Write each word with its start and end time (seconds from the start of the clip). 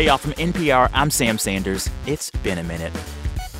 Hey, 0.00 0.06
y'all, 0.06 0.16
from 0.16 0.32
NPR, 0.32 0.88
I'm 0.94 1.10
Sam 1.10 1.36
Sanders. 1.36 1.90
It's 2.06 2.30
been 2.30 2.56
a 2.56 2.62
minute. 2.62 2.90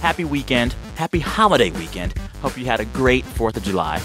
Happy 0.00 0.24
weekend. 0.24 0.74
Happy 0.94 1.20
holiday 1.20 1.68
weekend. 1.72 2.16
Hope 2.40 2.56
you 2.56 2.64
had 2.64 2.80
a 2.80 2.86
great 2.86 3.26
4th 3.26 3.58
of 3.58 3.62
July. 3.62 4.00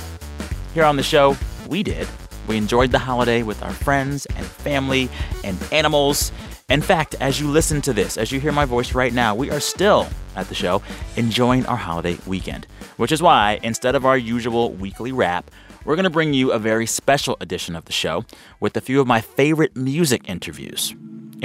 Here 0.74 0.84
on 0.84 0.98
the 0.98 1.02
show, 1.02 1.38
we 1.70 1.82
did. 1.82 2.06
We 2.50 2.58
enjoyed 2.58 2.92
the 2.92 3.00
holiday 3.00 3.42
with 3.42 3.64
our 3.64 3.72
friends 3.72 4.26
and 4.36 4.46
family 4.46 5.08
and 5.46 5.58
animals. 5.72 6.34
In 6.68 6.82
fact, 6.82 7.16
as 7.22 7.40
you 7.40 7.48
listen 7.48 7.82
to 7.84 7.94
this, 7.94 8.18
as 8.18 8.34
you 8.34 8.42
hear 8.42 8.52
my 8.52 8.66
voice 8.66 8.94
right 8.94 9.14
now, 9.14 9.34
we 9.34 9.50
are 9.50 9.62
still 9.62 10.06
at 10.36 10.50
the 10.50 10.56
show 10.56 10.82
enjoying 11.16 11.66
our 11.68 11.78
holiday 11.78 12.18
weekend. 12.28 12.68
Which 12.98 13.14
is 13.14 13.22
why, 13.22 13.62
instead 13.64 13.96
of 13.96 14.06
our 14.06 14.18
usual 14.18 14.74
weekly 14.74 15.14
wrap, 15.14 15.50
we're 15.86 15.96
going 15.96 16.04
to 16.04 16.10
bring 16.10 16.34
you 16.34 16.52
a 16.52 16.60
very 16.60 16.86
special 16.86 17.38
edition 17.40 17.78
of 17.78 17.86
the 17.86 17.94
show 17.94 18.26
with 18.60 18.76
a 18.76 18.82
few 18.82 19.00
of 19.00 19.08
my 19.08 19.22
favorite 19.22 19.78
music 19.78 20.28
interviews. 20.28 20.94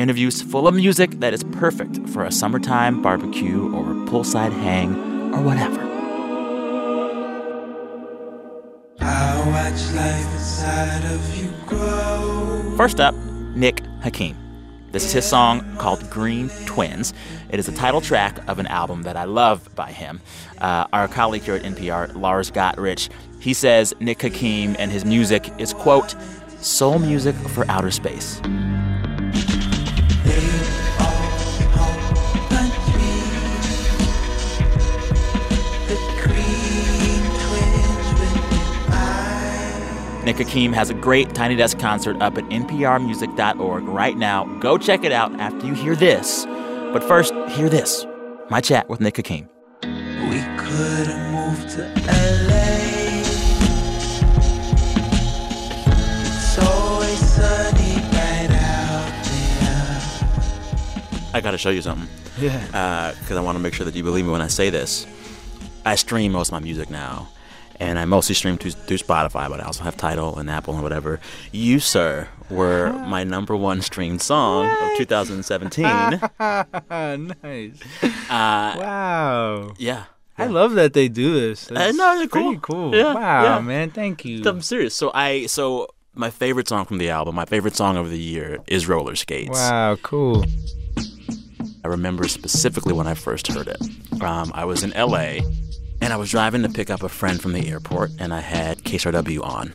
Interviews 0.00 0.40
full 0.40 0.66
of 0.66 0.74
music 0.74 1.10
that 1.20 1.34
is 1.34 1.44
perfect 1.44 2.08
for 2.08 2.24
a 2.24 2.32
summertime 2.32 3.02
barbecue 3.02 3.70
or 3.74 3.84
poolside 4.08 4.50
hang 4.50 4.94
or 5.34 5.42
whatever. 5.42 5.76
First 12.78 12.98
up, 12.98 13.14
Nick 13.54 13.80
Hakim. 14.00 14.34
This 14.90 15.04
is 15.04 15.12
his 15.12 15.26
song 15.26 15.76
called 15.76 16.08
Green 16.08 16.48
Twins. 16.64 17.12
It 17.50 17.58
is 17.58 17.66
the 17.66 17.72
title 17.72 18.00
track 18.00 18.38
of 18.48 18.58
an 18.58 18.68
album 18.68 19.02
that 19.02 19.18
I 19.18 19.24
love 19.24 19.68
by 19.74 19.92
him. 19.92 20.22
Uh, 20.62 20.86
our 20.94 21.08
colleague 21.08 21.42
here 21.42 21.56
at 21.56 21.62
NPR, 21.62 22.16
Lars 22.16 22.50
Gotrich, 22.50 23.10
he 23.38 23.52
says 23.52 23.92
Nick 24.00 24.22
Hakim 24.22 24.76
and 24.78 24.90
his 24.90 25.04
music 25.04 25.52
is, 25.58 25.74
quote, 25.74 26.16
soul 26.62 26.98
music 26.98 27.36
for 27.50 27.70
outer 27.70 27.90
space. 27.90 28.40
Nick 40.24 40.36
Hakim 40.36 40.72
has 40.74 40.90
a 40.90 40.94
great 40.94 41.34
Tiny 41.34 41.56
Desk 41.56 41.78
concert 41.78 42.20
up 42.20 42.36
at 42.36 42.44
nprmusic.org 42.44 43.84
right 43.84 44.18
now. 44.18 44.44
Go 44.58 44.76
check 44.76 45.02
it 45.02 45.12
out 45.12 45.32
after 45.40 45.66
you 45.66 45.72
hear 45.72 45.96
this. 45.96 46.44
But 46.92 47.02
first, 47.02 47.32
hear 47.50 47.70
this 47.70 48.04
my 48.50 48.60
chat 48.60 48.88
with 48.88 49.00
Nick 49.00 49.16
Hakim. 49.16 49.48
We 49.82 50.40
could 50.58 51.06
have 51.06 51.32
moved 51.32 51.70
to 51.70 51.82
LA. 52.06 53.22
It's 56.26 56.58
always 56.58 57.18
sunny 57.18 57.94
right 58.12 58.50
out 58.50 59.24
there. 59.24 60.02
I 61.32 61.40
got 61.40 61.52
to 61.52 61.58
show 61.58 61.70
you 61.70 61.80
something. 61.80 62.08
Yeah. 62.38 62.62
Uh, 62.74 63.14
because 63.20 63.36
I 63.36 63.40
want 63.40 63.56
to 63.56 63.62
make 63.62 63.72
sure 63.72 63.86
that 63.86 63.94
you 63.94 64.02
believe 64.02 64.26
me 64.26 64.32
when 64.32 64.42
I 64.42 64.48
say 64.48 64.68
this. 64.68 65.06
I 65.86 65.94
stream 65.94 66.32
most 66.32 66.48
of 66.48 66.52
my 66.52 66.60
music 66.60 66.90
now. 66.90 67.28
And 67.80 67.98
I 67.98 68.04
mostly 68.04 68.34
stream 68.34 68.58
through, 68.58 68.72
through 68.72 68.98
Spotify, 68.98 69.48
but 69.48 69.58
I 69.60 69.64
also 69.64 69.82
have 69.84 69.96
Tidal 69.96 70.38
and 70.38 70.50
Apple 70.50 70.74
and 70.74 70.82
whatever. 70.82 71.18
You, 71.50 71.80
sir, 71.80 72.28
were 72.50 72.92
my 73.08 73.24
number 73.24 73.56
one 73.56 73.80
streamed 73.80 74.20
song 74.20 74.66
of 74.66 74.98
2017. 74.98 75.82
nice. 77.42 77.80
Uh, 78.28 78.76
Wow. 78.78 79.72
yeah. 79.78 80.04
I 80.36 80.46
love 80.46 80.72
that 80.74 80.92
they 80.94 81.08
do 81.08 81.34
this. 81.38 81.66
That's 81.66 81.96
know, 81.96 82.18
they're 82.18 82.28
pretty 82.28 82.58
cool. 82.62 82.90
cool. 82.90 82.94
Yeah, 82.94 83.12
wow, 83.14 83.42
yeah. 83.42 83.60
man. 83.60 83.90
Thank 83.90 84.24
you. 84.24 84.42
I'm 84.46 84.62
serious. 84.62 84.94
So 84.94 85.10
I 85.14 85.44
so 85.46 85.88
my 86.14 86.30
favorite 86.30 86.66
song 86.68 86.86
from 86.86 86.96
the 86.98 87.10
album, 87.10 87.34
my 87.34 87.44
favorite 87.44 87.76
song 87.76 87.98
of 87.98 88.10
the 88.10 88.18
year 88.18 88.58
is 88.66 88.88
Roller 88.88 89.16
Skates. 89.16 89.50
Wow, 89.58 89.96
cool. 90.02 90.44
I 91.84 91.88
remember 91.88 92.26
specifically 92.28 92.94
when 92.94 93.06
I 93.06 93.12
first 93.14 93.48
heard 93.48 93.68
it. 93.68 93.80
Um, 94.22 94.50
I 94.54 94.64
was 94.64 94.82
in 94.82 94.90
LA 94.90 95.40
and 96.00 96.12
I 96.12 96.16
was 96.16 96.30
driving 96.30 96.62
to 96.62 96.68
pick 96.68 96.90
up 96.90 97.02
a 97.02 97.08
friend 97.08 97.40
from 97.40 97.52
the 97.52 97.68
airport 97.68 98.10
and 98.18 98.32
I 98.32 98.40
had 98.40 98.78
KCRW 98.78 99.42
on. 99.42 99.74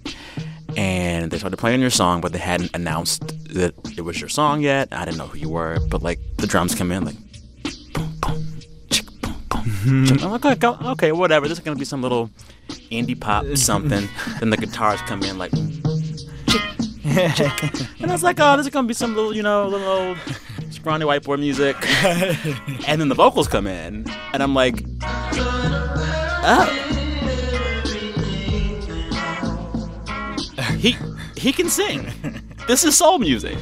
And 0.77 1.31
they 1.31 1.37
started 1.37 1.57
playing 1.57 1.81
your 1.81 1.89
song, 1.89 2.19
but 2.21 2.33
they 2.33 2.39
hadn't 2.39 2.75
announced 2.75 3.27
that 3.53 3.73
it 3.97 4.01
was 4.01 4.19
your 4.19 4.29
song 4.29 4.61
yet. 4.61 4.89
I 4.91 5.05
didn't 5.05 5.17
know 5.17 5.27
who 5.27 5.37
you 5.37 5.49
were, 5.49 5.77
but 5.89 6.03
like 6.03 6.19
the 6.37 6.47
drums 6.47 6.75
come 6.75 6.91
in 6.91 7.05
like 7.05 7.15
boom, 7.93 8.13
boom, 8.21 8.61
chick, 8.89 9.05
boom, 9.21 9.33
boom. 9.49 9.61
Mm-hmm. 9.61 10.05
chick. 10.05 10.23
I'm 10.23 10.31
like, 10.31 10.45
okay, 10.45 10.67
okay, 10.89 11.11
whatever. 11.11 11.47
This 11.47 11.59
is 11.59 11.63
gonna 11.63 11.77
be 11.77 11.85
some 11.85 12.01
little 12.01 12.29
indie 12.91 13.19
pop 13.19 13.45
mm-hmm. 13.45 13.55
something. 13.55 14.09
then 14.39 14.49
the 14.49 14.57
guitars 14.57 14.99
come 15.01 15.23
in 15.23 15.37
like 15.37 15.51
chick, 16.49 17.35
chick. 17.35 18.01
And 18.01 18.11
I 18.11 18.13
was 18.13 18.23
like, 18.23 18.39
oh, 18.41 18.57
this 18.57 18.65
is 18.65 18.73
gonna 18.73 18.87
be 18.87 18.93
some 18.93 19.15
little, 19.15 19.33
you 19.33 19.43
know, 19.43 19.67
little 19.67 19.87
old 19.87 20.17
scrawny 20.71 21.05
white 21.05 21.23
boy 21.23 21.37
music. 21.37 21.75
and 22.87 22.99
then 22.99 23.07
the 23.07 23.15
vocals 23.15 23.47
come 23.47 23.65
in, 23.65 24.05
and 24.33 24.43
I'm 24.43 24.53
like, 24.53 24.83
oh. 26.47 26.81
He 30.79 30.95
he 31.35 31.51
can 31.51 31.69
sing. 31.69 32.11
This 32.67 32.83
is 32.83 32.97
soul 32.97 33.19
music. 33.19 33.57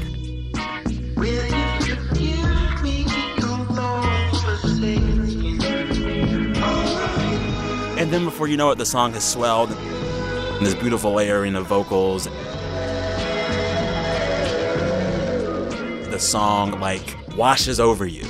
And 7.98 8.12
then 8.12 8.26
before 8.26 8.48
you 8.48 8.58
know 8.58 8.70
it, 8.72 8.78
the 8.78 8.86
song 8.86 9.14
has 9.14 9.24
swelled. 9.24 9.72
And 9.72 10.66
this 10.66 10.76
beautiful 10.76 11.14
layering 11.14 11.56
of 11.56 11.68
vocals. 11.68 12.26
The 16.10 16.20
song 16.20 16.80
like 16.80 17.18
washes 17.38 17.80
over 17.80 18.06
you. 18.06 18.28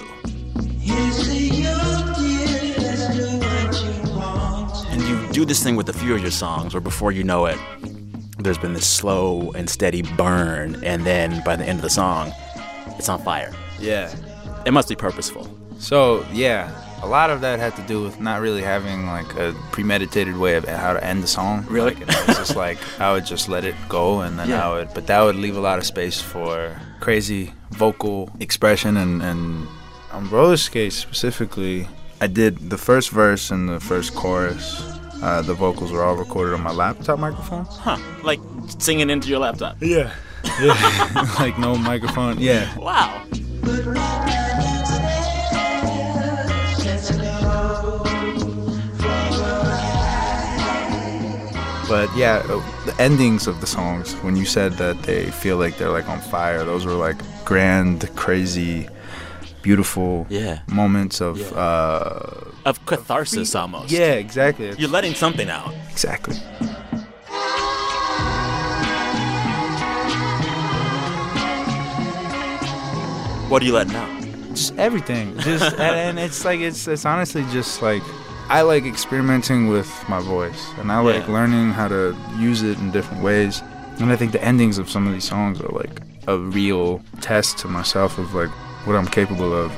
Do 5.34 5.46
this 5.46 5.64
thing 5.64 5.76
with 5.76 5.90
a 5.90 5.94
few 5.94 6.14
of 6.16 6.22
your 6.22 6.32
songs 6.32 6.74
where 6.74 6.82
before 6.82 7.12
you 7.12 7.24
know 7.24 7.46
it, 7.48 7.58
there's 8.40 8.58
been 8.58 8.74
this 8.74 8.88
slow 8.88 9.52
and 9.54 9.70
steady 9.70 10.02
burn, 10.02 10.84
and 10.84 11.06
then 11.06 11.42
by 11.44 11.56
the 11.56 11.66
end 11.66 11.80
of 11.80 11.84
the 11.84 11.90
song, 11.90 12.32
it's 12.98 13.10
on 13.10 13.22
fire. 13.22 13.52
Yeah. 13.80 14.14
It 14.66 14.72
must 14.72 14.90
be 14.90 14.96
purposeful. 14.96 15.50
So 15.80 16.26
yeah, 16.32 16.72
a 17.04 17.08
lot 17.08 17.30
of 17.30 17.42
that 17.42 17.60
had 17.60 17.76
to 17.76 17.82
do 17.84 18.02
with 18.02 18.20
not 18.22 18.42
really 18.42 18.62
having 18.62 19.06
like 19.08 19.36
a 19.36 19.54
premeditated 19.72 20.38
way 20.38 20.56
of 20.56 20.66
how 20.66 20.94
to 20.94 21.04
end 21.04 21.22
the 21.24 21.28
song. 21.28 21.66
Really? 21.70 21.94
Like, 21.96 22.02
it 22.02 22.28
was 22.28 22.38
just 22.38 22.56
like 22.56 22.78
I 23.00 23.12
would 23.12 23.26
just 23.26 23.50
let 23.50 23.66
it 23.66 23.76
go, 23.90 24.22
and 24.22 24.38
then 24.40 24.50
Yeah. 24.50 24.68
I 24.70 24.74
would, 24.74 24.94
but 24.94 25.08
that 25.08 25.22
would 25.22 25.36
leave 25.36 25.58
a 25.58 25.62
lot 25.62 25.80
of 25.80 25.86
space 25.86 26.22
for 26.22 26.80
crazy 27.00 27.52
vocal 27.72 28.30
expression 28.40 28.98
and 28.98 29.22
and 29.22 29.68
on 30.12 30.30
roller 30.30 30.58
skates 30.58 30.96
specifically. 30.96 31.88
I 32.22 32.28
did 32.28 32.70
the 32.70 32.78
first 32.78 33.10
verse 33.10 33.52
and 33.52 33.68
the 33.68 33.80
first 33.82 34.16
chorus. 34.16 34.82
Uh, 35.24 35.42
the 35.42 35.54
vocals 35.54 35.90
were 35.90 36.04
all 36.04 36.16
recorded 36.18 36.54
on 36.54 36.62
my 36.62 36.74
laptop 36.74 37.18
microphone. 37.18 37.64
Huh. 37.64 37.98
Like 38.24 38.42
singing 38.78 39.10
into 39.10 39.30
your 39.30 39.40
laptop. 39.40 39.78
Yeah. 39.82 40.14
Yeah. 40.60 41.36
like 41.40 41.58
no 41.58 41.76
microphone. 41.76 42.38
Yeah. 42.42 42.78
Wow. 42.78 43.24
But 51.88 52.14
yeah, 52.18 52.44
uh, 52.50 52.86
the 52.86 52.94
endings 53.00 53.48
of 53.48 53.62
the 53.62 53.68
songs, 53.68 54.16
when 54.24 54.36
you 54.36 54.44
said 54.44 54.74
that 54.74 55.04
they 55.04 55.32
feel 55.32 55.56
like 55.56 55.78
they're 55.78 55.90
like 55.90 56.10
on 56.10 56.20
fire, 56.20 56.66
those 56.66 56.86
were 56.86 56.92
like 56.92 57.16
grand, 57.46 58.14
crazy, 58.18 58.90
beautiful 59.64 60.26
Yeah. 60.30 60.60
moments 60.68 61.22
of. 61.22 61.40
Yeah. 61.40 61.48
Uh, 61.58 62.52
Of 62.66 62.86
catharsis 62.86 63.56
almost. 63.56 63.92
yeah, 63.92 64.14
exactly. 64.26 64.74
You're 64.78 64.90
letting 64.98 65.16
something 65.16 65.50
out. 65.50 65.74
exactly. 65.92 66.38
What 73.50 73.62
are 73.62 73.66
you 73.66 73.74
letting 73.74 73.96
out? 73.96 74.10
Just 74.56 74.76
everything. 74.80 75.38
Just 75.40 75.64
and, 75.80 75.82
and 76.18 76.20
it's 76.20 76.44
like 76.44 76.60
it's 76.60 76.88
it's 76.88 77.06
honestly 77.06 77.44
just 77.52 77.82
like 77.84 78.02
I 78.50 78.62
like 78.62 78.86
experimenting 78.86 79.68
with 79.68 79.90
my 80.10 80.20
voice 80.22 80.66
and 80.80 80.92
I 80.92 81.00
like 81.00 81.28
Yeah. 81.28 81.34
learning 81.34 81.72
how 81.72 81.88
to 81.88 82.16
use 82.40 82.64
it 82.64 82.78
in 82.80 82.92
different 82.92 83.22
ways. 83.24 83.62
And 84.00 84.12
I 84.12 84.16
think 84.16 84.32
the 84.32 84.44
endings 84.44 84.80
of 84.80 84.90
some 84.90 85.06
of 85.06 85.14
these 85.14 85.28
songs 85.28 85.62
are 85.62 85.70
like 85.70 86.02
a 86.28 86.38
real 86.38 87.02
test 87.22 87.60
to 87.60 87.68
myself 87.68 88.18
of 88.18 88.34
like 88.34 88.50
what 88.86 88.96
I'm 88.98 89.08
capable 89.08 89.54
of. 89.54 89.72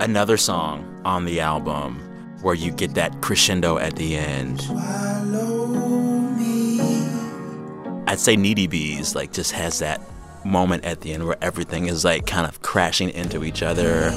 Another 0.00 0.36
song 0.36 1.02
on 1.04 1.24
the 1.24 1.40
album 1.40 1.98
where 2.42 2.54
you 2.54 2.72
get 2.72 2.94
that 2.94 3.20
crescendo 3.20 3.78
at 3.78 3.96
the 3.96 4.16
end. 4.16 4.60
I'd 8.10 8.18
say 8.18 8.34
Needy 8.34 8.66
Bees 8.66 9.14
like 9.14 9.32
just 9.32 9.52
has 9.52 9.78
that 9.78 10.00
moment 10.44 10.84
at 10.84 11.00
the 11.00 11.12
end 11.12 11.24
where 11.24 11.36
everything 11.40 11.86
is 11.86 12.04
like 12.04 12.26
kind 12.26 12.44
of 12.44 12.60
crashing 12.60 13.10
into 13.10 13.44
each 13.44 13.62
other. 13.62 14.08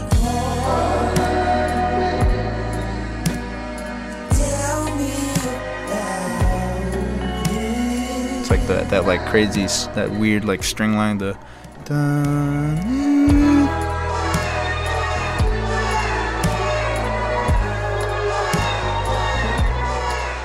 It's 8.39 8.49
like 8.49 8.65
that 8.65 8.89
that 8.89 9.05
like 9.05 9.23
crazy 9.27 9.67
that 9.93 10.09
weird 10.09 10.43
like 10.43 10.63
string 10.63 10.95
line 10.95 11.19
the. 11.19 11.37
dun- 11.85 13.12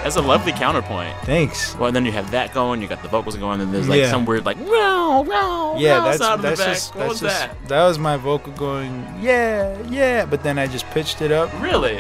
That's 0.09 0.17
a 0.17 0.23
lovely 0.23 0.53
counterpoint. 0.53 1.15
Thanks. 1.25 1.77
Well, 1.77 1.93
then 1.93 2.07
you 2.07 2.13
have 2.13 2.31
that 2.31 2.55
going, 2.55 2.81
you 2.81 2.89
got 2.89 3.03
the 3.03 3.09
vocals 3.11 3.37
going, 3.37 3.61
and 3.61 3.75
there's 3.75 3.91
like 3.91 4.01
Yeah. 4.01 4.11
some 4.11 4.25
weird 4.25 4.47
like 4.47 4.57
wow, 4.59 5.21
wow, 5.21 5.77
Yeah, 5.79 5.99
wow 5.99 6.05
that's 6.07 6.17
sound 6.17 6.37
in 6.37 6.41
the 6.51 6.57
that's 6.57 6.61
back. 6.61 6.69
just 6.75 6.95
what 6.95 7.01
that's 7.01 7.11
was 7.11 7.21
just 7.21 7.41
that? 7.41 7.69
that 7.69 7.85
was 7.85 7.99
my 7.99 8.17
vocal 8.17 8.55
going 8.55 9.05
yeah 9.21 9.77
yeah, 9.91 10.25
but 10.25 10.43
then 10.43 10.59
I 10.59 10.67
just 10.67 10.87
pitched 10.93 11.21
it 11.21 11.31
up. 11.31 11.53
Really? 11.61 11.97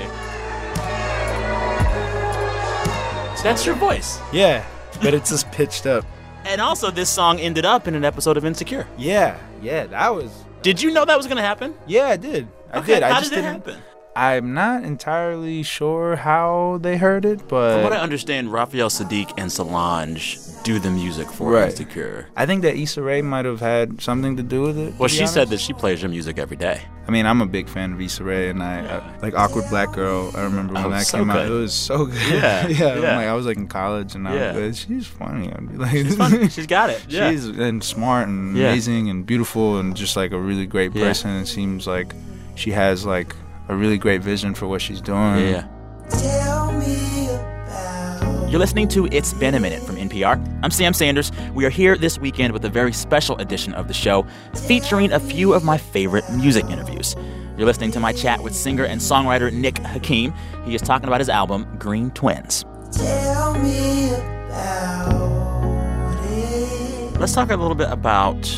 That's 3.42 3.66
your 3.66 3.74
voice. 3.74 4.18
Yeah, 4.32 4.64
but 5.02 5.12
it's 5.12 5.28
just 5.28 5.50
pitched 5.52 5.84
up. 5.86 6.06
And 6.46 6.62
also, 6.62 6.90
this 6.90 7.10
song 7.10 7.38
ended 7.40 7.66
up 7.66 7.86
in 7.88 7.94
an 7.94 8.06
episode 8.06 8.38
of 8.38 8.44
Insecure. 8.46 8.86
Yeah, 8.96 9.36
yeah, 9.60 9.84
that 9.88 10.14
was. 10.14 10.30
Did 10.62 10.80
you 10.80 10.90
know 10.92 11.04
that 11.04 11.14
was 11.16 11.26
going 11.26 11.36
to 11.36 11.42
happen? 11.42 11.74
Yeah, 11.86 12.06
I 12.06 12.16
did. 12.16 12.48
I 12.72 12.78
Okay, 12.78 12.94
did. 12.94 13.02
I 13.02 13.18
just 13.18 13.28
did 13.30 13.40
it 13.40 13.42
didn't. 13.42 13.66
happen? 13.66 13.82
I'm 14.18 14.52
not 14.52 14.82
entirely 14.82 15.62
sure 15.62 16.16
how 16.16 16.78
they 16.82 16.96
heard 16.96 17.24
it, 17.24 17.46
but 17.46 17.74
From 17.74 17.84
what 17.84 17.92
I 17.92 17.98
understand, 17.98 18.52
Raphael 18.52 18.88
Saadiq 18.90 19.32
and 19.38 19.50
Solange 19.52 20.38
do 20.64 20.80
the 20.80 20.90
music 20.90 21.28
for 21.30 21.52
Right. 21.52 21.70
Insecure. 21.70 22.26
I 22.36 22.44
think 22.44 22.62
that 22.62 22.74
Issa 22.76 23.00
Rae 23.00 23.22
might 23.22 23.44
have 23.44 23.60
had 23.60 24.00
something 24.02 24.36
to 24.36 24.42
do 24.42 24.62
with 24.62 24.76
it. 24.76 24.94
Well, 24.98 25.08
she 25.08 25.26
said 25.28 25.48
that 25.50 25.60
she 25.60 25.72
plays 25.72 26.02
your 26.02 26.10
music 26.10 26.36
every 26.38 26.56
day. 26.56 26.82
I 27.06 27.10
mean, 27.10 27.26
I'm 27.26 27.40
a 27.40 27.46
big 27.46 27.68
fan 27.68 27.92
of 27.92 28.00
Issa 28.00 28.24
Rae, 28.24 28.48
and 28.50 28.60
I, 28.62 28.80
I 28.98 29.16
like 29.22 29.34
Awkward 29.34 29.64
Black 29.70 29.92
Girl. 29.94 30.32
I 30.34 30.42
remember 30.42 30.74
when 30.74 30.84
Oh, 30.86 30.90
that 30.90 31.06
so 31.06 31.18
came 31.18 31.30
out; 31.30 31.46
it 31.46 31.50
was 31.50 31.72
so 31.72 32.04
good. 32.14 32.16
Yeah, 32.28 32.66
yeah. 32.68 32.98
Yeah. 32.98 33.16
like 33.16 33.28
I 33.28 33.34
was 33.34 33.46
like 33.46 33.56
in 33.56 33.68
college, 33.68 34.14
and 34.16 34.26
I 34.28 34.34
Yeah. 34.34 34.56
was, 34.56 34.80
she's 34.80 35.06
funny. 35.06 35.50
I'd 35.52 35.70
be 35.70 35.76
like, 35.78 35.92
She's 35.92 36.16
fun. 36.16 36.48
She's 36.56 36.66
got 36.66 36.90
it. 36.90 37.02
Yeah. 37.08 37.30
she's 37.30 37.46
and 37.46 37.82
smart 37.84 38.26
and 38.28 38.56
Yeah. 38.56 38.68
amazing 38.70 39.08
and 39.10 39.24
beautiful 39.24 39.78
and 39.78 39.96
just 39.96 40.16
like 40.16 40.32
a 40.32 40.38
really 40.38 40.66
great 40.66 40.92
Yeah. 40.94 41.06
person. 41.06 41.30
It 41.36 41.46
seems 41.46 41.86
like 41.86 42.12
she 42.56 42.72
has 42.72 43.06
like 43.06 43.34
a 43.68 43.76
really 43.76 43.98
great 43.98 44.22
vision 44.22 44.54
for 44.54 44.66
what 44.66 44.80
she's 44.80 45.00
doing. 45.00 45.38
yeah. 45.48 45.66
Tell 46.10 46.72
me 46.72 47.28
about 47.28 48.50
You're 48.50 48.60
listening 48.60 48.88
to 48.88 49.06
It's 49.12 49.34
Been 49.34 49.54
a 49.54 49.60
Minute 49.60 49.82
from 49.82 49.96
NPR. 49.96 50.36
I'm 50.62 50.70
Sam 50.70 50.94
Sanders. 50.94 51.30
We 51.52 51.66
are 51.66 51.70
here 51.70 51.96
this 51.96 52.18
weekend 52.18 52.52
with 52.54 52.64
a 52.64 52.68
very 52.70 52.92
special 52.92 53.36
edition 53.38 53.74
of 53.74 53.88
the 53.88 53.94
show 53.94 54.26
featuring 54.66 55.12
a 55.12 55.20
few 55.20 55.52
of 55.52 55.64
my 55.64 55.76
favorite 55.76 56.24
music 56.32 56.64
interviews. 56.66 57.14
You're 57.58 57.66
listening 57.66 57.90
to 57.92 58.00
my 58.00 58.12
chat 58.12 58.42
with 58.42 58.54
singer 58.54 58.84
and 58.84 59.00
songwriter 59.00 59.52
Nick 59.52 59.78
Hakim. 59.78 60.32
He 60.64 60.74
is 60.74 60.80
talking 60.80 61.08
about 61.08 61.20
his 61.20 61.28
album, 61.28 61.66
Green 61.78 62.10
Twins. 62.12 62.64
Tell 62.92 63.54
me 63.58 64.14
about 64.14 66.16
it. 66.24 67.18
Let's 67.20 67.34
talk 67.34 67.50
a 67.50 67.56
little 67.56 67.74
bit 67.74 67.90
about 67.90 68.48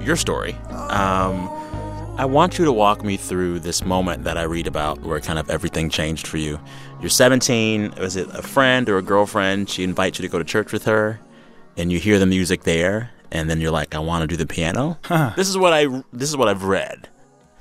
your 0.00 0.16
story. 0.16 0.54
Um, 0.90 1.48
I 2.16 2.26
want 2.26 2.58
you 2.58 2.64
to 2.64 2.72
walk 2.72 3.02
me 3.04 3.16
through 3.16 3.58
this 3.60 3.84
moment 3.84 4.22
that 4.24 4.38
I 4.38 4.44
read 4.44 4.68
about 4.68 5.00
where 5.00 5.18
kind 5.20 5.38
of 5.38 5.50
everything 5.50 5.90
changed 5.90 6.28
for 6.28 6.36
you. 6.38 6.60
You're 7.00 7.10
17. 7.10 7.94
Was 7.98 8.14
it 8.14 8.28
a 8.32 8.40
friend 8.42 8.88
or 8.88 8.98
a 8.98 9.02
girlfriend? 9.02 9.68
She 9.68 9.82
invites 9.82 10.18
you 10.18 10.22
to 10.22 10.28
go 10.30 10.38
to 10.38 10.44
church 10.44 10.72
with 10.72 10.84
her, 10.84 11.18
and 11.76 11.90
you 11.90 11.98
hear 11.98 12.20
the 12.20 12.26
music 12.26 12.62
there, 12.62 13.10
and 13.32 13.50
then 13.50 13.60
you're 13.60 13.72
like, 13.72 13.96
"I 13.96 13.98
want 13.98 14.22
to 14.22 14.26
do 14.28 14.36
the 14.36 14.46
piano." 14.46 14.96
This 15.36 15.48
is 15.48 15.58
what 15.58 15.72
I. 15.72 15.86
This 16.12 16.28
is 16.30 16.36
what 16.36 16.46
I've 16.48 16.62
read. 16.62 17.08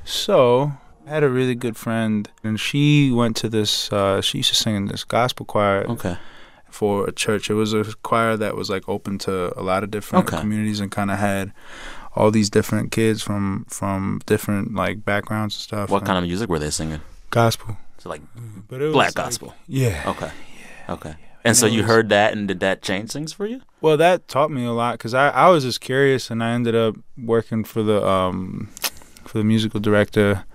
So 0.03 0.71
I 1.07 1.09
had 1.09 1.23
a 1.23 1.29
really 1.29 1.55
good 1.55 1.75
friend, 1.75 2.29
and 2.43 2.59
she 2.59 3.09
went 3.11 3.35
to 3.37 3.49
this. 3.49 3.91
Uh, 3.91 4.21
she 4.21 4.37
used 4.39 4.49
to 4.49 4.55
sing 4.55 4.75
in 4.75 4.85
this 4.85 5.03
gospel 5.03 5.47
choir 5.47 5.83
Okay. 5.89 6.17
for 6.69 7.07
a 7.07 7.11
church. 7.11 7.49
It 7.49 7.55
was 7.55 7.73
a 7.73 7.85
choir 8.03 8.37
that 8.37 8.55
was 8.55 8.69
like 8.69 8.87
open 8.87 9.17
to 9.19 9.57
a 9.59 9.63
lot 9.63 9.83
of 9.83 9.89
different 9.89 10.27
Okay. 10.27 10.39
communities 10.39 10.79
and 10.79 10.91
kind 10.91 11.09
of 11.09 11.17
had 11.17 11.51
all 12.15 12.31
these 12.31 12.49
different 12.49 12.91
kids 12.91 13.21
from 13.21 13.65
from 13.69 14.21
different 14.25 14.73
like 14.75 15.03
backgrounds 15.05 15.55
and 15.55 15.61
stuff. 15.61 15.89
What 15.89 15.99
and 15.99 16.07
kind 16.07 16.17
of 16.19 16.23
music 16.25 16.49
were 16.49 16.59
they 16.59 16.69
singing? 16.69 17.01
gospel? 17.29 17.77
So 17.97 18.09
like 18.09 18.21
But 18.67 18.81
it 18.81 18.85
was 18.85 18.93
black 18.93 19.07
like- 19.17 19.25
gospel. 19.25 19.53
Yeah. 19.67 20.03
Okay. 20.07 20.31
Okay. 20.89 21.15
And 21.45 21.57
so 21.57 21.65
it 21.65 21.73
you 21.73 21.79
was- 21.79 21.87
heard 21.87 22.09
that, 22.09 22.31
and 22.33 22.47
did 22.47 22.59
that 22.61 22.81
change 22.81 23.11
things 23.11 23.33
for 23.33 23.45
you? 23.45 23.61
Well, 23.81 23.97
that 23.97 24.27
taught 24.29 24.49
me 24.51 24.63
a 24.65 24.71
lot 24.71 24.93
because 24.97 25.13
I, 25.13 25.29
I 25.29 25.49
was 25.49 25.63
just 25.63 25.81
curious, 25.81 26.29
and 26.31 26.41
I 26.43 26.51
ended 26.51 26.75
up 26.75 26.95
working 27.17 27.63
for 27.65 27.83
the 27.83 28.05
um 28.07 28.69
for 29.25 29.39
the 29.39 29.43
musical 29.43 29.79
director, 29.81 30.45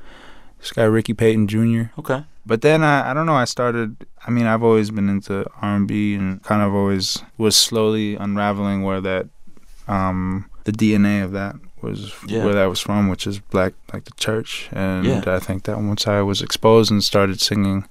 this 0.60 0.72
guy 0.72 0.84
Ricky 0.84 1.12
Payton 1.14 1.48
Jr. 1.48 1.82
Okay. 1.98 2.24
But 2.46 2.62
then 2.62 2.82
I, 2.82 3.10
I 3.10 3.14
don't 3.14 3.26
know. 3.26 3.34
I 3.34 3.44
started. 3.44 4.06
I 4.26 4.30
mean, 4.30 4.46
I've 4.46 4.62
always 4.62 4.90
been 4.90 5.08
into 5.10 5.44
R 5.60 5.76
and 5.76 5.86
B, 5.88 6.14
and 6.14 6.42
kind 6.42 6.62
of 6.62 6.74
always 6.74 7.22
was 7.36 7.54
slowly 7.56 8.16
unraveling 8.16 8.82
where 8.82 9.00
that, 9.02 9.26
um, 9.88 10.48
the 10.68 10.72
DNA 10.72 11.24
of 11.24 11.32
that 11.32 11.54
was 11.80 12.12
Yeah. 12.26 12.44
where 12.44 12.54
that 12.54 12.66
was 12.66 12.80
from, 12.80 13.08
which 13.08 13.26
is 13.26 13.38
black, 13.38 13.72
like 13.92 14.04
the 14.04 14.16
church. 14.26 14.68
And 14.72 15.06
Yeah. 15.06 15.22
I 15.26 15.38
think 15.38 15.62
that 15.64 15.76
once 15.78 16.06
I 16.06 16.20
was 16.22 16.42
exposed 16.42 16.90
and 16.90 17.02
started 17.02 17.40
singing, 17.40 17.84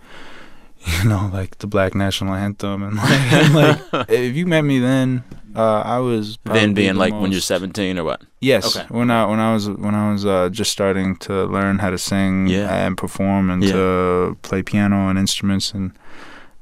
you 1.04 1.10
know, 1.10 1.30
like 1.34 1.58
the 1.60 1.68
black 1.68 1.96
national 1.96 2.34
anthem, 2.34 2.84
and 2.84 2.96
like, 3.08 3.34
and 3.34 3.54
like 3.56 3.80
if 4.10 4.36
you 4.36 4.46
met 4.46 4.62
me 4.64 4.80
then, 4.80 5.24
uh, 5.56 5.82
I 5.96 6.00
was 6.00 6.38
then 6.44 6.74
being 6.74 6.94
the 6.94 7.00
like 7.00 7.14
when 7.22 7.32
you're 7.32 7.42
17 7.42 7.98
or 7.98 8.04
what? 8.04 8.22
Yes, 8.42 8.76
Okay. 8.78 8.86
when 8.90 9.10
I 9.10 9.26
when 9.26 9.40
I 9.40 9.54
was 9.54 9.66
when 9.70 9.96
I 9.96 10.12
was 10.12 10.24
uh, 10.26 10.50
just 10.52 10.72
starting 10.72 11.16
to 11.28 11.34
learn 11.46 11.80
how 11.80 11.90
to 11.90 11.98
sing 11.98 12.48
Yeah. 12.48 12.86
and 12.86 12.96
perform 12.98 13.50
and 13.50 13.64
to 13.64 14.38
play 14.44 14.62
piano 14.64 15.10
and 15.10 15.18
instruments 15.18 15.74
and 15.74 15.92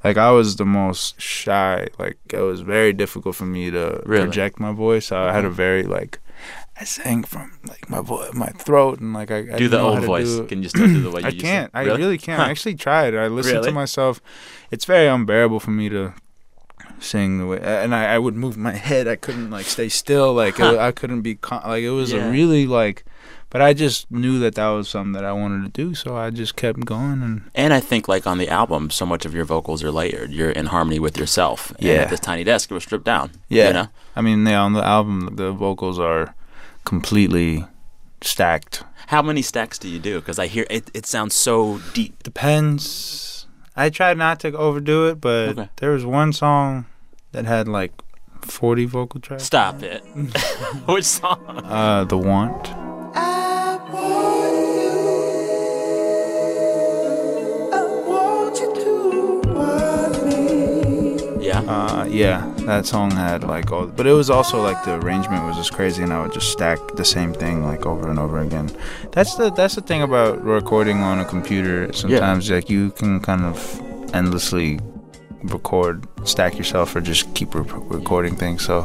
like 0.05 0.17
I 0.17 0.31
was 0.31 0.55
the 0.55 0.65
most 0.65 1.19
shy. 1.19 1.87
Like 1.97 2.17
it 2.31 2.39
was 2.51 2.61
very 2.61 2.93
difficult 2.93 3.35
for 3.35 3.45
me 3.45 3.71
to 3.71 4.01
Really? 4.05 4.25
project 4.25 4.59
my 4.59 4.71
voice. 4.71 5.11
I 5.11 5.33
had 5.33 5.43
a 5.43 5.47
mm-hmm. 5.47 5.55
very 5.55 5.83
like 5.83 6.19
I 6.79 6.83
sang 6.83 7.23
from 7.23 7.57
like 7.67 7.89
my 7.89 8.01
vo- 8.01 8.31
my 8.33 8.51
throat 8.65 8.99
and 8.99 9.13
like 9.13 9.31
I, 9.31 9.39
I 9.53 9.57
do 9.57 9.67
the 9.67 9.77
know 9.77 9.91
how 9.93 9.97
old 9.97 10.05
voice. 10.05 10.39
Can 10.47 10.61
you 10.61 10.69
still 10.69 10.87
do 10.87 11.01
the 11.01 11.09
way 11.15 11.21
you 11.21 11.27
I 11.27 11.31
can't. 11.31 11.71
I 11.73 11.83
really 11.83 12.17
can't. 12.19 12.39
Huh. 12.39 12.47
I 12.47 12.51
actually 12.51 12.75
tried. 12.75 13.15
I 13.15 13.27
listened 13.27 13.55
Really? 13.55 13.69
to 13.69 13.73
myself. 13.73 14.21
It's 14.71 14.85
very 14.85 15.07
unbearable 15.07 15.59
for 15.59 15.71
me 15.71 15.89
to 15.89 16.13
sing 16.99 17.39
the 17.39 17.45
way, 17.47 17.59
and 17.61 17.95
I, 17.95 18.15
I 18.15 18.19
would 18.19 18.35
move 18.35 18.57
my 18.57 18.73
head. 18.73 19.07
I 19.07 19.15
couldn't 19.15 19.49
like 19.49 19.65
stay 19.65 19.89
still. 19.89 20.33
Like 20.33 20.59
it, 20.59 20.77
I 20.77 20.91
couldn't 20.91 21.21
be 21.21 21.35
con- 21.35 21.63
like 21.65 21.83
it 21.83 21.91
was 21.91 22.11
Yeah. 22.11 22.27
a 22.27 22.31
really 22.31 22.67
like. 22.67 23.05
But 23.51 23.61
I 23.61 23.73
just 23.73 24.11
knew 24.11 24.39
that 24.39 24.55
that 24.55 24.67
was 24.69 24.89
something 24.89 25.13
that 25.13 25.23
I 25.23 25.31
wanted 25.31 25.63
to 25.63 25.69
do, 25.83 25.95
so 25.95 26.17
I 26.17 26.29
just 26.29 26.55
kept 26.57 26.83
going. 26.85 27.21
And 27.23 27.43
And 27.55 27.73
I 27.73 27.79
think 27.79 28.07
like 28.09 28.27
on 28.27 28.37
the 28.37 28.49
album, 28.49 28.89
so 28.89 29.05
much 29.05 29.25
of 29.25 29.33
your 29.33 29.45
vocals 29.45 29.81
are 29.83 29.91
layered. 29.91 30.31
You're 30.31 30.49
in 30.51 30.65
harmony 30.67 30.99
with 30.99 31.17
yourself. 31.17 31.71
And 31.77 31.81
Yeah. 31.87 31.93
at 32.03 32.09
this 32.09 32.19
tiny 32.19 32.43
desk, 32.43 32.69
it 32.71 32.73
was 32.73 32.83
stripped 32.83 33.05
down. 33.05 33.29
Yeah. 33.47 33.67
You 33.67 33.73
know? 33.73 33.87
I 34.15 34.21
mean, 34.21 34.45
yeah, 34.45 34.61
on 34.61 34.73
the 34.73 34.83
album, 34.83 35.35
the 35.35 35.51
vocals 35.51 35.99
are 35.99 36.33
completely 36.83 37.65
stacked. 38.21 38.83
How 39.07 39.21
many 39.21 39.41
stacks 39.41 39.77
do 39.77 39.87
you 39.87 39.99
do? 39.99 40.19
Because 40.19 40.39
I 40.39 40.47
hear 40.47 40.65
it, 40.69 40.89
it 40.93 41.05
sounds 41.05 41.35
so 41.35 41.79
deep. 41.93 42.23
Depends. 42.23 43.45
I 43.75 43.89
tried 43.89 44.17
not 44.17 44.39
to 44.41 44.51
overdo 44.57 45.07
it, 45.09 45.21
but 45.21 45.49
Okay. 45.49 45.69
there 45.77 45.91
was 45.91 46.03
one 46.05 46.33
song 46.33 46.85
that 47.31 47.45
had 47.45 47.67
like 47.67 47.91
40 48.41 48.85
vocal 48.85 49.19
tracks. 49.21 49.43
Stop 49.43 49.83
it. 49.83 50.01
Which 50.87 51.05
song? 51.05 51.39
Uh, 51.65 52.03
The 52.05 52.17
Want. 52.17 52.69
I 53.15 53.79
want 53.91 54.55
you. 54.75 54.99
I 57.73 57.81
want 58.07 58.59
you 58.59 58.69
to 58.83 58.93
want 59.53 60.25
me. 60.25 61.45
Yeah. 61.45 61.59
Uh, 61.61 62.05
yeah, 62.09 62.53
that 62.65 62.85
song 62.85 63.11
had 63.11 63.43
like 63.43 63.71
all, 63.71 63.87
but 63.87 64.05
it 64.07 64.13
was 64.13 64.29
also 64.29 64.61
like 64.61 64.83
the 64.83 64.95
arrangement 64.99 65.43
was 65.45 65.55
just 65.57 65.73
crazy, 65.73 66.03
and 66.03 66.11
I 66.13 66.21
would 66.21 66.33
just 66.33 66.51
stack 66.51 66.79
the 66.95 67.05
same 67.05 67.33
thing 67.33 67.63
like 67.63 67.85
over 67.85 68.09
and 68.09 68.19
over 68.19 68.39
again. 68.39 68.69
That's 69.11 69.35
the 69.35 69.49
that's 69.51 69.75
the 69.75 69.81
thing 69.81 70.01
about 70.01 70.43
recording 70.43 70.99
on 71.01 71.19
a 71.19 71.25
computer. 71.25 71.91
Sometimes 71.93 72.49
like 72.49 72.69
you 72.69 72.91
can 72.91 73.19
kind 73.21 73.43
of 73.43 73.81
endlessly 74.13 74.79
record, 75.43 76.07
stack 76.27 76.57
yourself, 76.57 76.95
or 76.95 77.01
just 77.01 77.33
keep 77.35 77.53
re- 77.53 77.61
recording 77.87 78.35
things. 78.35 78.65
So 78.65 78.83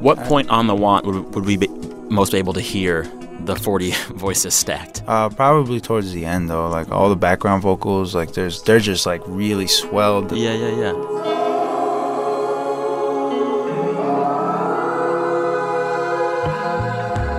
What 0.00 0.18
point 0.24 0.50
on 0.50 0.66
the 0.66 0.74
want 0.74 1.06
would, 1.06 1.34
would 1.34 1.44
we 1.46 1.56
be 1.56 1.68
most 2.10 2.34
able 2.34 2.52
to 2.54 2.60
hear 2.60 3.04
the 3.44 3.56
40 3.56 3.90
voices 4.14 4.54
stacked? 4.54 5.02
uh, 5.06 5.28
probably 5.28 5.80
towards 5.80 6.12
the 6.12 6.24
end 6.24 6.48
though, 6.50 6.68
like 6.68 6.90
all 6.90 7.08
the 7.08 7.16
background 7.16 7.62
vocals, 7.62 8.14
like 8.14 8.32
there's 8.32 8.62
they're 8.62 8.80
just 8.80 9.06
like 9.06 9.22
really 9.26 9.66
swelled. 9.66 10.32
Yeah, 10.32 10.54
yeah, 10.54 10.92
yeah. 10.92 10.92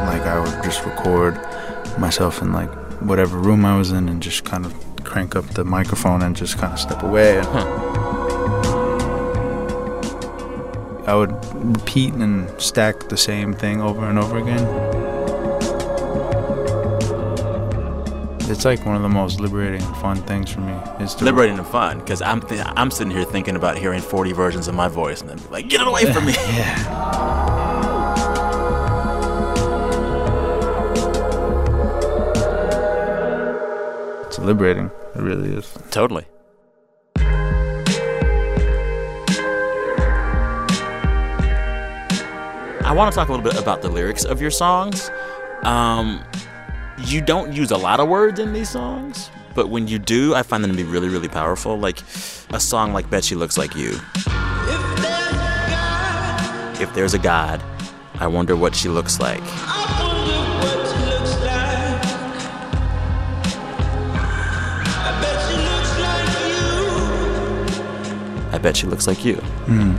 Like 0.08 0.22
I 0.22 0.40
would 0.40 0.64
just 0.64 0.86
record 0.86 1.36
myself 2.00 2.42
in 2.42 2.54
like 2.54 2.70
whatever 3.02 3.38
room 3.38 3.66
I 3.66 3.78
was 3.78 3.92
in 3.92 4.08
and 4.10 4.22
just 4.22 4.46
kind 4.46 4.66
of 4.66 4.74
crank 5.04 5.36
up 5.36 5.46
the 5.50 5.64
microphone 5.64 6.22
and 6.22 6.36
just 6.36 6.58
kind 6.58 6.74
of 6.74 6.80
step 6.80 7.04
away. 7.04 7.38
And 7.40 7.48
I 11.08 11.16
would 11.16 11.32
repeat 11.56 12.14
and 12.14 12.50
stack 12.62 13.10
the 13.10 13.18
same 13.18 13.54
thing 13.54 13.82
over 13.82 14.06
and 14.06 14.18
over 14.20 14.38
again. 14.38 14.66
It's 18.50 18.64
like 18.64 18.86
one 18.86 18.96
of 18.96 19.02
the 19.02 19.10
most 19.10 19.42
liberating 19.42 19.82
and 19.82 19.98
fun 19.98 20.18
things 20.24 20.50
for 20.50 20.62
me. 20.62 20.72
Is 21.04 21.14
to 21.16 21.26
Liberating 21.26 21.58
and 21.58 21.68
fun, 21.68 22.00
because 22.00 22.22
I'm 22.22 22.42
th- 22.42 22.62
I'm 22.66 22.92
sitting 22.92 23.12
here 23.12 23.26
thinking 23.26 23.58
about 23.58 23.78
hearing 23.78 24.00
40 24.02 24.32
versions 24.32 24.68
of 24.70 24.76
my 24.76 24.88
voice 24.88 25.20
and 25.20 25.30
then 25.30 25.38
be 25.38 25.48
like, 25.50 25.68
get 25.68 25.82
it 25.82 25.88
away 25.88 26.12
from 26.12 26.26
me. 26.26 26.34
Yeah. 26.48 27.18
It's 34.28 34.40
liberating. 34.40 34.92
It 35.16 35.22
really 35.22 35.54
is. 35.54 35.78
totally. 35.92 36.26
I 42.84 42.94
want 42.94 43.12
to 43.12 43.16
talk 43.16 43.28
a 43.28 43.32
little 43.32 43.44
bit 43.44 43.60
about 43.62 43.82
the 43.82 43.90
lyrics 43.90 44.24
of 44.24 44.42
your 44.42 44.52
songs. 44.52 45.12
Um, 45.64 46.24
you 46.98 47.22
don't 47.22 47.54
use 47.54 47.72
a 47.72 47.78
lot 47.78 48.00
of 48.00 48.08
words 48.08 48.40
in 48.40 48.54
these 48.54 48.70
songs, 48.70 49.30
but 49.54 49.70
when 49.70 49.88
you 49.88 50.00
do, 50.00 50.34
I 50.34 50.44
find 50.44 50.64
them 50.64 50.72
to 50.72 50.78
be 50.78 50.84
really, 50.84 51.10
really 51.10 51.28
powerful. 51.28 51.78
Like 51.78 52.02
a 52.52 52.60
song 52.60 52.94
like 52.94 53.10
Bet 53.10 53.24
She 53.24 53.36
Looks 53.36 53.58
Like 53.58 53.76
You. 53.76 54.00
If 56.80 56.92
there's 56.94 57.14
a 57.14 57.20
God, 57.20 57.62
I 58.16 58.28
wonder 58.28 58.56
what 58.56 58.76
she 58.76 58.90
looks 58.90 59.20
like. 59.20 59.42
I 68.50 68.60
bet 68.60 68.76
she 68.76 68.88
looks 68.88 69.06
like 69.06 69.24
you. 69.24 69.36
Hmm. 69.36 69.92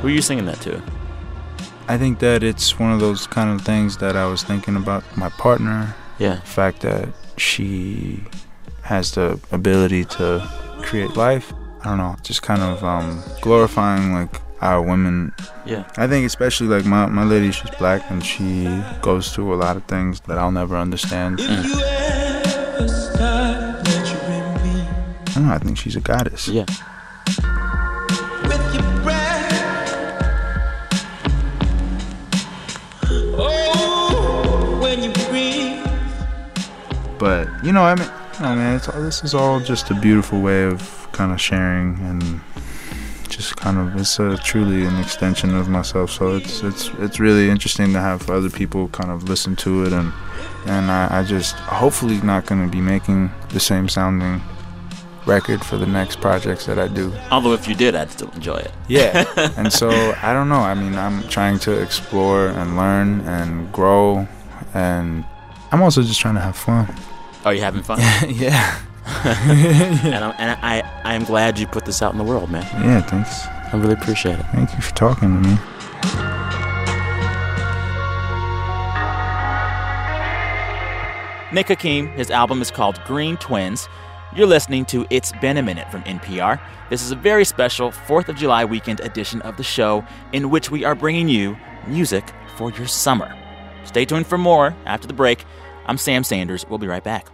Who 0.00 0.08
are 0.08 0.10
you 0.10 0.22
singing 0.22 0.46
that 0.46 0.60
to? 0.62 0.80
I 1.92 1.98
think 1.98 2.20
that 2.20 2.42
it's 2.42 2.78
one 2.78 2.90
of 2.90 3.00
those 3.00 3.26
kind 3.26 3.50
of 3.50 3.66
things 3.66 3.98
that 3.98 4.16
I 4.16 4.24
was 4.24 4.42
thinking 4.42 4.76
about 4.76 5.04
my 5.14 5.28
partner. 5.28 5.94
Yeah. 6.18 6.36
The 6.36 6.40
fact 6.40 6.80
that 6.80 7.06
she 7.36 8.24
has 8.80 9.12
the 9.12 9.38
ability 9.50 10.06
to 10.16 10.48
create 10.80 11.16
life. 11.18 11.52
I 11.82 11.90
don't 11.90 11.98
know, 11.98 12.16
just 12.22 12.40
kind 12.40 12.62
of 12.62 12.82
um, 12.82 13.22
glorifying 13.42 14.14
like 14.14 14.34
our 14.62 14.80
women. 14.80 15.34
Yeah. 15.66 15.84
I 15.98 16.06
think 16.06 16.24
especially 16.24 16.68
like 16.68 16.86
my, 16.86 17.04
my 17.04 17.24
lady, 17.24 17.52
she's 17.52 17.68
black 17.72 18.10
and 18.10 18.24
she 18.24 18.64
goes 19.02 19.30
through 19.34 19.52
a 19.52 19.56
lot 19.56 19.76
of 19.76 19.84
things 19.84 20.20
that 20.20 20.38
I'll 20.38 20.50
never 20.50 20.78
understand. 20.78 21.40
If 21.40 21.66
you 21.66 21.78
ever 21.78 22.88
start 22.88 23.84
measuring 23.84 24.54
me 24.64 24.80
I 25.26 25.32
don't 25.34 25.46
know, 25.46 25.52
I 25.52 25.58
think 25.58 25.76
she's 25.76 25.96
a 25.96 26.00
goddess. 26.00 26.48
Yeah. 26.48 26.64
But 37.22 37.48
you 37.64 37.70
know, 37.70 37.84
I 37.84 37.94
mean, 37.94 38.10
I 38.40 38.54
mean, 38.56 38.74
it's 38.74 38.88
all, 38.88 39.00
this 39.00 39.22
is 39.22 39.32
all 39.32 39.60
just 39.60 39.92
a 39.92 39.94
beautiful 39.94 40.40
way 40.40 40.64
of 40.64 41.08
kind 41.12 41.30
of 41.30 41.40
sharing 41.40 41.96
and 42.00 42.40
just 43.28 43.54
kind 43.54 43.78
of 43.78 43.94
it's 43.96 44.18
a, 44.18 44.36
truly 44.38 44.84
an 44.86 44.98
extension 44.98 45.54
of 45.54 45.68
myself. 45.68 46.10
So 46.10 46.34
it's 46.34 46.64
it's 46.64 46.90
it's 46.98 47.20
really 47.20 47.48
interesting 47.48 47.92
to 47.92 48.00
have 48.00 48.28
other 48.28 48.50
people 48.50 48.88
kind 48.88 49.12
of 49.12 49.28
listen 49.28 49.54
to 49.54 49.84
it 49.84 49.92
and 49.92 50.12
and 50.66 50.90
I, 50.90 51.20
I 51.20 51.22
just 51.22 51.54
hopefully 51.54 52.20
not 52.22 52.46
going 52.46 52.68
to 52.68 52.68
be 52.68 52.80
making 52.80 53.30
the 53.50 53.60
same 53.60 53.88
sounding 53.88 54.42
record 55.24 55.64
for 55.64 55.76
the 55.76 55.86
next 55.86 56.20
projects 56.20 56.66
that 56.66 56.80
I 56.80 56.88
do. 56.88 57.12
Although 57.30 57.52
if 57.52 57.68
you 57.68 57.76
did, 57.76 57.94
I'd 57.94 58.10
still 58.10 58.32
enjoy 58.32 58.56
it. 58.56 58.72
Yeah. 58.88 59.24
and 59.56 59.72
so 59.72 59.90
I 60.20 60.32
don't 60.32 60.48
know. 60.48 60.64
I 60.72 60.74
mean, 60.74 60.96
I'm 60.96 61.22
trying 61.28 61.60
to 61.60 61.80
explore 61.80 62.48
and 62.48 62.76
learn 62.76 63.20
and 63.20 63.72
grow 63.72 64.26
and 64.74 65.24
I'm 65.70 65.80
also 65.82 66.02
just 66.02 66.20
trying 66.20 66.34
to 66.34 66.40
have 66.40 66.56
fun. 66.56 66.92
Are 67.44 67.54
you 67.54 67.60
having 67.60 67.82
fun? 67.82 67.98
yeah. 68.28 68.80
and 69.24 70.14
I'm, 70.24 70.34
and 70.38 70.58
I, 70.62 70.82
I 71.04 71.14
am 71.14 71.24
glad 71.24 71.58
you 71.58 71.66
put 71.66 71.84
this 71.84 72.02
out 72.02 72.12
in 72.12 72.18
the 72.18 72.24
world, 72.24 72.50
man. 72.50 72.62
Yeah, 72.84 73.00
thanks. 73.02 73.46
I 73.72 73.76
really 73.76 73.94
appreciate 73.94 74.38
it. 74.38 74.46
Thank 74.52 74.72
you 74.74 74.80
for 74.80 74.94
talking 74.94 75.42
to 75.42 75.48
me. 75.48 75.56
Nick 81.52 81.68
Hakim, 81.68 82.08
his 82.08 82.30
album 82.30 82.62
is 82.62 82.70
called 82.70 83.00
Green 83.04 83.36
Twins. 83.36 83.88
You're 84.34 84.46
listening 84.46 84.86
to 84.86 85.04
It's 85.10 85.32
Been 85.32 85.58
a 85.58 85.62
Minute 85.62 85.90
from 85.90 86.02
NPR. 86.04 86.58
This 86.88 87.02
is 87.02 87.10
a 87.10 87.16
very 87.16 87.44
special 87.44 87.90
4th 87.90 88.28
of 88.28 88.36
July 88.36 88.64
weekend 88.64 89.00
edition 89.00 89.42
of 89.42 89.58
the 89.58 89.62
show 89.62 90.06
in 90.32 90.48
which 90.48 90.70
we 90.70 90.84
are 90.84 90.94
bringing 90.94 91.28
you 91.28 91.56
music 91.86 92.24
for 92.56 92.70
your 92.70 92.86
summer. 92.86 93.36
Stay 93.84 94.06
tuned 94.06 94.26
for 94.26 94.38
more 94.38 94.74
after 94.86 95.06
the 95.06 95.12
break. 95.12 95.44
I'm 95.86 95.98
Sam 95.98 96.24
Sanders. 96.24 96.64
We'll 96.68 96.78
be 96.78 96.86
right 96.86 97.04
back. 97.04 97.28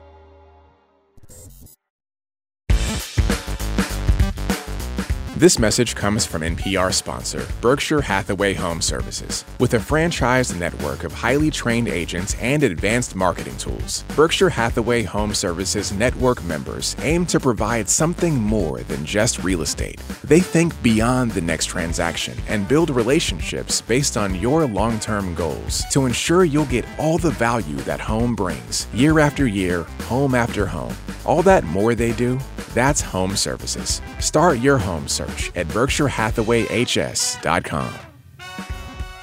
This 5.39 5.61
message 5.61 5.95
comes 5.95 6.27
from 6.27 6.43
NPR 6.43 6.93
sponsor, 6.93 7.47
Berkshire 7.61 8.01
Hathaway 8.01 8.55
Home 8.55 8.83
Services. 8.83 9.45
With 9.61 9.75
a 9.75 9.79
franchised 9.79 10.59
network 10.59 11.05
of 11.05 11.13
highly 11.13 11.49
trained 11.49 11.87
agents 11.87 12.35
and 12.41 12.65
advanced 12.65 13.15
marketing 13.15 13.57
tools, 13.57 14.03
Berkshire 14.17 14.49
Hathaway 14.49 15.05
Home 15.05 15.33
Services 15.33 15.93
network 15.93 16.43
members 16.43 16.97
aim 17.03 17.25
to 17.27 17.39
provide 17.39 17.89
something 17.89 18.35
more 18.35 18.81
than 18.81 19.05
just 19.05 19.45
real 19.45 19.63
estate. 19.63 20.03
They 20.25 20.41
think 20.41 20.75
beyond 20.83 21.31
the 21.31 21.41
next 21.41 21.67
transaction 21.67 22.37
and 22.49 22.67
build 22.67 22.91
relationships 22.91 23.81
based 23.81 24.17
on 24.17 24.35
your 24.35 24.67
long 24.67 24.99
term 24.99 25.37
goals 25.37 25.85
to 25.93 26.07
ensure 26.07 26.43
you'll 26.43 26.65
get 26.65 26.85
all 26.99 27.17
the 27.17 27.31
value 27.31 27.77
that 27.87 28.01
home 28.01 28.35
brings, 28.35 28.89
year 28.93 29.21
after 29.21 29.47
year, 29.47 29.85
home 30.09 30.35
after 30.35 30.67
home. 30.67 30.95
All 31.25 31.45
that 31.45 31.63
more 31.63 31.95
they 31.95 32.13
do, 32.13 32.41
that's 32.75 33.01
home 33.01 33.35
services. 33.37 34.01
Start 34.21 34.59
your 34.59 34.79
home 34.79 35.09
search 35.29 35.57
at 35.57 35.67
berkshirehathawayhs.com. 35.69 37.95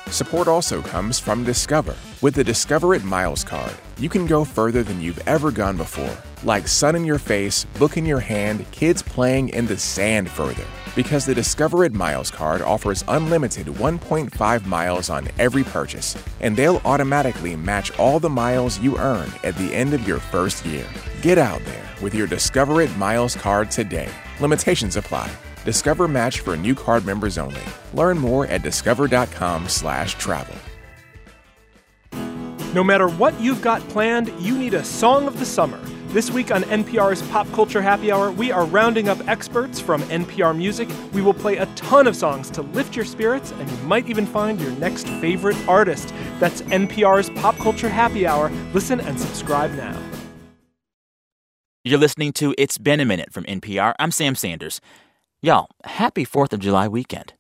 Support 0.10 0.48
also 0.48 0.82
comes 0.82 1.20
from 1.20 1.44
Discover. 1.44 1.96
With 2.22 2.36
the 2.36 2.44
Discover 2.44 2.94
It 2.94 3.04
Miles 3.04 3.44
card, 3.44 3.74
you 3.98 4.08
can 4.08 4.28
go 4.28 4.46
further 4.46 4.84
than 4.84 5.02
you've 5.02 5.28
ever 5.28 5.52
gone 5.52 5.78
before, 5.78 6.16
like 6.44 6.68
sun 6.68 6.96
in 6.96 7.06
your 7.06 7.18
face, 7.18 7.66
book 7.80 7.98
in 7.98 8.06
your 8.06 8.20
hand, 8.20 8.70
kids 8.72 9.02
playing 9.02 9.50
in 9.50 9.66
the 9.66 9.78
sand 9.78 10.30
further. 10.30 10.66
Because 10.96 11.26
the 11.26 11.36
Discover 11.36 11.84
It 11.84 11.94
Miles 11.94 12.32
card 12.32 12.62
offers 12.62 13.04
unlimited 13.08 13.68
1.5 13.68 14.66
miles 14.66 15.10
on 15.10 15.28
every 15.40 15.64
purchase, 15.64 16.16
and 16.40 16.56
they'll 16.56 16.82
automatically 16.86 17.56
match 17.56 17.98
all 18.00 18.20
the 18.20 18.30
miles 18.30 18.80
you 18.80 18.98
earn 18.98 19.30
at 19.44 19.58
the 19.58 19.74
end 19.74 19.94
of 19.94 20.08
your 20.08 20.20
first 20.20 20.66
year. 20.66 20.88
Get 21.22 21.38
out 21.38 21.64
there 21.66 21.84
with 22.02 22.14
your 22.14 22.28
Discover 22.28 22.82
It 22.82 22.96
Miles 22.96 23.36
card 23.36 23.72
today. 23.72 24.10
Limitations 24.40 24.96
apply. 24.96 25.30
Discover 25.66 26.08
match 26.08 26.40
for 26.40 26.56
new 26.56 26.76
card 26.76 27.06
members 27.06 27.38
only. 27.38 27.64
Learn 27.94 28.18
more 28.18 28.46
at 28.48 28.64
discover.com/travel. 28.64 30.56
No 32.74 32.84
matter 32.84 33.08
what 33.08 33.40
you've 33.40 33.62
got 33.62 33.82
planned, 33.90 34.32
you 34.38 34.58
need 34.58 34.74
a 34.74 34.84
song 34.84 35.28
of 35.28 35.40
the 35.40 35.46
summer. 35.46 35.80
This 36.10 36.30
week 36.30 36.52
on 36.52 36.64
NPR's 36.64 37.22
Pop 37.30 37.50
Culture 37.52 37.82
Happy 37.82 38.12
Hour, 38.12 38.32
we 38.32 38.52
are 38.52 38.66
rounding 38.66 39.10
up 39.10 39.18
experts 39.28 39.80
from 39.80 40.02
NPR 40.04 40.54
Music. 40.54 40.88
We 41.14 41.22
will 41.22 41.34
play 41.34 41.58
a 41.58 41.66
ton 41.76 42.06
of 42.06 42.16
songs 42.16 42.50
to 42.52 42.62
lift 42.62 42.96
your 42.96 43.06
spirits, 43.06 43.52
and 43.52 43.70
you 43.70 43.78
might 43.78 44.10
even 44.10 44.26
find 44.26 44.60
your 44.60 44.72
next 44.72 45.08
favorite 45.08 45.58
artist. 45.68 46.14
That's 46.40 46.62
NPR's 46.64 47.30
Pop 47.32 47.58
Culture 47.58 47.90
Happy 47.90 48.28
Hour. 48.28 48.50
Listen 48.74 49.00
and 49.00 49.20
subscribe 49.20 49.72
now. 49.72 49.98
You're 51.84 52.00
listening 52.00 52.34
to 52.34 52.56
It's 52.58 52.78
Been 52.78 53.00
a 53.00 53.06
Minute 53.06 53.32
from 53.32 53.44
NPR. 53.44 53.94
I'm 54.00 54.12
Sam 54.12 54.36
Sanders. 54.36 54.82
Y'all, 55.46 55.70
happy 55.84 56.26
4th 56.26 56.54
of 56.54 56.60
July 56.60 56.88
weekend. 56.88 57.34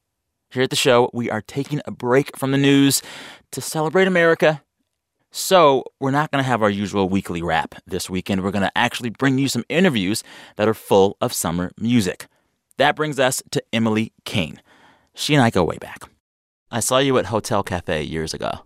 Here 0.51 0.61
at 0.61 0.69
the 0.69 0.75
show, 0.75 1.09
we 1.11 1.27
are 1.31 1.41
taking 1.41 1.81
a 1.85 1.91
break 1.91 2.37
from 2.37 2.51
the 2.51 2.57
news 2.59 3.01
to 3.49 3.61
celebrate 3.61 4.07
America. 4.07 4.61
So, 5.31 5.85
we're 5.99 6.11
not 6.11 6.29
going 6.29 6.43
to 6.43 6.47
have 6.47 6.61
our 6.61 6.69
usual 6.69 7.09
weekly 7.09 7.41
wrap 7.41 7.73
this 7.87 8.07
weekend. 8.07 8.43
We're 8.43 8.51
going 8.51 8.61
to 8.61 8.77
actually 8.77 9.09
bring 9.09 9.39
you 9.39 9.47
some 9.47 9.63
interviews 9.69 10.23
that 10.57 10.67
are 10.67 10.75
full 10.75 11.17
of 11.19 11.33
summer 11.33 11.71
music. 11.79 12.27
That 12.77 12.95
brings 12.95 13.17
us 13.17 13.41
to 13.49 13.63
Emily 13.73 14.13
King. 14.23 14.59
She 15.15 15.33
and 15.33 15.43
I 15.43 15.49
go 15.49 15.63
way 15.63 15.79
back. 15.79 16.03
I 16.69 16.81
saw 16.81 16.99
you 16.99 17.17
at 17.17 17.25
Hotel 17.25 17.63
Cafe 17.63 18.03
years 18.03 18.35
ago. 18.35 18.59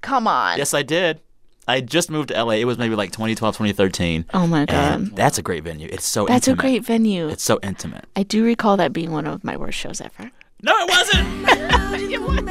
Come 0.00 0.26
on. 0.26 0.58
Yes, 0.58 0.74
I 0.74 0.82
did. 0.82 1.20
I 1.68 1.80
just 1.80 2.10
moved 2.10 2.28
to 2.28 2.42
LA. 2.44 2.52
It 2.52 2.64
was 2.64 2.78
maybe 2.78 2.94
like 2.94 3.10
2012, 3.10 3.54
2013. 3.56 4.26
Oh 4.34 4.46
my 4.46 4.64
god. 4.66 5.16
That's 5.16 5.38
a 5.38 5.42
great 5.42 5.64
venue. 5.64 5.88
It's 5.90 6.06
so 6.06 6.24
That's 6.26 6.46
a 6.46 6.52
intimate. 6.52 6.60
great 6.62 6.84
venue. 6.84 7.28
It's 7.28 7.42
so 7.42 7.58
intimate. 7.62 8.04
I 8.14 8.22
do 8.22 8.44
recall 8.44 8.76
that 8.76 8.92
being 8.92 9.10
one 9.10 9.26
of 9.26 9.42
my 9.42 9.56
worst 9.56 9.76
shows 9.78 10.00
ever. 10.00 10.30
No, 10.62 10.72
it 10.78 10.88
wasn't. 10.88 12.46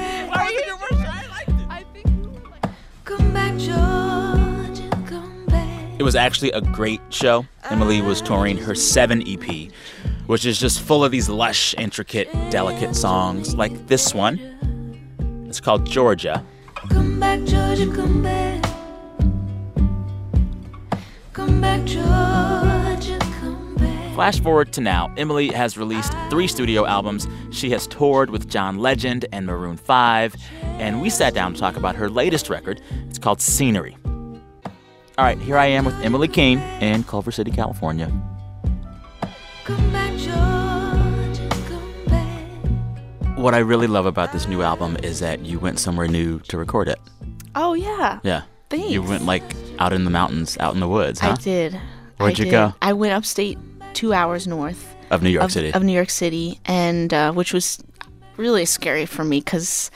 Come 3.06 3.34
back, 3.34 3.58
Georgia, 3.58 4.90
come 5.08 5.46
back. 5.48 6.00
it 6.00 6.04
was 6.04 6.16
actually 6.16 6.52
a 6.52 6.62
great 6.62 7.02
show. 7.10 7.46
Emily 7.70 8.02
was 8.02 8.22
touring 8.22 8.58
her 8.58 8.76
7 8.76 9.24
EP, 9.28 9.72
which 10.28 10.46
is 10.46 10.60
just 10.60 10.82
full 10.82 11.04
of 11.06 11.12
these 11.12 11.30
lush, 11.30 11.74
intricate, 11.78 12.32
delicate 12.50 12.96
songs 12.96 13.56
like 13.56 13.88
this 13.88 14.14
one. 14.14 15.46
It's 15.48 15.62
called 15.62 15.86
Georgia. 15.86 16.44
Come 16.90 17.20
back, 17.20 17.44
Georgia, 17.46 17.92
come 17.94 18.22
back. 18.24 18.65
Come 21.36 21.60
back, 21.60 21.84
Georgia, 21.84 23.20
come 23.42 23.76
back. 23.76 24.16
Flash 24.16 24.40
forward 24.40 24.72
to 24.72 24.80
now, 24.80 25.14
Emily 25.18 25.50
has 25.50 25.78
released 25.78 26.14
three 26.30 26.48
studio 26.48 26.86
albums. 26.86 27.28
She 27.52 27.70
has 27.72 27.88
toured 27.88 28.30
with 28.30 28.48
John 28.48 28.78
Legend 28.78 29.26
and 29.34 29.46
Maroon 29.46 29.76
5, 29.76 30.34
and 30.64 31.02
we 31.02 31.10
sat 31.10 31.34
down 31.34 31.54
to 31.54 31.60
talk 31.60 31.76
about 31.76 31.98
her 31.98 32.10
latest 32.10 32.50
record. 32.50 32.80
It's 33.10 33.20
called 33.20 33.42
Scenery. 33.42 33.98
All 34.06 35.26
right, 35.26 35.38
here 35.38 35.58
I 35.58 35.66
am 35.66 35.84
with 35.84 35.96
Emily 35.96 36.30
King 36.30 36.60
in 36.80 37.04
Culver 37.04 37.34
City, 37.34 37.52
California. 37.52 38.10
Come 39.66 39.92
back, 39.92 40.12
Georgia, 40.12 41.50
come 41.68 42.06
back. 42.06 43.38
What 43.38 43.54
I 43.54 43.58
really 43.58 43.88
love 43.88 44.06
about 44.06 44.32
this 44.32 44.48
new 44.48 44.62
album 44.62 44.96
is 45.04 45.20
that 45.20 45.42
you 45.42 45.60
went 45.60 45.80
somewhere 45.80 46.08
new 46.08 46.40
to 46.48 46.58
record 46.58 46.88
it. 46.88 47.00
Oh 47.56 47.74
yeah. 47.74 48.22
Yeah. 48.24 48.44
Thanks. 48.70 48.90
You 48.92 49.02
went 49.04 49.26
like 49.26 49.44
out 49.80 49.94
in 49.94 50.04
the 50.04 50.10
mountains, 50.10 50.58
out 50.60 50.74
in 50.74 50.80
the 50.80 50.88
woods, 50.88 51.20
huh? 51.20 51.32
I 51.38 51.42
did. 51.42 51.74
Where'd 52.18 52.36
I 52.36 52.38
you 52.38 52.46
did. 52.46 52.52
go? 52.52 52.74
I 52.82 52.94
went 52.94 53.14
upstate, 53.14 53.58
two 53.94 54.14
hours 54.14 54.48
north 54.48 54.96
Of 55.12 55.22
New 55.22 55.30
York 55.30 55.46
of, 55.46 55.52
City. 55.52 55.72
of 55.74 55.84
New 55.84 55.94
York 55.94 56.10
City, 56.10 56.60
and 56.66 57.14
uh, 57.14 57.32
which 57.34 57.54
was 57.54 57.80
really 58.38 58.66
scary 58.66 59.06
for 59.06 59.24
me 59.24 59.40
because, 59.40 59.92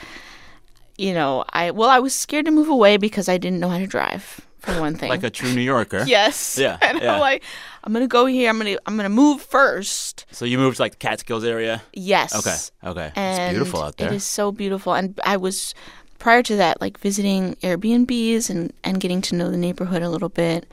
you 0.96 1.12
know, 1.14 1.44
I 1.52 1.70
well, 1.72 1.88
I 1.90 1.98
was 1.98 2.14
scared 2.14 2.44
to 2.46 2.50
move 2.50 2.68
away 2.68 2.96
because 2.96 3.28
I 3.28 3.38
didn't 3.38 3.60
know 3.60 3.68
how 3.68 3.78
to 3.78 3.86
drive. 3.86 4.40
For 4.60 4.78
one 4.78 4.94
thing, 4.94 5.08
like 5.08 5.22
a 5.24 5.30
true 5.30 5.54
New 5.54 5.62
Yorker. 5.62 6.04
yes, 6.06 6.58
Yeah, 6.58 6.76
and 6.82 7.00
yeah. 7.00 7.14
I'm 7.14 7.20
like, 7.20 7.42
I'm 7.82 7.94
gonna 7.94 8.06
go 8.06 8.26
here. 8.26 8.50
I'm 8.50 8.58
gonna 8.58 8.76
I'm 8.84 8.94
gonna 8.94 9.08
move 9.08 9.40
first. 9.40 10.26
So 10.32 10.44
you 10.44 10.58
moved 10.58 10.76
to 10.76 10.82
like 10.82 10.92
the 10.92 10.98
Catskills 10.98 11.44
area? 11.44 11.80
Yes. 11.94 12.34
Okay. 12.36 12.90
Okay. 12.90 13.10
And 13.16 13.40
it's 13.42 13.52
beautiful 13.56 13.82
out 13.82 13.96
there. 13.96 14.08
It 14.12 14.16
is 14.16 14.24
so 14.24 14.52
beautiful. 14.52 14.92
And 14.92 15.18
I 15.24 15.38
was 15.38 15.74
prior 16.20 16.42
to 16.44 16.54
that 16.56 16.80
like 16.80 16.98
visiting 17.00 17.56
Airbnbs 17.66 18.48
and 18.50 18.72
and 18.84 19.00
getting 19.00 19.20
to 19.22 19.34
know 19.34 19.50
the 19.50 19.56
neighborhood 19.56 20.02
a 20.02 20.08
little 20.08 20.28
bit. 20.28 20.66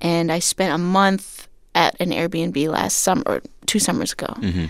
And 0.00 0.32
I 0.32 0.38
spent 0.38 0.72
a 0.74 0.78
month 0.78 1.48
at 1.74 1.94
an 2.00 2.10
Airbnb 2.10 2.56
last 2.68 3.00
summer, 3.00 3.22
or 3.26 3.42
two 3.66 3.78
summers 3.78 4.12
ago. 4.12 4.32
Mm-hmm. 4.38 4.66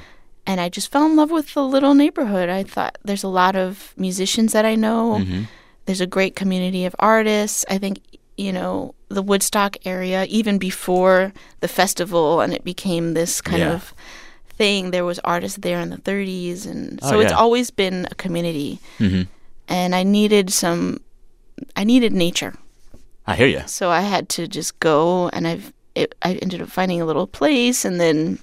And 0.46 0.60
I 0.60 0.68
just 0.68 0.90
fell 0.92 1.06
in 1.06 1.16
love 1.16 1.30
with 1.30 1.54
the 1.54 1.62
little 1.64 1.94
neighborhood. 1.94 2.48
I 2.50 2.64
thought 2.64 2.98
there's 3.04 3.24
a 3.24 3.28
lot 3.42 3.54
of 3.56 3.94
musicians 3.96 4.52
that 4.52 4.64
I 4.64 4.74
know. 4.74 5.18
Mm-hmm. 5.20 5.42
There's 5.86 6.00
a 6.00 6.06
great 6.06 6.34
community 6.36 6.84
of 6.84 6.94
artists. 6.98 7.64
I 7.70 7.78
think 7.78 8.00
you 8.36 8.52
know 8.52 8.94
the 9.08 9.22
Woodstock 9.22 9.76
area 9.86 10.24
even 10.28 10.58
before 10.58 11.32
the 11.60 11.68
festival 11.68 12.40
and 12.40 12.52
it 12.52 12.64
became 12.64 13.14
this 13.14 13.40
kind 13.40 13.60
Yeah. 13.60 13.74
of 13.74 13.94
thing. 14.58 14.90
There 14.90 15.04
was 15.04 15.18
artists 15.24 15.58
there 15.58 15.80
in 15.80 15.90
the 15.90 15.98
30s, 15.98 16.66
and 16.66 16.98
Oh, 17.02 17.10
so 17.10 17.20
it's 17.20 17.32
always 17.32 17.70
been 17.70 18.06
a 18.10 18.14
community. 18.14 18.78
Mhm. 18.98 19.26
And 19.68 19.94
I 19.94 20.02
needed 20.02 20.50
some, 20.52 20.98
I 21.76 21.84
needed 21.84 22.12
nature, 22.12 22.54
I 23.26 23.36
hear 23.36 23.46
you. 23.46 23.62
so 23.66 23.90
I 23.90 24.00
had 24.02 24.28
to 24.30 24.46
just 24.46 24.78
go, 24.80 25.28
and 25.30 25.46
I've 25.46 25.72
it, 25.94 26.14
I 26.22 26.34
ended 26.34 26.60
up 26.60 26.68
finding 26.68 27.00
a 27.00 27.04
little 27.06 27.26
place, 27.26 27.84
and 27.84 28.00
then 28.00 28.40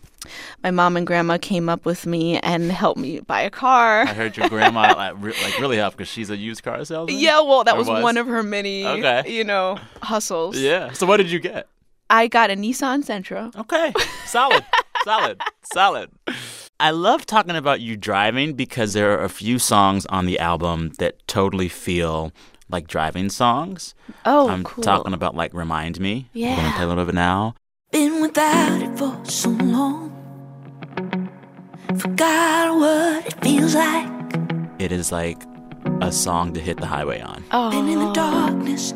my 0.64 0.72
mom 0.72 0.96
and 0.96 1.06
grandma 1.06 1.38
came 1.38 1.68
up 1.68 1.86
with 1.86 2.06
me 2.06 2.40
and 2.40 2.72
helped 2.72 3.00
me 3.00 3.20
buy 3.20 3.42
a 3.42 3.50
car. 3.50 4.02
I 4.04 4.14
heard 4.14 4.38
your 4.38 4.48
grandma 4.48 4.94
like, 4.98 5.14
re- 5.18 5.34
like 5.44 5.60
really 5.60 5.78
helped 5.78 5.98
because 5.98 6.08
she's 6.10 6.30
a 6.30 6.38
used 6.38 6.64
car 6.64 6.84
salesman. 6.86 7.20
Yeah, 7.20 7.42
well, 7.42 7.64
that 7.66 7.78
was, 7.78 7.88
was? 7.88 8.02
one 8.02 8.18
of 8.18 8.28
her 8.28 8.42
many, 8.42 8.86
Okay. 8.88 9.24
you 9.28 9.44
know, 9.44 9.78
hustles. 10.02 10.58
Yeah. 10.58 10.94
So 10.94 11.06
what 11.06 11.18
did 11.18 11.30
you 11.30 11.40
get? 11.40 11.68
I 12.10 12.28
got 12.28 12.50
a 12.52 12.56
Nissan 12.56 13.04
Sentra. 13.06 13.54
Okay. 13.56 13.94
Solid. 14.26 14.66
solid. 15.04 15.42
Solid. 15.74 16.10
I 16.82 16.90
love 16.90 17.28
talking 17.28 17.56
about 17.56 17.80
you 17.80 17.96
driving 17.96 18.54
because 18.54 18.94
there 18.94 19.12
are 19.14 19.24
a 19.24 19.30
few 19.30 19.60
songs 19.60 20.08
on 20.08 20.26
the 20.26 20.40
album 20.40 20.94
that 20.98 21.28
totally 21.28 21.70
feel 21.70 22.32
like 22.70 22.88
driving 22.88 23.30
songs. 23.30 23.94
Oh, 24.26 24.50
I'm 24.50 24.64
cool. 24.64 24.84
talking 24.84 25.14
about 25.14 25.36
like 25.36 25.54
Remind 25.54 26.00
Me. 26.00 26.28
I'm 26.34 26.42
gonna 26.42 26.56
Yeah. 26.64 26.76
play 26.76 26.86
a 26.86 26.88
little 26.88 27.06
bit 27.06 27.14
now. 27.14 27.54
Been 27.92 28.20
without 28.20 28.82
it 28.82 28.98
for 28.98 29.16
so 29.26 29.50
long. 29.52 30.12
Forgot 31.98 32.76
what 32.80 33.28
it 33.28 33.44
feels 33.44 33.76
like. 33.76 34.10
It 34.80 34.92
is 34.92 35.12
like 35.12 35.38
a 36.02 36.12
song 36.12 36.54
to 36.54 36.60
hit 36.60 36.78
the 36.78 36.86
highway 36.86 37.22
on. 37.22 37.44
Been 37.72 37.88
in 37.90 38.00
the 38.00 38.10
Oh, 38.10 38.14
darkness 38.14 38.94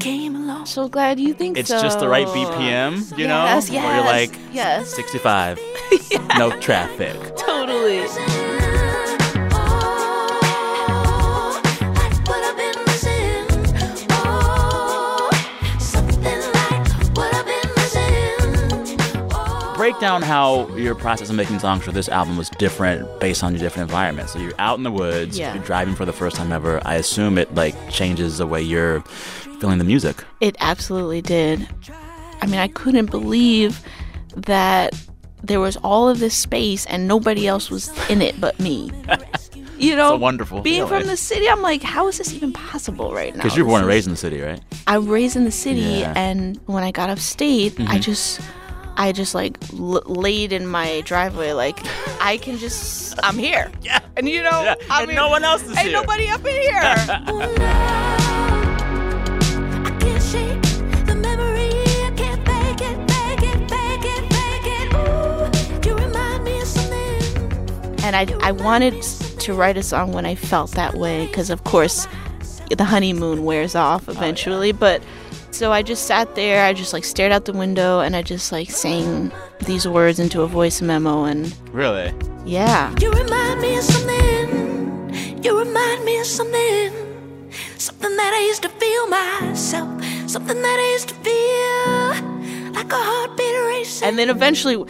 came 0.00 0.34
along. 0.34 0.66
so 0.66 0.88
glad 0.88 1.20
you 1.20 1.34
think 1.34 1.58
It's 1.58 1.68
so. 1.68 1.74
It's 1.74 1.82
just 1.82 2.00
the 2.00 2.08
right 2.08 2.26
BPM, 2.26 3.16
you 3.18 3.28
know? 3.28 3.44
Yes, 3.44 3.70
Where 3.70 3.94
you're 3.96 4.04
like 4.04 4.38
yes. 4.52 4.88
65, 4.94 5.60
no 6.38 6.50
traffic. 6.60 7.14
Totally. 7.36 8.06
Break 19.90 20.00
down 20.00 20.22
how 20.22 20.68
your 20.76 20.94
process 20.94 21.30
of 21.30 21.34
making 21.36 21.58
songs 21.58 21.82
for 21.82 21.90
this 21.90 22.08
album 22.08 22.36
was 22.36 22.48
different 22.50 23.18
based 23.18 23.42
on 23.42 23.54
your 23.54 23.58
different 23.60 23.90
environments. 23.90 24.32
So 24.32 24.38
you're 24.38 24.52
out 24.60 24.78
in 24.78 24.84
the 24.84 24.90
woods, 24.92 25.36
Yeah. 25.36 25.52
you're 25.52 25.64
driving 25.64 25.96
for 25.96 26.04
the 26.04 26.12
first 26.12 26.36
time 26.36 26.52
ever. 26.52 26.80
I 26.84 26.94
assume 26.94 27.36
it 27.38 27.52
like 27.56 27.74
changes 27.90 28.38
the 28.38 28.46
way 28.46 28.62
you're 28.62 29.00
feeling 29.58 29.78
the 29.78 29.84
music. 29.84 30.22
It 30.40 30.54
absolutely 30.60 31.22
did. 31.22 31.66
I 32.40 32.46
mean, 32.46 32.60
I 32.60 32.68
couldn't 32.68 33.10
believe 33.10 33.82
that 34.36 34.94
there 35.42 35.58
was 35.58 35.76
all 35.78 36.08
of 36.08 36.20
this 36.20 36.36
space 36.36 36.86
and 36.86 37.08
nobody 37.08 37.48
else 37.48 37.68
was 37.68 37.90
in 38.08 38.22
it 38.22 38.40
but 38.40 38.60
me. 38.60 38.92
You 39.76 39.96
know, 39.96 40.12
a 40.12 40.16
wonderful 40.18 40.60
being 40.60 40.86
feeling. 40.86 41.00
from 41.00 41.06
the 41.08 41.16
city, 41.16 41.48
I'm 41.48 41.62
like, 41.62 41.82
how 41.82 42.06
is 42.08 42.18
this 42.18 42.34
even 42.34 42.52
possible 42.52 43.14
right 43.14 43.34
now? 43.34 43.42
Because 43.42 43.56
you 43.56 43.64
were 43.64 43.70
born 43.70 43.80
and 43.80 43.88
raised 43.88 44.06
in 44.08 44.12
the 44.12 44.18
city, 44.18 44.38
right? 44.42 44.60
I 44.86 44.98
was 44.98 45.08
raised 45.08 45.36
in 45.36 45.44
the 45.46 45.50
city, 45.50 45.80
Yeah. 45.80 46.08
Mm-hmm. 46.08 46.18
and 46.18 46.60
when 46.66 46.84
I 46.84 46.90
got 46.90 47.08
upstate, 47.08 47.80
I 47.88 47.98
just, 47.98 48.42
I 48.96 49.12
just 49.12 49.34
like 49.34 49.56
l- 49.72 50.02
laid 50.06 50.52
in 50.52 50.66
my 50.66 51.00
driveway, 51.02 51.52
like 51.52 51.80
I 52.20 52.36
can 52.38 52.58
just, 52.58 53.18
I'm 53.22 53.38
here. 53.38 53.70
Yeah. 53.82 54.00
And 54.16 54.28
you 54.28 54.42
know, 54.42 54.62
Yeah, 54.62 54.74
I 54.90 55.00
and 55.00 55.08
mean, 55.08 55.16
no 55.16 55.28
one 55.30 55.42
else 55.44 55.62
is 55.62 55.70
ain't 55.70 55.88
here. 55.88 55.92
nobody 55.92 56.28
up 56.28 56.44
in 56.44 56.54
here. 56.60 56.80
No. 57.26 57.50
I 59.84 59.96
can't 60.00 60.22
shake 60.22 60.62
the 61.06 61.14
memory. 61.14 61.70
I 61.70 62.12
can't 62.16 62.46
fake 62.46 62.80
it, 62.82 63.10
fake 63.10 63.42
it, 63.42 63.70
fake 63.70 64.04
it, 64.04 64.32
fake 64.32 64.68
it. 64.80 65.86
Ooh, 65.86 65.88
you 65.88 65.94
remind 65.96 66.44
me 66.44 66.60
of 66.60 66.66
something. 66.66 68.00
and 68.04 68.16
I, 68.16 68.26
I 68.42 68.52
wanted 68.52 69.00
to 69.02 69.54
write 69.54 69.76
a 69.78 69.82
song 69.82 70.12
when 70.12 70.26
I 70.26 70.34
felt 70.34 70.72
that 70.72 70.94
way 70.94 71.26
because 71.26 71.48
of 71.50 71.64
course 71.64 72.06
the 72.76 72.84
honeymoon 72.84 73.44
wears 73.44 73.74
off 73.74 74.08
Oh, 74.08 74.12
eventually 74.12 74.72
but 74.72 75.02
so 75.50 75.72
I 75.72 75.82
just 75.82 76.06
sat 76.06 76.34
there 76.34 76.64
I 76.64 76.72
just 76.72 76.92
like 76.92 77.04
stared 77.04 77.32
out 77.32 77.44
the 77.44 77.52
window 77.52 78.00
and 78.00 78.14
I 78.16 78.22
just 78.22 78.52
like 78.52 78.70
sang 78.70 79.32
these 79.66 79.86
words 79.86 80.18
into 80.18 80.42
a 80.42 80.46
voice 80.46 80.80
memo 80.80 81.24
and 81.24 81.54
Really? 81.72 82.12
yeah 82.44 82.94
You 83.00 83.10
remind 83.12 83.60
me 83.60 83.76
of 83.76 83.84
something. 83.84 85.42
You 85.42 85.58
remind 85.58 86.04
me 86.04 86.18
of 86.20 86.26
something. 86.26 86.92
Something 87.78 88.14
that 88.16 88.32
I 88.34 88.46
used 88.46 88.62
to 88.62 88.68
feel 88.68 89.06
myself. 89.08 89.88
Something 90.28 90.60
that 90.62 90.78
I 90.78 90.92
used 90.92 91.08
to 91.08 91.14
feel 91.26 92.72
like 92.72 92.92
a 92.92 92.96
heartbeat 92.96 93.56
racing. 93.66 94.08
and 94.08 94.18
then 94.18 94.28
eventually 94.30 94.84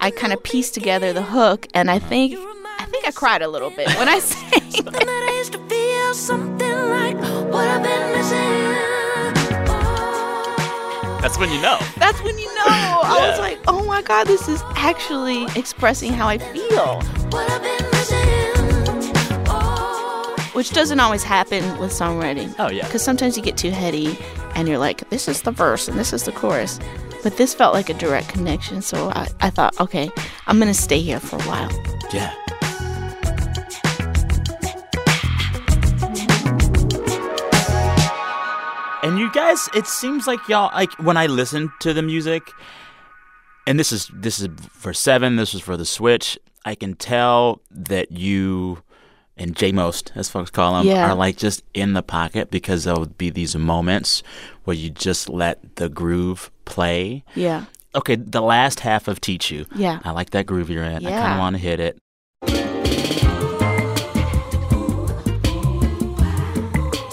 I 0.00 0.10
kind 0.10 0.32
of 0.32 0.42
pieced 0.42 0.74
together 0.74 1.12
the 1.12 1.22
hook 1.22 1.66
and 1.74 1.90
I 1.90 1.98
think 1.98 2.34
I 2.78 2.84
think 2.86 3.06
I 3.06 3.10
cried 3.10 3.42
a 3.42 3.48
little 3.48 3.70
bit 3.70 3.88
when 3.98 4.08
I 4.08 4.18
sang 4.20 4.50
Something 4.70 5.06
that 5.06 5.28
I 5.30 5.36
used 5.38 5.52
to 5.52 5.58
feel. 5.68 6.14
Something 6.14 6.76
like 6.98 7.16
what 7.52 7.66
I've 7.68 7.82
been 7.82 8.12
missing. 8.16 8.95
That's 11.20 11.38
when 11.38 11.50
you 11.50 11.60
know. 11.60 11.78
that's 11.96 12.22
when 12.22 12.38
you 12.38 12.46
know 12.54 12.64
I 12.66 13.28
was 13.30 13.38
like 13.38 13.58
oh 13.68 13.84
my 13.84 14.02
god 14.02 14.26
this 14.26 14.48
is 14.48 14.62
actually 14.76 15.44
expressing 15.58 16.12
how 16.12 16.28
I 16.28 16.38
feel 16.38 17.00
What 17.30 17.50
I've 17.50 17.62
been 17.62 17.90
missing. 17.90 18.56
Which 20.56 20.70
doesn't 20.70 21.00
always 21.00 21.22
happen 21.22 21.76
with 21.78 21.90
songwriting. 21.90 22.54
Oh, 22.58 22.70
yeah. 22.70 22.86
Because 22.86 23.02
sometimes 23.02 23.36
you 23.36 23.42
get 23.42 23.58
too 23.58 23.68
heady 23.70 24.18
and 24.54 24.66
you're 24.66 24.78
like, 24.78 25.06
this 25.10 25.28
is 25.28 25.42
the 25.42 25.50
verse 25.50 25.86
and 25.86 25.98
this 25.98 26.14
is 26.14 26.22
the 26.22 26.32
chorus. 26.32 26.80
But 27.22 27.36
this 27.36 27.52
felt 27.52 27.74
like 27.74 27.90
a 27.90 27.94
direct 27.94 28.30
connection, 28.30 28.80
so 28.80 29.10
I, 29.10 29.28
I 29.40 29.50
thought, 29.50 29.78
okay, 29.82 30.08
I'm 30.46 30.58
gonna 30.58 30.72
stay 30.72 31.00
here 31.00 31.20
for 31.20 31.36
a 31.36 31.42
while. 31.42 31.70
Yeah. 32.10 32.32
Guys, 39.46 39.68
it 39.74 39.86
seems 39.86 40.26
like 40.26 40.48
y'all 40.48 40.70
like 40.74 40.92
when 40.94 41.16
I 41.16 41.26
listen 41.26 41.72
to 41.80 41.92
the 41.92 42.02
music, 42.02 42.50
and 43.66 43.78
this 43.78 43.92
is 43.92 44.10
this 44.12 44.40
is 44.40 44.48
for 44.72 44.92
seven, 44.92 45.36
this 45.36 45.52
was 45.52 45.62
for 45.62 45.76
the 45.76 45.84
Switch. 45.84 46.38
I 46.64 46.74
can 46.74 46.94
tell 46.94 47.60
that 47.70 48.10
you 48.10 48.82
and 49.36 49.54
J 49.54 49.70
most, 49.70 50.12
as 50.16 50.28
folks 50.28 50.50
call 50.50 50.76
them, 50.78 50.86
Yeah. 50.86 51.10
are 51.10 51.14
like 51.14 51.36
just 51.36 51.62
in 51.74 51.92
the 51.92 52.02
pocket 52.02 52.50
because 52.50 52.84
there'll 52.84 53.06
be 53.06 53.30
these 53.30 53.54
moments 53.54 54.22
where 54.64 54.74
you 54.76 54.90
just 54.90 55.28
let 55.28 55.76
the 55.76 55.88
groove 55.88 56.50
play. 56.64 57.22
Yeah. 57.34 57.66
Okay, 57.94 58.16
the 58.16 58.42
last 58.42 58.80
half 58.80 59.08
of 59.08 59.20
Teach 59.20 59.50
You. 59.50 59.66
Yeah. 59.74 60.00
I 60.04 60.10
like 60.10 60.30
that 60.30 60.46
groove 60.46 60.68
you're 60.70 60.82
in. 60.84 61.02
Yeah. 61.02 61.08
I 61.08 61.12
kind 61.22 61.32
of 61.34 61.38
want 61.38 61.56
to 61.56 61.62
hit 61.62 61.80
it. 61.80 61.98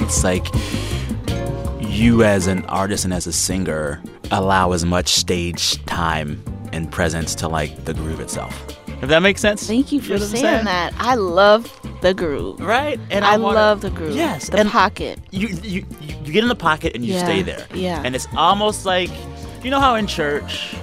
It's 0.02 0.24
like 0.24 0.46
you, 1.94 2.24
as 2.24 2.48
an 2.48 2.66
artist 2.66 3.06
and 3.06 3.14
as 3.14 3.28
a 3.28 3.34
singer, 3.34 4.02
allow 4.32 4.72
as 4.72 4.84
much 4.86 5.10
stage 5.10 5.84
time 5.86 6.44
and 6.72 6.92
presence 6.92 7.36
to 7.36 7.48
like 7.48 7.86
the 7.86 7.94
groove 7.94 8.20
itself. 8.20 8.66
If 9.02 9.10
that 9.10 9.20
makes 9.20 9.42
sense. 9.42 9.68
Thank 9.68 9.92
you 9.92 10.02
for 10.02 10.14
know 10.14 10.18
saying, 10.20 10.44
saying? 10.44 10.66
that. 10.66 10.94
I 10.98 11.16
love 11.16 11.70
the 12.02 12.14
groove. 12.14 12.60
Right? 12.62 13.00
And 13.12 13.26
I, 13.26 13.38
wanna- 13.38 13.56
love 13.58 13.82
the 13.82 13.90
groove. 13.90 14.16
Yes, 14.16 14.50
The 14.50 14.60
and- 14.62 14.70
pocket. 14.70 15.20
you, 15.32 15.50
you 15.50 15.58
you 15.62 15.86
you 16.24 16.32
get 16.34 16.44
in 16.44 16.48
the 16.50 16.56
pocket 16.56 16.96
and 16.96 17.06
you 17.06 17.14
Yeah, 17.14 17.24
stay 17.26 17.42
there. 17.42 17.66
yeah. 17.74 18.02
And 18.04 18.16
it's 18.16 18.28
almost 18.38 18.86
like 18.86 19.10
you 19.64 19.70
know 19.70 19.80
how 19.80 19.96
in 19.96 20.08
church 20.08 20.74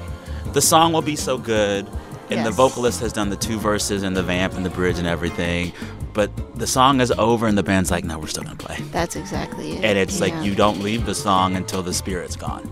the 0.53 0.61
song 0.61 0.93
will 0.93 1.03
be 1.03 1.17
so 1.17 1.39
good 1.39 1.89
and 2.31 2.47
the 2.47 2.51
vocalist 2.51 3.01
has 3.01 3.13
done 3.13 3.31
the 3.31 3.37
two 3.37 3.59
verses 3.59 4.03
and 4.03 4.17
the 4.17 4.23
vamp 4.23 4.55
and 4.55 4.65
the 4.65 4.71
bridge 4.71 4.99
and 4.99 5.07
everything, 5.07 5.73
but 6.13 6.31
the 6.59 6.67
song 6.67 7.01
is 7.01 7.11
over 7.13 7.47
and 7.47 7.57
the 7.57 7.63
band's 7.63 7.91
like, 7.91 8.05
no, 8.05 8.19
we're 8.19 8.27
still 8.27 8.43
gonna 8.43 8.57
play. 8.57 8.77
That's 8.93 9.17
exactly 9.17 9.73
it. 9.73 9.85
And 9.85 9.99
it's 9.99 10.21
like 10.21 10.35
you 10.45 10.55
don't 10.55 10.81
leave 10.83 11.07
the 11.07 11.15
song 11.15 11.57
until 11.57 11.83
the 11.83 11.95
spirit's 11.95 12.37
gone. 12.37 12.71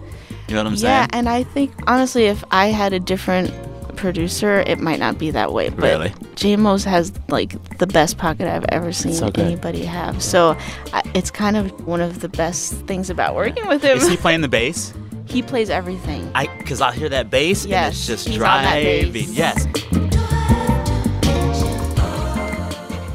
You 0.48 0.54
know 0.54 0.60
what 0.62 0.66
I'm 0.68 0.72
Yeah, 0.74 0.78
saying? 0.78 1.08
Yeah, 1.12 1.18
and 1.18 1.28
I 1.28 1.42
think 1.44 1.72
honestly, 1.86 2.24
if 2.26 2.42
I 2.50 2.68
had 2.68 2.92
a 2.92 3.00
different 3.00 3.52
producer, 3.96 4.60
it 4.66 4.78
might 4.78 4.98
not 4.98 5.18
be 5.18 5.30
that 5.32 5.52
way. 5.52 5.68
But 5.68 5.82
Really? 5.82 6.14
J 6.36 6.56
Most 6.56 6.84
has 6.84 7.12
like 7.28 7.50
the 7.78 7.86
best 7.86 8.16
pocket 8.16 8.46
I've 8.48 8.64
ever 8.70 8.92
seen 8.92 9.12
So 9.12 9.30
anybody 9.34 9.84
have. 9.84 10.22
So 10.22 10.56
I, 10.92 11.02
it's 11.14 11.30
kind 11.30 11.56
of 11.56 11.86
one 11.86 12.00
of 12.00 12.20
the 12.20 12.28
best 12.28 12.72
things 12.86 13.10
about 13.10 13.34
working 13.34 13.66
with 13.66 13.82
him. 13.82 13.98
Is 13.98 14.08
he 14.08 14.16
playing 14.16 14.40
the 14.40 14.48
bass? 14.48 14.94
He 15.30 15.42
plays 15.42 15.70
everything. 15.70 16.30
I 16.34 16.46
because 16.58 16.80
I 16.80 16.92
hear 16.92 17.08
that 17.10 17.30
bass 17.30 17.64
and 17.64 17.70
Yes, 17.70 17.96
it's 17.96 18.06
just 18.06 18.28
he's 18.28 18.36
driving. 18.36 19.12
Yes. 19.28 19.66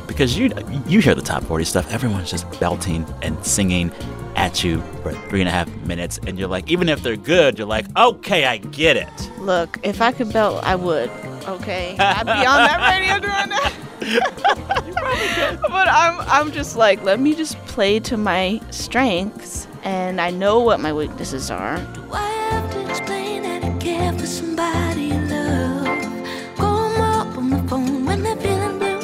Because 0.08 0.38
you 0.38 0.52
you 0.88 1.00
hear 1.00 1.16
the 1.16 1.22
top 1.24 1.44
forty 1.44 1.66
stuff, 1.66 1.92
everyone's 1.92 2.30
just 2.30 2.48
belting 2.60 3.06
and 3.22 3.44
singing 3.46 3.92
at 4.36 4.64
you 4.64 4.82
for 5.02 5.12
three 5.30 5.42
and 5.42 5.50
a 5.50 5.52
half 5.52 5.68
minutes, 5.86 6.20
and 6.26 6.38
you're 6.40 6.48
like, 6.48 6.70
even 6.70 6.90
if 6.90 7.02
they're 7.04 7.16
good, 7.18 7.58
you're 7.58 7.68
like, 7.68 7.86
okay, 7.98 8.46
I 8.46 8.58
get 8.58 8.98
it. 8.98 9.32
Look, 9.40 9.80
if 9.84 10.02
I 10.02 10.12
could 10.12 10.32
belt, 10.34 10.64
I 10.64 10.76
would. 10.76 11.10
Okay, 11.48 11.96
I'd 11.98 12.26
be 12.26 12.32
on 12.32 12.64
that 12.64 12.90
radio 12.92 13.20
doing 13.28 13.50
that. 13.50 13.74
but 15.70 15.88
I'm, 15.88 16.20
I'm 16.28 16.52
just 16.52 16.76
like, 16.76 17.04
let 17.04 17.20
me 17.20 17.36
just 17.36 17.58
play 17.68 18.00
to 18.02 18.18
my 18.18 18.60
strengths, 18.70 19.68
and 19.84 20.20
I 20.22 20.30
know 20.32 20.60
what 20.60 20.80
my 20.80 20.94
weaknesses 20.94 21.52
are. 21.52 21.78
Do 21.94 22.04
I 22.14 22.30
have 22.52 22.72
to 22.72 22.90
explain 22.90 23.44
that 23.44 23.64
I 23.64 23.78
care 23.78 24.14
for 24.14 24.26
somebody 24.26 25.04
you 25.06 25.20
love? 25.22 26.58
Call 26.58 26.86
'em 26.86 27.02
up 27.02 27.38
on 27.38 27.50
the 27.50 27.64
phone 27.70 28.06
when 28.06 28.24
they're 28.24 28.36
feeling 28.38 28.80
blue. 28.80 29.00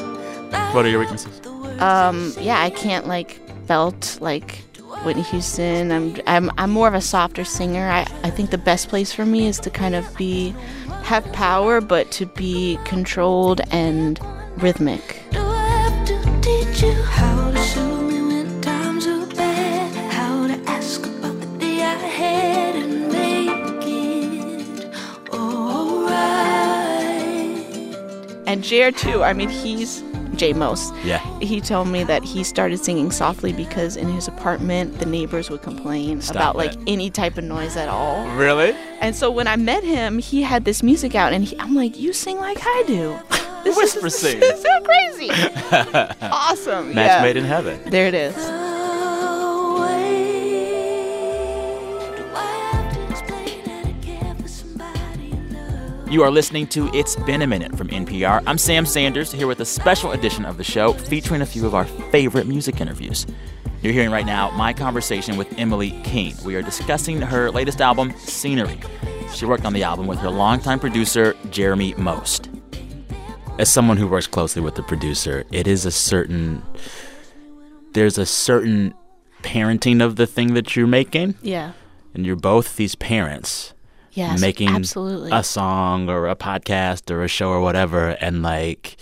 What 0.74 0.86
are 0.86 0.90
your 0.90 1.00
weaknesses? 1.00 1.42
Um, 1.80 2.34
yeah, 2.40 2.62
I 2.62 2.70
can't 2.70 3.08
like 3.08 3.40
belt 3.68 4.18
like 4.22 4.64
Whitney 5.06 5.24
Houston. 5.24 5.92
I'm, 5.92 6.16
I'm, 6.28 6.52
I'm 6.58 6.70
more 6.72 6.88
of 6.88 6.94
a 6.94 7.02
softer 7.02 7.44
singer. 7.44 7.90
I, 7.90 8.02
I 8.24 8.30
think 8.30 8.50
the 8.52 8.58
best 8.58 8.90
place 8.90 9.14
for 9.14 9.26
me 9.26 9.48
is 9.48 9.60
to 9.62 9.70
kind 9.70 9.96
of 9.96 10.16
be, 10.18 10.54
have 11.04 11.26
power, 11.32 11.80
but 11.80 12.12
to 12.12 12.26
be 12.26 12.78
controlled 12.86 13.62
and 13.72 14.20
rhythmic. 14.58 15.22
And 28.50 28.64
Jer 28.64 28.92
too. 28.92 29.24
I 29.24 29.34
mean, 29.34 29.50
he's 29.50 30.04
J 30.36 30.54
Most. 30.54 30.94
Yeah. 31.04 31.20
He 31.40 31.62
told 31.62 31.88
me 31.88 32.04
that 32.06 32.24
he 32.24 32.44
started 32.44 32.84
singing 32.84 33.12
softly 33.12 33.54
because 33.54 33.96
in 33.96 34.10
his 34.10 34.28
apartment 34.28 34.98
the 34.98 35.06
neighbors 35.06 35.52
would 35.52 35.62
complain 35.62 36.20
Stop 36.22 36.36
about 36.36 36.56
like 36.56 36.74
any 36.88 37.12
type 37.12 37.38
of 37.38 37.44
noise 37.44 37.78
at 37.78 37.90
all. 37.90 38.28
Really? 38.36 38.72
And 39.02 39.16
so 39.16 39.30
when 39.30 39.48
I 39.48 39.56
met 39.56 39.84
him, 39.84 40.18
he 40.18 40.42
had 40.42 40.66
this 40.66 40.82
music 40.82 41.14
out, 41.14 41.32
and 41.32 41.46
he, 41.46 41.60
I'm 41.60 41.76
like, 41.76 42.00
"You 42.00 42.12
sing 42.12 42.38
like 42.38 42.58
I 42.62 42.84
do." 42.88 43.20
This 43.62 43.76
Whisper 43.76 44.08
is, 44.08 44.16
sing. 44.18 44.40
This 44.40 44.56
is 44.60 44.62
so 44.64 44.84
crazy. 44.86 45.30
awesome. 46.22 46.96
Match 46.96 47.10
yeah. 47.10 47.22
made 47.22 47.36
in 47.36 47.44
heaven. 47.44 47.78
There 47.90 48.08
it 48.08 48.14
is. 48.14 48.36
You 56.10 56.24
are 56.24 56.32
listening 56.32 56.66
to 56.68 56.90
It's 56.94 57.16
Been 57.16 57.44
a 57.44 57.48
Minute 57.48 57.78
from 57.78 57.88
NPR. 57.90 58.42
I'm 58.48 58.58
Sam 58.58 58.86
Sanders 58.86 59.32
here 59.32 59.46
with 59.46 59.60
a 59.60 59.66
special 59.66 60.12
edition 60.14 60.44
of 60.44 60.58
the 60.58 60.64
show 60.64 60.94
featuring 60.94 61.42
a 61.42 61.46
few 61.46 61.68
of 61.68 61.76
our 61.76 61.86
favorite 61.86 62.48
music 62.48 62.82
interviews. 62.82 63.28
You're 63.84 63.94
hearing 63.94 64.10
right 64.10 64.26
now 64.26 64.50
my 64.52 64.74
conversation 64.74 65.38
with 65.38 65.54
Emily 65.60 65.92
King. 66.04 66.36
We 66.44 66.56
are 66.56 66.64
discussing 66.64 67.22
her 67.22 67.52
latest 67.52 67.80
album, 67.80 68.12
Scenery. 68.18 68.80
She 69.36 69.46
worked 69.46 69.66
on 69.66 69.74
the 69.74 69.84
album 69.84 70.08
with 70.08 70.18
her 70.20 70.32
longtime 70.32 70.80
producer, 70.80 71.36
Jeremy 71.52 71.94
Most. 71.96 72.50
As 73.60 73.70
someone 73.70 73.98
who 73.98 74.08
works 74.08 74.26
closely 74.28 74.64
with 74.64 74.74
the 74.76 74.84
producer, 74.84 75.44
it 75.52 75.68
is 75.68 75.86
a 75.86 75.92
certain. 75.92 76.64
There's 77.94 78.18
a 78.18 78.26
certain 78.26 78.96
parenting 79.44 80.04
of 80.04 80.16
the 80.16 80.26
thing 80.26 80.56
that 80.56 80.76
you're 80.76 80.88
making, 80.88 81.36
Yeah. 81.44 81.74
and 82.16 82.26
you're 82.26 82.36
both 82.36 82.78
these 82.78 82.96
parents 82.96 83.74
Yes. 84.14 84.40
making 84.42 84.70
absolutely. 84.70 85.32
a 85.32 85.44
song 85.44 86.10
or 86.10 86.28
a 86.28 86.36
podcast 86.36 87.10
or 87.12 87.24
a 87.24 87.28
show 87.28 87.50
or 87.50 87.62
whatever 87.62 88.10
and 88.22 88.42
like 88.44 88.98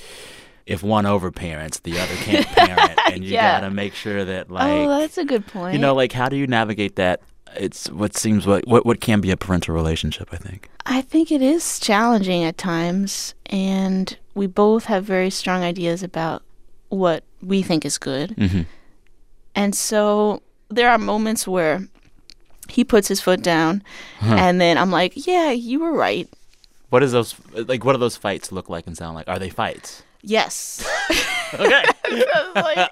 if 0.65 0.83
one 0.83 1.05
overparents 1.05 1.81
the 1.83 1.97
other 1.99 2.15
can't 2.15 2.45
parent 2.55 2.99
and 3.11 3.23
you 3.23 3.31
Yeah. 3.31 3.61
gotta 3.61 3.73
make 3.73 3.93
sure 3.93 4.25
that 4.25 4.51
like 4.51 4.69
oh, 4.71 4.87
that's 4.99 5.17
a 5.17 5.25
good 5.25 5.47
point. 5.47 5.73
you 5.73 5.79
know 5.79 5.93
like 5.95 6.11
how 6.11 6.27
do 6.29 6.35
you 6.35 6.45
navigate 6.47 6.95
that 6.97 7.21
it's 7.55 7.89
what 7.89 8.15
seems 8.17 8.45
what, 8.45 8.67
what 8.67 8.85
what 8.85 8.99
can 8.99 9.21
be 9.21 9.31
a 9.31 9.37
parental 9.37 9.73
relationship 9.73 10.27
i 10.31 10.37
think 10.37 10.69
I 10.89 11.01
think 11.01 11.33
it 11.33 11.41
is 11.41 11.79
challenging 11.81 12.45
at 12.45 12.57
times, 12.57 13.35
and 13.47 14.17
we 14.35 14.47
both 14.47 14.85
have 14.85 15.03
very 15.03 15.29
strong 15.29 15.61
ideas 15.61 16.01
about 16.01 16.43
what 16.87 17.25
we 17.41 17.61
think 17.61 17.83
is 17.83 17.97
good. 17.97 18.29
mm-hmm. 18.37 18.61
And 19.53 19.75
so 19.75 20.41
there 20.69 20.89
are 20.89 20.97
moments 20.97 21.45
where 21.45 21.85
he 22.69 22.83
puts 22.83 23.07
his 23.07 23.21
foot 23.21 23.41
down, 23.41 23.83
and 24.21 24.59
then 24.61 24.77
I'm 24.77 24.91
like, 24.91 25.27
yeah, 25.27 25.51
you 25.51 25.79
were 25.79 25.91
right. 25.93 26.27
what 26.89 27.03
is 27.03 27.11
those 27.11 27.35
like 27.53 27.83
what 27.83 27.93
do 27.93 27.99
those 27.99 28.15
fights 28.17 28.51
look 28.51 28.69
like 28.69 28.87
and 28.87 28.95
sound 28.97 29.15
like 29.15 29.27
are 29.27 29.39
they 29.39 29.49
fights 29.49 30.03
Yes. 30.23 30.85
okay 31.53 31.83
It's 32.05 32.55
like, 32.55 32.89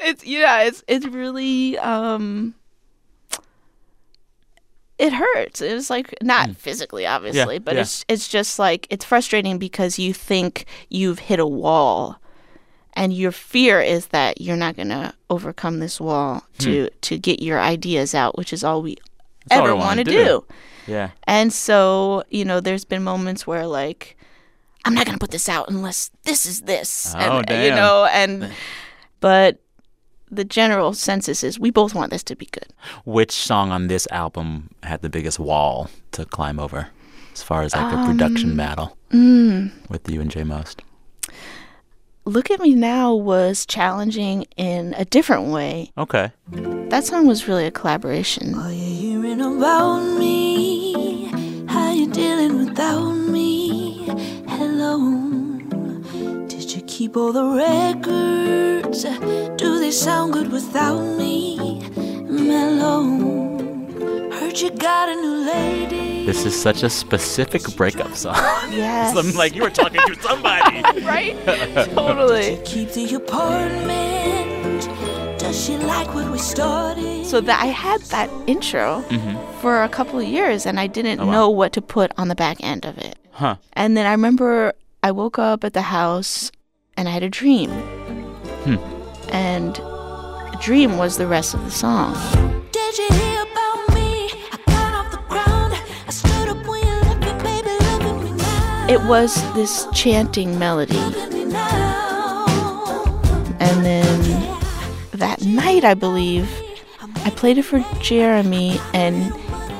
it's 0.00 0.24
yeah, 0.24 0.62
it's 0.62 0.82
it's 0.86 1.06
really 1.06 1.76
um 1.78 2.54
it 4.98 5.12
hurts. 5.12 5.60
It's 5.60 5.90
like 5.90 6.14
not 6.22 6.56
physically 6.56 7.06
obviously, 7.06 7.58
but 7.58 7.72
Hmm. 7.72 7.76
yeah. 7.78 7.82
it's 7.82 8.04
it's 8.08 8.28
just 8.28 8.58
like 8.58 8.86
it's 8.90 9.04
frustrating 9.04 9.58
because 9.58 9.98
you 9.98 10.12
think 10.14 10.66
you've 10.90 11.18
hit 11.18 11.40
a 11.40 11.46
wall 11.46 12.16
and 12.94 13.12
your 13.12 13.32
fear 13.32 13.80
is 13.80 14.06
that 14.08 14.40
you're 14.40 14.56
not 14.56 14.76
going 14.76 14.88
to 14.88 15.14
overcome 15.30 15.78
this 15.80 16.00
wall 16.00 16.44
hmm. 16.58 16.64
to 16.64 16.90
to 17.02 17.18
get 17.18 17.42
your 17.42 17.60
ideas 17.60 18.14
out, 18.14 18.36
which 18.36 18.52
is 18.52 18.62
all 18.64 18.82
we 18.82 18.96
Hmm. 19.42 19.48
That's 19.48 19.60
ever 19.60 19.74
wanna 19.74 20.04
do. 20.04 20.12
do. 20.12 20.44
yeah 20.86 21.10
And 21.26 21.52
so, 21.52 22.22
you 22.30 22.44
know, 22.44 22.60
there's 22.60 22.84
been 22.84 23.02
moments 23.02 23.46
where 23.46 23.66
like 23.66 24.16
I'm 24.84 24.94
not 24.94 25.06
going 25.06 25.16
to 25.16 25.20
put 25.20 25.30
this 25.30 25.48
out 25.48 25.68
unless 25.70 26.10
this 26.24 26.44
is 26.44 26.62
this. 26.62 27.12
Oh, 27.14 27.18
and, 27.18 27.50
uh, 27.50 27.54
You 27.54 27.70
know, 27.70 28.08
and 28.12 28.50
but 29.20 29.58
the 30.28 30.44
general 30.44 30.92
census 30.92 31.44
is 31.44 31.58
we 31.58 31.70
both 31.70 31.94
want 31.94 32.10
this 32.10 32.24
to 32.24 32.34
be 32.36 32.46
good. 32.46 32.66
which 33.04 33.30
song 33.32 33.70
on 33.70 33.86
this 33.88 34.08
album 34.10 34.70
had 34.82 35.02
the 35.02 35.08
biggest 35.10 35.38
wall 35.38 35.88
to 36.12 36.24
climb 36.24 36.58
over 36.58 36.88
as 37.32 37.42
far 37.42 37.62
as 37.62 37.74
like 37.74 37.92
a 37.92 38.06
production 38.06 38.50
um, 38.52 38.56
battle 38.56 38.96
hmm. 39.10 39.68
with 39.88 40.08
you 40.10 40.20
and 40.20 40.30
j 40.30 40.42
most 40.44 40.82
Look 42.24 42.52
at 42.52 42.60
Me 42.60 42.74
Now 42.74 43.14
was 43.14 43.66
challenging 43.66 44.46
in 44.56 44.94
a 44.94 45.04
different 45.04 45.48
way. 45.48 45.90
okay 45.98 46.30
That 46.90 47.04
song 47.04 47.26
was 47.26 47.48
really 47.48 47.66
a 47.66 47.70
collaboration. 47.72 48.54
Are 48.54 48.70
you 48.70 49.20
hearing 49.22 49.40
about 49.40 50.00
me? 50.18 51.24
How 51.66 51.90
you 51.92 52.08
dealing 52.12 52.64
without 52.64 53.10
me? 53.12 54.04
Hello. 54.46 54.94
Did 56.46 56.72
you 56.72 56.82
keep 56.82 57.16
all 57.16 57.32
the 57.32 57.44
records? 57.44 59.02
Do 59.56 59.80
they 59.80 59.90
sound 59.90 60.34
good 60.34 60.52
without 60.52 61.02
me? 61.18 61.80
Mellow. 62.28 63.02
Heard 64.30 64.60
you 64.60 64.70
got 64.70 65.08
a 65.08 65.14
new 65.16 65.36
lady. 65.50 66.11
This 66.26 66.44
is 66.46 66.60
such 66.60 66.82
a 66.82 66.90
specific 66.90 67.62
breakup 67.76 68.14
song. 68.16 68.36
Yes. 68.72 69.14
I'm 69.16 69.34
like 69.34 69.54
you 69.54 69.62
were 69.62 69.70
talking 69.70 70.00
to 70.06 70.14
somebody. 70.22 70.80
right? 71.04 71.36
totally. 71.94 72.58
Keep 72.64 72.92
the 72.92 73.14
apartment. 73.16 74.88
Does 75.38 75.62
she 75.62 75.76
like 75.76 76.14
what 76.14 76.30
we 76.30 76.38
started? 76.38 77.26
So 77.26 77.40
that 77.42 77.60
I 77.62 77.66
had 77.66 78.00
that 78.16 78.30
intro 78.46 79.02
for 79.60 79.82
a 79.82 79.88
couple 79.90 80.18
of 80.20 80.26
years, 80.26 80.64
and 80.64 80.80
I 80.80 80.86
didn't 80.86 81.18
Mm-hmm. 81.18 81.22
Oh, 81.22 81.26
wow. 81.26 81.32
know 81.32 81.50
what 81.50 81.72
to 81.74 81.82
put 81.82 82.12
on 82.16 82.28
the 82.28 82.34
back 82.34 82.56
end 82.64 82.86
of 82.86 82.96
it. 82.96 83.18
Huh. 83.32 83.56
And 83.74 83.94
then 83.96 84.06
I 84.06 84.12
remember 84.12 84.72
I 85.02 85.10
woke 85.12 85.38
up 85.38 85.64
at 85.64 85.74
the 85.74 85.82
house, 85.82 86.50
and 86.96 87.08
I 87.08 87.10
had 87.12 87.22
a 87.22 87.28
dream. 87.28 87.68
Hmm. 88.64 88.76
And 89.30 89.74
the 89.76 90.58
dream 90.62 90.96
was 90.96 91.18
the 91.18 91.26
rest 91.26 91.52
of 91.52 91.62
the 91.64 91.70
song. 91.70 92.14
It 98.88 99.00
was 99.04 99.34
this 99.54 99.86
chanting 99.94 100.58
melody. 100.58 100.94
Look 100.98 101.16
at 101.16 101.32
me 101.32 101.44
now. 101.44 102.44
And 103.60 103.84
then 103.86 104.20
that 105.12 105.42
night, 105.42 105.84
I 105.84 105.94
believe, 105.94 106.50
I 107.24 107.30
played 107.30 107.58
it 107.58 107.62
for 107.62 107.80
Jeremy, 108.00 108.78
and 108.92 109.32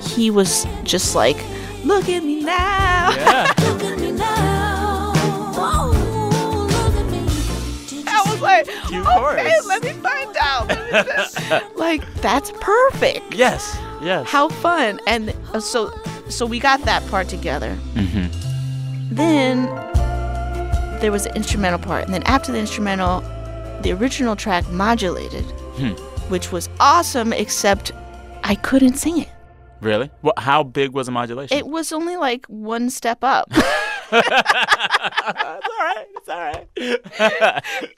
he 0.02 0.30
was 0.30 0.66
just 0.84 1.14
like, 1.14 1.36
Look 1.84 2.08
at 2.08 2.22
me 2.22 2.42
now. 2.44 3.10
Yeah. 3.16 3.52
Look 3.58 3.82
at 3.82 3.98
me 3.98 4.12
now. 4.12 5.12
Look 5.52 6.94
at 6.94 7.06
me. 7.10 7.26
Did 7.88 7.92
you 7.92 8.04
I 8.06 8.22
was 8.30 8.40
like, 8.40 8.68
okay, 8.68 9.60
let 9.66 9.82
me 9.82 9.92
find 9.94 10.36
out. 10.40 10.68
Me 10.68 10.76
just-" 10.92 11.40
like 11.76 12.02
that's 12.22 12.52
perfect. 12.60 13.34
Yes. 13.34 13.76
Yes. 14.00 14.28
How 14.28 14.48
fun! 14.48 15.00
And 15.08 15.34
uh, 15.52 15.60
so, 15.60 15.92
so 16.28 16.46
we 16.46 16.60
got 16.60 16.82
that 16.82 17.04
part 17.08 17.28
together. 17.28 17.76
Mhm. 17.94 18.30
Then 19.16 19.66
there 21.00 21.10
was 21.12 21.24
the 21.24 21.34
instrumental 21.34 21.78
part, 21.78 22.04
and 22.04 22.14
then 22.14 22.22
after 22.24 22.52
the 22.52 22.58
instrumental, 22.58 23.20
the 23.82 23.92
original 23.92 24.36
track 24.36 24.68
modulated, 24.70 25.44
Hmm. 25.76 25.90
which 26.30 26.52
was 26.52 26.68
awesome. 26.80 27.32
Except 27.32 27.92
I 28.44 28.54
couldn't 28.56 28.96
sing 28.96 29.18
it. 29.18 29.28
Really? 29.80 30.10
What? 30.20 30.38
How 30.38 30.62
big 30.62 30.92
was 30.92 31.06
the 31.06 31.12
modulation? 31.12 31.56
It 31.58 31.66
was 31.66 31.92
only 31.92 32.16
like 32.16 32.46
one 32.46 32.88
step 32.90 33.18
up. 33.22 33.50
it's 34.12 35.68
all 35.68 35.84
right. 35.84 36.06
It's 36.16 36.28
all 36.28 36.40
right. 36.40 36.68
And 36.76 37.00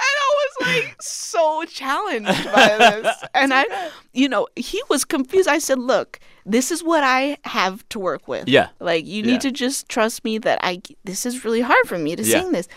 I 0.00 0.34
was 0.34 0.66
like 0.66 0.96
so 1.02 1.64
challenged 1.64 2.44
by 2.52 2.76
this. 2.78 3.16
And 3.34 3.52
I, 3.52 3.90
you 4.12 4.28
know, 4.28 4.46
he 4.56 4.80
was 4.88 5.04
confused. 5.04 5.48
I 5.48 5.58
said, 5.58 5.78
look, 5.78 6.20
this 6.46 6.70
is 6.70 6.82
what 6.84 7.02
I 7.04 7.36
have 7.44 7.86
to 7.90 7.98
work 7.98 8.28
with. 8.28 8.48
Yeah. 8.48 8.68
Like, 8.80 9.04
you 9.06 9.22
Yeah. 9.22 9.32
need 9.32 9.40
to 9.42 9.50
just 9.50 9.88
trust 9.88 10.24
me 10.24 10.38
that 10.38 10.58
I, 10.62 10.80
this 11.04 11.26
is 11.26 11.44
really 11.44 11.60
hard 11.60 11.86
for 11.86 11.98
me 11.98 12.14
to 12.16 12.22
Yeah. 12.22 12.40
sing 12.40 12.52
this. 12.52 12.68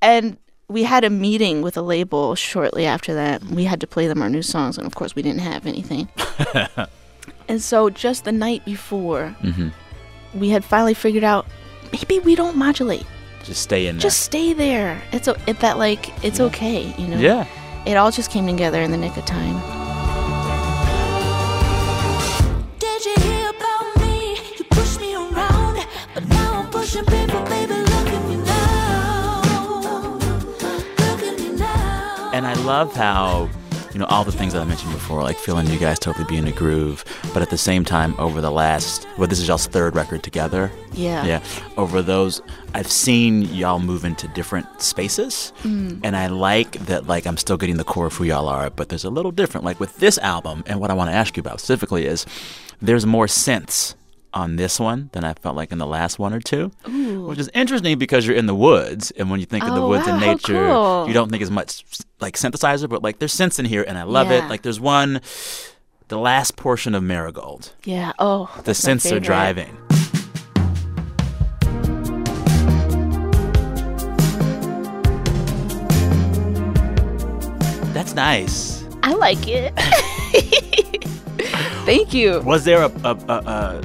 And 0.00 0.38
we 0.68 0.84
had 0.84 1.02
a 1.04 1.10
meeting 1.10 1.60
with 1.62 1.76
a 1.76 1.82
label 1.82 2.34
shortly 2.34 2.86
after 2.86 3.14
that. 3.14 3.42
We 3.42 3.64
had 3.64 3.80
to 3.80 3.86
play 3.86 4.06
them 4.06 4.22
our 4.22 4.30
new 4.30 4.42
songs. 4.42 4.78
And 4.78 4.86
of 4.86 4.94
course, 4.94 5.14
we 5.16 5.22
didn't 5.22 5.40
have 5.40 5.66
anything. 5.66 6.08
and 7.48 7.60
so 7.60 7.90
just 7.90 8.24
the 8.24 8.32
night 8.32 8.64
before, 8.64 9.34
Mhm. 9.42 9.72
we 10.34 10.50
had 10.50 10.64
finally 10.64 10.94
figured 10.94 11.24
out 11.24 11.46
maybe 11.92 12.18
we 12.20 12.34
don't 12.34 12.56
modulate. 12.56 13.06
Just 13.44 13.62
stay 13.62 13.86
in 13.86 13.96
there. 13.96 14.02
Just 14.02 14.20
stay 14.20 14.52
there. 14.52 15.00
It's 15.12 15.28
o- 15.28 15.36
it, 15.46 15.60
that 15.60 15.78
like 15.78 16.12
it's 16.24 16.40
okay, 16.40 16.92
you 16.98 17.06
know. 17.08 17.18
yeah. 17.18 17.46
It 17.86 17.96
all 17.96 18.10
just 18.10 18.30
came 18.30 18.46
together 18.46 18.80
in 18.82 18.90
the 18.90 18.96
nick 18.98 19.16
of 19.16 19.24
time. 19.24 19.54
Did 22.78 23.04
you 23.04 23.14
hear 23.22 23.50
about 23.50 23.96
me? 24.00 24.36
You 24.58 24.64
pushed 24.70 25.00
me 25.00 25.14
around, 25.14 25.86
but 26.14 26.26
now 26.28 26.60
I'm 26.62 26.70
pushing 26.70 27.04
people, 27.04 27.40
baby. 27.44 27.74
Look 27.74 28.08
at 28.08 28.28
me 28.28 28.36
now. 28.36 29.40
Look 30.98 31.22
at 31.22 31.38
me 31.40 31.48
now. 31.56 32.30
And 32.34 32.46
I 32.46 32.54
love 32.54 32.94
how, 32.94 33.48
you 33.98 34.04
know, 34.04 34.10
all 34.10 34.22
the 34.22 34.30
things 34.30 34.52
that 34.52 34.62
I 34.62 34.64
mentioned 34.64 34.92
before, 34.92 35.24
like 35.24 35.36
feeling 35.36 35.66
you 35.66 35.76
guys 35.76 35.98
totally 35.98 36.24
be 36.26 36.36
in 36.36 36.46
a 36.46 36.52
groove, 36.52 37.04
but 37.34 37.42
at 37.42 37.50
the 37.50 37.58
same 37.58 37.84
time, 37.84 38.14
over 38.16 38.40
the 38.40 38.52
last, 38.52 39.08
well, 39.18 39.26
this 39.26 39.40
is 39.40 39.48
y'all's 39.48 39.66
third 39.66 39.96
record 39.96 40.22
together. 40.22 40.70
Yeah. 40.92 41.24
Yeah. 41.24 41.42
Over 41.76 42.00
those, 42.00 42.40
I've 42.74 42.88
seen 42.88 43.42
y'all 43.52 43.80
move 43.80 44.04
into 44.04 44.28
different 44.28 44.80
spaces. 44.80 45.52
Mm. 45.64 45.98
And 46.04 46.16
I 46.16 46.28
like 46.28 46.70
that, 46.86 47.08
like, 47.08 47.26
I'm 47.26 47.36
still 47.36 47.56
getting 47.56 47.76
the 47.76 47.82
core 47.82 48.06
of 48.06 48.14
who 48.14 48.22
y'all 48.22 48.46
are, 48.46 48.70
but 48.70 48.88
there's 48.88 49.02
a 49.02 49.10
little 49.10 49.32
different. 49.32 49.64
Like 49.64 49.80
with 49.80 49.96
this 49.96 50.16
album, 50.18 50.62
and 50.66 50.78
what 50.78 50.92
I 50.92 50.94
want 50.94 51.10
to 51.10 51.16
ask 51.16 51.36
you 51.36 51.40
about 51.40 51.58
specifically 51.58 52.06
is 52.06 52.24
there's 52.80 53.04
more 53.04 53.26
synths 53.26 53.96
on 54.34 54.56
this 54.56 54.78
one 54.78 55.10
than 55.12 55.24
I 55.24 55.34
felt 55.34 55.56
like 55.56 55.72
in 55.72 55.78
the 55.78 55.86
last 55.86 56.18
one 56.18 56.32
or 56.34 56.40
two, 56.40 56.68
which 57.26 57.38
is 57.38 57.50
interesting 57.54 57.98
because 57.98 58.26
you're 58.26 58.36
in 58.36 58.46
the 58.46 58.54
woods, 58.54 59.10
and 59.12 59.30
when 59.30 59.40
you 59.40 59.46
think 59.46 59.64
of 59.64 59.74
the 59.74 59.80
Oh, 59.82 59.88
woods 59.88 60.06
and 60.06 60.16
wow, 60.20 60.26
how 60.26 60.32
nature, 60.32 60.66
cool. 60.68 61.08
you 61.08 61.14
don't 61.14 61.30
think 61.30 61.42
as 61.42 61.50
much 61.50 61.84
like 62.20 62.36
synthesizer, 62.36 62.88
but 62.88 63.02
like 63.02 63.18
there's 63.18 63.34
synths 63.34 63.58
in 63.58 63.64
here, 63.64 63.84
and 63.86 63.96
I 63.98 64.02
love 64.02 64.30
it. 64.30 64.44
Like 64.48 64.62
there's 64.62 64.80
one, 64.80 65.20
the 66.08 66.18
last 66.18 66.56
portion 66.56 66.94
of 66.94 67.02
Marigold, 67.02 67.72
Yeah. 67.84 68.12
Oh. 68.18 68.50
the 68.64 68.72
synths 68.72 69.10
are 69.14 69.20
driving. 69.20 69.76
That's 77.92 78.14
nice. 78.14 78.84
I 79.02 79.14
like 79.14 79.48
it. 79.48 79.72
Thank 81.84 82.14
you. 82.14 82.40
Was 82.42 82.64
there 82.64 82.82
a, 82.82 82.90
a, 83.04 83.14
a, 83.28 83.34
a, 83.34 83.82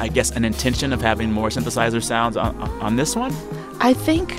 I 0.00 0.08
guess, 0.08 0.30
an 0.30 0.44
intention 0.44 0.92
of 0.92 1.00
having 1.00 1.32
more 1.32 1.48
synthesizer 1.48 2.02
sounds 2.02 2.36
on, 2.36 2.56
on 2.80 2.96
this 2.96 3.16
one? 3.16 3.32
I 3.80 3.92
think 3.94 4.38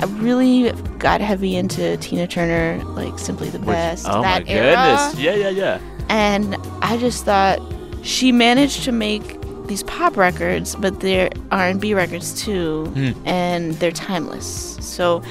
I 0.00 0.04
really 0.18 0.72
got 0.98 1.20
heavy 1.20 1.56
into 1.56 1.96
Tina 1.98 2.26
Turner, 2.26 2.82
like 2.84 3.18
Simply 3.18 3.48
the 3.50 3.58
Best. 3.58 4.06
oh 4.08 4.22
that 4.22 4.44
my 4.46 4.50
era. 4.52 4.74
goodness! 4.74 5.18
Yeah, 5.22 5.34
yeah, 5.34 5.48
yeah. 5.50 5.80
And 6.08 6.56
I 6.82 6.96
just 6.98 7.24
thought 7.24 7.60
she 8.02 8.30
managed 8.32 8.84
to 8.84 8.92
make 8.92 9.40
these 9.66 9.82
pop 9.82 10.16
records, 10.16 10.76
but 10.76 11.00
they're 11.00 11.30
R&B 11.50 11.92
records 11.94 12.32
too, 12.40 12.84
Hmm. 12.94 13.12
and 13.26 13.74
they're 13.74 13.90
timeless. 13.90 14.76
So 14.80 15.22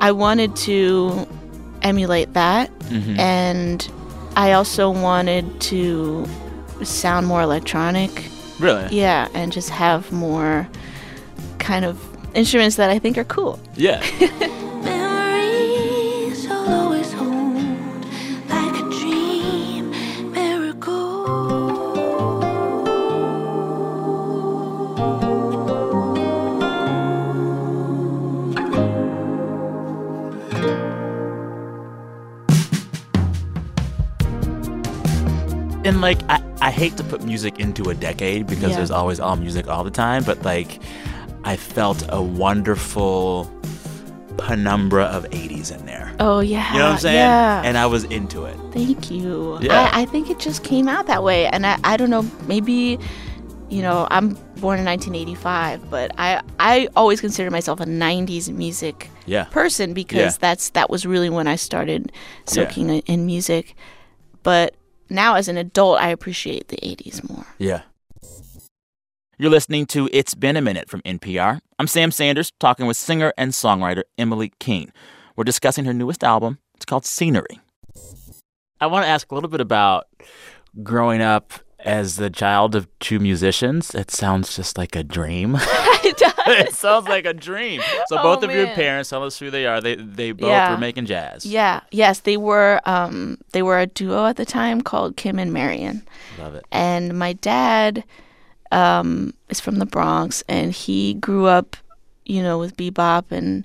I 0.00 0.10
wanted 0.12 0.56
to 0.56 1.26
emulate 1.82 2.32
that, 2.34 2.76
Mhm. 2.88 3.18
and 3.18 3.88
I 4.36 4.52
also 4.52 4.90
wanted 4.90 5.60
to 5.60 6.26
sound 6.82 7.26
more 7.28 7.42
electronic. 7.42 8.10
Really? 8.58 8.88
Yeah, 8.96 9.28
and 9.34 9.52
just 9.52 9.70
have 9.70 10.10
more 10.12 10.68
kind 11.58 11.84
of 11.84 12.00
instruments 12.34 12.76
that 12.76 12.90
I 12.90 12.98
think 12.98 13.18
are 13.18 13.24
cool. 13.24 13.58
Yeah. 13.76 14.00
Memories 14.82 16.46
I'll 16.50 16.84
always 16.84 17.12
hold 17.12 18.04
like 18.48 18.74
a 18.74 18.88
dream 18.90 19.90
miracle. 20.32 21.22
and 35.84 36.00
like 36.00 36.18
I, 36.28 36.40
I 36.68 36.70
hate 36.70 36.96
to 36.98 37.04
put 37.04 37.22
music 37.24 37.58
into 37.58 37.90
a 37.90 37.94
decade 37.94 38.46
because 38.46 38.70
Yeah. 38.70 38.76
there's 38.78 38.90
always 39.00 39.18
all 39.20 39.36
music 39.36 39.64
all 39.68 39.84
the 39.84 39.90
time 39.90 40.22
but 40.24 40.38
like 40.44 40.70
i 41.44 41.56
felt 41.56 42.00
a 42.08 42.22
wonderful 42.22 43.50
penumbra 44.36 45.04
of 45.04 45.24
80s 45.30 45.76
in 45.76 45.84
there 45.86 46.14
Oh 46.20 46.40
yeah, 46.40 46.72
you 46.72 46.78
know 46.78 46.86
what 46.86 46.92
i'm 46.94 46.98
saying 46.98 47.16
Yeah. 47.16 47.62
and 47.64 47.76
i 47.76 47.86
was 47.86 48.04
into 48.04 48.44
it 48.44 48.56
Thank 48.72 49.10
you. 49.10 49.58
Yeah. 49.60 49.90
I, 49.92 50.02
I 50.02 50.04
think 50.06 50.30
it 50.30 50.38
just 50.38 50.64
came 50.64 50.88
out 50.88 51.06
that 51.08 51.22
way. 51.22 51.46
And 51.46 51.66
I, 51.66 51.78
I 51.84 51.98
don't 51.98 52.08
know, 52.08 52.22
maybe, 52.46 52.98
you 53.68 53.82
know, 53.82 54.06
I'm 54.10 54.30
born 54.64 54.78
in 54.78 54.86
1985, 54.86 55.90
but 55.90 56.10
I, 56.16 56.40
I 56.58 56.88
always 56.96 57.20
consider 57.20 57.50
myself 57.50 57.80
a 57.80 57.84
90s 57.84 58.48
music 58.50 59.10
yeah 59.26 59.44
person 59.44 59.92
because 59.92 60.16
Yeah. 60.34 60.38
that's 60.40 60.70
that 60.70 60.88
was 60.88 61.04
really 61.04 61.28
when 61.28 61.46
I 61.46 61.56
started 61.56 62.12
soaking 62.46 62.88
in, 62.88 63.00
in 63.00 63.26
music. 63.26 63.74
But 64.42 64.74
now 65.12 65.36
as 65.36 65.48
an 65.48 65.56
adult, 65.56 66.00
I 66.00 66.08
appreciate 66.08 66.68
the 66.68 66.78
80s 66.78 67.28
more. 67.28 67.46
yeah 67.58 67.82
you're 69.42 69.50
listening 69.50 69.86
to 69.86 70.08
It's 70.12 70.36
Been 70.36 70.56
a 70.56 70.60
Minute 70.60 70.88
from 70.88 71.00
NPR. 71.02 71.58
I'm 71.76 71.88
Sam 71.88 72.12
Sanders 72.12 72.52
talking 72.60 72.86
with 72.86 72.96
singer 72.96 73.32
and 73.36 73.50
songwriter 73.50 74.04
Emily 74.16 74.52
King. 74.60 74.92
We're 75.34 75.42
discussing 75.42 75.84
her 75.84 75.92
newest 75.92 76.22
album. 76.22 76.58
It's 76.76 76.84
called 76.84 77.04
Scenery. 77.04 77.58
I 78.80 78.86
want 78.86 79.04
to 79.04 79.08
ask 79.08 79.32
a 79.32 79.34
little 79.34 79.50
bit 79.50 79.60
about 79.60 80.06
growing 80.84 81.22
up 81.22 81.54
as 81.80 82.14
the 82.14 82.30
child 82.30 82.76
of 82.76 82.86
two 83.00 83.18
musicians. 83.18 83.96
It 83.96 84.12
sounds 84.12 84.54
just 84.54 84.78
like 84.78 84.94
a 84.94 85.02
dream. 85.02 85.56
it 85.60 86.16
does. 86.18 86.31
it 86.46 86.72
sounds 86.74 87.08
like 87.08 87.24
a 87.26 87.32
dream. 87.34 87.80
So 88.06 88.18
Oh, 88.18 88.22
both 88.22 88.42
of 88.42 88.50
your 88.52 88.66
parents, 88.68 89.10
tell 89.10 89.24
us 89.24 89.38
who 89.38 89.50
they 89.50 89.66
are. 89.66 89.80
They 89.80 89.94
they 89.96 90.32
both 90.32 90.48
Yeah. 90.48 90.72
were 90.72 90.78
making 90.78 91.06
jazz. 91.06 91.44
Yeah. 91.46 91.80
Yes, 91.90 92.20
they 92.20 92.36
were. 92.36 92.80
Um, 92.84 93.38
they 93.52 93.62
were 93.62 93.78
a 93.80 93.86
duo 93.86 94.26
at 94.26 94.36
the 94.36 94.44
time 94.46 94.80
called 94.80 95.16
Kim 95.16 95.38
and 95.38 95.52
Marion. 95.52 96.02
Love 96.38 96.54
it. 96.54 96.64
and 96.72 97.18
my 97.18 97.32
dad 97.34 98.04
um, 98.70 99.34
is 99.48 99.60
from 99.60 99.76
the 99.78 99.86
Bronx, 99.86 100.42
and 100.48 100.72
he 100.72 101.14
grew 101.14 101.46
up, 101.46 101.76
you 102.24 102.42
know, 102.42 102.58
with 102.58 102.76
bebop, 102.76 103.24
and 103.30 103.64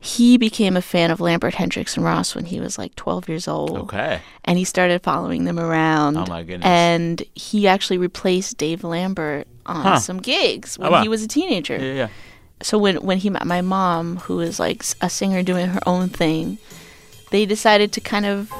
he 0.00 0.36
became 0.38 0.76
a 0.76 0.82
fan 0.82 1.10
of 1.10 1.20
Lambert, 1.20 1.54
Hendricks, 1.54 1.94
and 1.96 2.04
Ross 2.04 2.34
when 2.34 2.46
he 2.46 2.58
was 2.58 2.78
like 2.78 2.94
12 2.96 3.28
years 3.28 3.46
old. 3.46 3.76
Okay. 3.76 4.20
And 4.44 4.58
he 4.58 4.64
started 4.64 5.02
following 5.02 5.44
them 5.44 5.58
around. 5.60 6.16
Oh, 6.16 6.24
my 6.26 6.42
goodness. 6.42 6.66
And 6.66 7.22
he 7.34 7.68
actually 7.68 7.98
replaced 7.98 8.56
Dave 8.56 8.82
Lambert 8.82 9.46
on 9.70 9.82
Huh. 9.82 9.98
some 9.98 10.18
gigs 10.18 10.78
when 10.78 10.88
Oh, 10.88 10.92
wow. 10.92 11.02
he 11.02 11.08
was 11.08 11.22
a 11.22 11.28
teenager 11.28 11.76
Yeah, 11.78 11.94
yeah. 12.02 12.08
so 12.62 12.76
when 12.78 12.96
when 13.08 13.18
he 13.18 13.30
met 13.30 13.46
my 13.46 13.60
mom 13.62 14.16
who 14.26 14.40
is 14.40 14.58
like 14.58 14.82
a 15.00 15.08
singer 15.08 15.42
doing 15.42 15.66
her 15.68 15.80
own 15.86 16.08
thing 16.08 16.58
they 17.30 17.46
decided 17.46 17.92
to 17.92 18.00
kind 18.00 18.26
of 18.26 18.50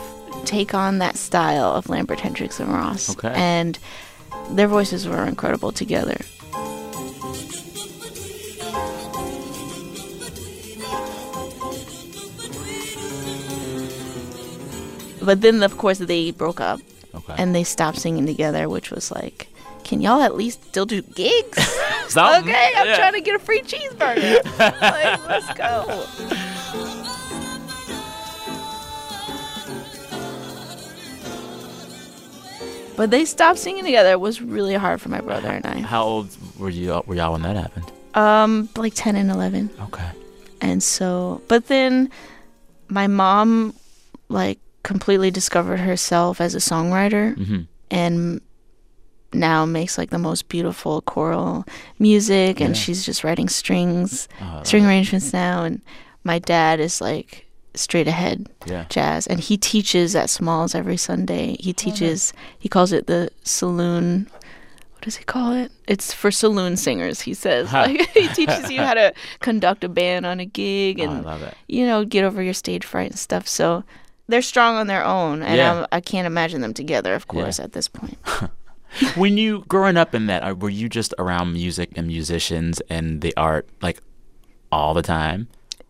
take 0.44 0.72
on 0.74 0.98
that 0.98 1.16
style 1.16 1.70
of 1.78 1.88
lambert 1.88 2.20
hendricks 2.20 2.60
and 2.60 2.72
ross 2.72 3.10
Okay. 3.10 3.32
and 3.34 3.78
their 4.56 4.68
voices 4.68 5.06
were 5.08 5.24
incredible 5.26 5.72
together 5.72 6.18
but 15.22 15.40
then 15.40 15.62
of 15.62 15.76
course 15.78 15.98
they 15.98 16.30
broke 16.30 16.60
up 16.60 16.80
Okay. 17.12 17.34
and 17.38 17.54
they 17.54 17.64
stopped 17.64 17.98
singing 17.98 18.24
together 18.24 18.68
which 18.68 18.90
was 18.92 19.10
like 19.10 19.48
can 19.90 20.00
y'all 20.00 20.22
at 20.22 20.36
least 20.36 20.62
still 20.70 20.86
do 20.86 21.02
gigs 21.02 21.58
Something. 22.08 22.48
okay 22.54 22.70
i'm 22.76 22.86
Yeah. 22.86 22.96
trying 22.96 23.14
to 23.14 23.20
get 23.20 23.34
a 23.34 23.40
free 23.40 23.60
cheeseburger 23.62 24.38
like, 24.80 25.28
let's 25.28 25.52
go 25.58 26.06
but 32.96 33.10
they 33.10 33.24
stopped 33.24 33.58
singing 33.58 33.84
together 33.84 34.10
it 34.10 34.20
was 34.20 34.40
really 34.42 34.74
hard 34.74 35.00
for 35.00 35.08
my 35.08 35.20
brother 35.20 35.48
and 35.48 35.64
i 35.66 35.80
How 35.80 36.02
old 36.04 36.36
were 36.58 36.68
you? 36.68 37.02
Were 37.06 37.14
y'all 37.14 37.32
when 37.32 37.42
that 37.42 37.56
happened? 37.56 37.90
um 38.14 38.68
like 38.76 38.92
10 38.94 39.16
and 39.16 39.30
11 39.30 39.70
Okay. 39.84 40.08
and 40.60 40.82
so 40.82 41.40
but 41.48 41.66
then 41.68 42.10
my 42.88 43.06
mom 43.06 43.74
like 44.28 44.58
completely 44.82 45.30
discovered 45.30 45.78
herself 45.80 46.40
as 46.40 46.54
a 46.54 46.58
songwriter 46.58 47.36
Mm-hmm. 47.36 47.60
and 47.90 48.40
now 49.32 49.64
makes 49.64 49.96
like 49.98 50.10
the 50.10 50.18
most 50.18 50.48
beautiful 50.48 51.00
choral 51.02 51.64
music 51.98 52.60
and 52.60 52.74
Yeah. 52.74 52.80
she's 52.82 53.04
just 53.04 53.22
writing 53.24 53.48
strings 53.48 54.28
Oh, 54.40 54.44
I 54.44 54.54
love 54.56 54.66
string 54.66 54.84
it. 54.84 54.86
arrangements 54.88 55.32
now 55.32 55.62
and 55.64 55.80
my 56.24 56.38
dad 56.38 56.80
is 56.80 57.00
like 57.00 57.46
straight 57.74 58.08
ahead 58.08 58.48
Yeah. 58.66 58.86
jazz 58.88 59.26
and 59.28 59.38
he 59.40 59.56
teaches 59.56 60.16
at 60.16 60.28
smalls 60.30 60.74
every 60.74 60.96
sunday 60.96 61.56
he 61.60 61.72
teaches 61.72 62.32
he 62.58 62.68
calls 62.68 62.92
it 62.92 63.06
the 63.06 63.30
saloon 63.44 64.26
what 64.92 65.02
does 65.02 65.16
he 65.16 65.24
call 65.24 65.52
it 65.52 65.70
it's 65.86 66.12
for 66.12 66.30
saloon 66.32 66.76
singers 66.76 67.20
he 67.20 67.32
says 67.32 67.72
like 67.72 68.10
he 68.14 68.26
teaches 68.28 68.70
you 68.70 68.80
how 68.82 68.94
to 68.94 69.12
conduct 69.38 69.84
a 69.84 69.88
band 69.88 70.26
on 70.26 70.40
a 70.40 70.44
gig 70.46 70.98
Oh, 71.00 71.04
I 71.04 71.06
and 71.14 71.24
love 71.24 71.42
it. 71.42 71.54
you 71.68 71.86
know 71.86 72.04
get 72.04 72.24
over 72.24 72.42
your 72.42 72.54
stage 72.54 72.84
fright 72.84 73.10
and 73.10 73.18
stuff 73.18 73.46
so 73.46 73.84
they're 74.26 74.42
strong 74.42 74.74
on 74.76 74.88
their 74.88 75.04
own 75.04 75.40
and 75.42 75.56
Yeah. 75.56 75.72
I'm, 75.82 75.86
i 75.92 76.00
can't 76.00 76.26
imagine 76.26 76.60
them 76.62 76.74
together 76.74 77.14
of 77.14 77.24
Yeah. 77.28 77.32
course 77.42 77.60
at 77.60 77.72
this 77.72 77.86
point 77.86 78.18
when 79.14 79.36
you 79.36 79.64
growing 79.68 79.96
up 79.96 80.14
in 80.14 80.26
that, 80.26 80.42
uh, 80.42 80.54
were 80.54 80.70
you 80.70 80.88
just 80.88 81.14
around 81.18 81.52
music 81.52 81.90
and 81.96 82.06
musicians 82.06 82.80
and 82.88 83.20
the 83.20 83.34
art 83.36 83.68
like 83.82 84.00
all 84.72 84.94
the 84.94 85.02
time? 85.02 85.48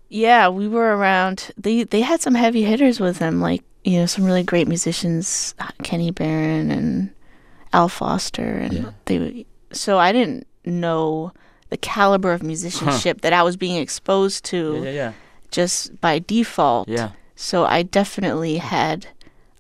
Yeah, 0.09 0.49
we 0.49 0.69
were 0.69 0.97
around. 0.97 1.51
They 1.57 1.85
they 1.85 2.01
had 2.01 2.21
some 2.21 2.35
heavy 2.35 2.63
hitters 2.63 3.01
with 3.01 3.19
them, 3.19 3.41
like 3.41 3.63
you 3.85 4.01
know 4.01 4.07
some 4.07 4.25
really 4.25 4.43
great 4.43 4.69
musicians, 4.69 5.55
Kenny 5.83 6.11
Barron 6.11 6.71
and 6.71 7.11
Al 7.73 7.89
Foster, 7.89 8.43
and 8.59 8.73
Yeah. 8.73 8.91
they. 9.05 9.47
So 9.73 9.99
I 9.99 10.13
didn't 10.13 10.47
know 10.65 11.33
the 11.71 11.77
caliber 11.77 12.33
of 12.33 12.43
musicianship 12.43 13.21
that 13.21 13.33
I 13.33 13.43
was 13.45 13.57
being 13.57 13.77
exposed 13.81 14.45
to 14.47 14.83
yeah. 14.85 15.13
just 15.53 16.01
by 16.01 16.19
default. 16.19 16.89
Yeah. 16.89 17.11
So 17.37 17.65
I 17.65 17.85
definitely 17.85 18.59
had 18.59 19.07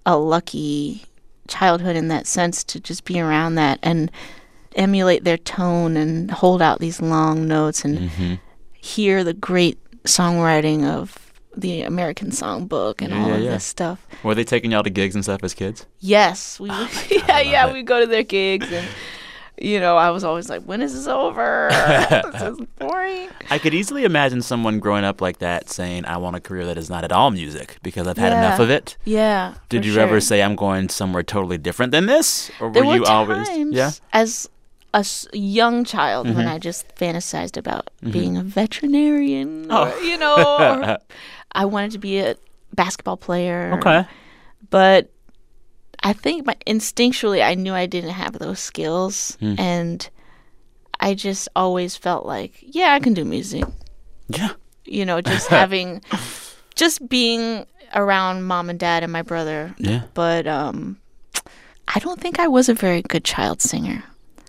a 0.05 0.19
lucky 0.19 1.05
childhood 1.51 1.97
in 1.97 2.09
that 2.09 2.27
sense 2.27 2.65
to 2.65 2.81
just 2.81 3.05
be 3.05 3.21
around 3.21 3.57
that 3.57 3.79
and 3.83 4.11
emulate 4.77 5.25
their 5.25 5.37
tone 5.37 5.97
and 5.97 6.31
hold 6.31 6.63
out 6.63 6.79
these 6.79 7.01
long 7.03 7.47
notes 7.49 7.85
and 7.85 7.99
Mm-hmm. 7.99 8.35
hear 8.81 9.23
the 9.25 9.35
great 9.35 9.79
songwriting 10.05 10.85
of 10.87 11.33
the 11.57 11.83
American 11.83 12.31
Songbook 12.31 13.03
and 13.03 13.11
Yeah, 13.13 13.23
all 13.23 13.29
yeah, 13.29 13.35
of 13.35 13.43
yeah. 13.43 13.51
this 13.51 13.65
stuff. 13.65 14.07
Were 14.23 14.35
they 14.37 14.45
taking 14.45 14.71
y'all 14.71 14.85
to 14.85 14.91
gigs 14.91 15.15
and 15.17 15.25
stuff 15.25 15.43
as 15.43 15.53
kids? 15.53 15.85
Yes, 15.99 16.61
we 16.61 16.71
I 16.73 16.89
yeah, 17.11 17.41
yeah, 17.41 17.73
we'd 17.73 17.87
go 17.87 17.99
to 18.01 18.07
their 18.07 18.23
gigs 18.23 18.71
and 18.73 18.87
you 19.61 19.79
know, 19.79 19.97
I 19.97 20.11
was 20.11 20.25
always 20.25 20.49
like, 20.49 20.63
when 20.63 20.81
is 20.83 20.95
this 20.95 21.07
over? 21.07 21.69
this 22.33 22.43
is 22.43 22.59
boring. 22.79 23.29
I 23.51 23.59
could 23.59 23.75
easily 23.75 24.05
imagine 24.05 24.41
someone 24.43 24.79
growing 24.81 25.05
up 25.05 25.21
like 25.21 25.39
that 25.39 25.69
saying, 25.69 26.05
"I 26.07 26.17
want 26.17 26.37
a 26.37 26.41
career 26.41 26.65
that 26.67 26.79
is 26.79 26.89
not 26.89 27.05
at 27.05 27.13
all 27.13 27.31
music 27.31 27.77
because 27.83 28.07
I've 28.07 28.17
had 28.19 28.33
Yeah. 28.33 28.47
enough 28.47 28.61
of 28.61 28.71
it." 28.71 28.97
Yeah. 29.05 29.55
Did 29.69 29.85
you 29.85 29.93
sure. 29.95 30.03
ever 30.03 30.21
say, 30.21 30.43
"I'm 30.43 30.57
going 30.57 30.89
somewhere 30.89 31.23
totally 31.23 31.59
different 31.59 31.93
than 31.93 32.07
this," 32.07 32.51
or 32.61 32.69
were 32.71 32.85
were 32.85 32.97
you 32.97 33.05
always? 33.05 33.49
Yeah. 33.71 33.91
as 34.13 34.49
a 34.93 35.05
young 35.33 35.85
child 35.85 36.27
when 36.35 36.47
Mhm. 36.47 36.53
I 36.55 36.59
just 36.59 36.93
fantasized 36.97 37.57
about 37.57 37.91
Mhm. 38.03 38.13
being 38.13 38.37
a 38.37 38.43
veterinarian, 38.43 39.67
Oh. 39.71 39.85
or, 39.89 40.01
you 40.03 40.19
know, 40.19 40.97
I 41.53 41.65
wanted 41.65 41.93
to 41.93 41.99
be 41.99 42.19
a 42.19 42.35
basketball 42.75 43.17
player. 43.17 43.73
Okay. 43.79 44.05
But 44.71 45.11
I 46.03 46.13
think 46.13 46.47
my, 46.47 46.57
instinctually 46.67 47.43
I 47.45 47.55
knew 47.55 47.75
I 47.75 47.87
didn't 47.87 48.11
have 48.11 48.39
those 48.39 48.59
skills, 48.61 49.37
Hmm. 49.41 49.55
and 49.59 50.09
I 50.99 51.15
just 51.15 51.49
always 51.57 51.97
felt 51.97 52.27
like, 52.27 52.53
yeah, 52.63 52.93
I 52.95 53.01
can 53.01 53.15
do 53.15 53.25
music. 53.25 53.65
Yeah. 54.29 54.51
You 54.85 55.05
know, 55.05 55.21
just 55.21 55.49
having, 55.61 56.03
just 56.75 57.09
being 57.09 57.67
around 57.95 58.45
mom 58.45 58.71
and 58.71 58.79
dad 58.79 59.03
and 59.03 59.13
my 59.13 59.23
brother. 59.23 59.75
Yeah. 59.79 60.03
But 60.15 60.47
um, 60.47 60.99
I 61.89 61.99
don't 62.01 62.21
think 62.21 62.39
I 62.39 62.49
was 62.49 62.69
a 62.69 62.75
very 62.75 63.03
good 63.03 63.25
child 63.25 63.61
singer. 63.61 64.03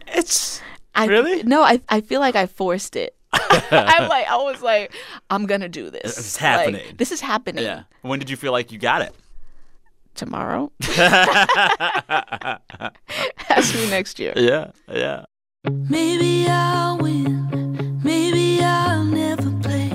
It's 0.08 0.62
I, 0.94 1.06
Really? 1.08 1.44
No, 1.44 1.64
I 1.64 1.80
I 1.90 2.02
feel 2.02 2.20
like 2.20 2.36
I 2.36 2.46
forced 2.48 2.96
it. 2.98 3.16
I'm 3.34 4.10
like 4.10 4.28
I 4.28 4.36
was 4.44 4.62
like 4.62 4.94
I'm 5.30 5.46
gonna 5.46 5.70
do 5.70 5.90
this. 5.90 6.18
It's 6.18 6.36
Like, 6.42 6.42
happening. 6.60 6.96
this 6.98 7.12
is 7.14 7.22
happening. 7.22 7.64
Yeah. 7.64 7.84
When 8.02 8.20
did 8.20 8.30
you 8.30 8.36
feel 8.36 8.52
like 8.52 8.72
you 8.74 8.78
got 8.78 9.02
it? 9.02 9.16
Tomorrow. 10.16 10.72
Ask 13.50 13.76
me 13.76 13.90
next 13.90 14.20
year. 14.20 14.34
Yeah. 14.36 14.72
Yeah. 14.92 15.26
Maybe 15.70 16.48
I'll 16.50 16.98
win, 16.98 18.00
maybe 18.04 18.64
I'll 18.64 19.04
never 19.04 19.52
play. 19.62 19.90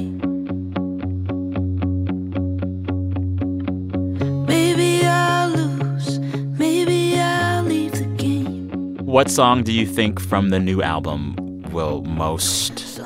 Maybe 4.47 5.05
I'll 5.05 5.49
lose, 5.51 6.19
maybe 6.59 7.19
I'll 7.19 7.65
leave 7.65 7.93
the 7.93 8.05
game. 8.17 8.69
What 9.05 9.29
song 9.31 9.65
do 9.65 9.73
you 9.73 9.87
think 9.87 10.21
from 10.21 10.51
the 10.51 10.61
new 10.61 10.83
album 10.83 11.35
will 11.73 12.03
most 12.05 13.01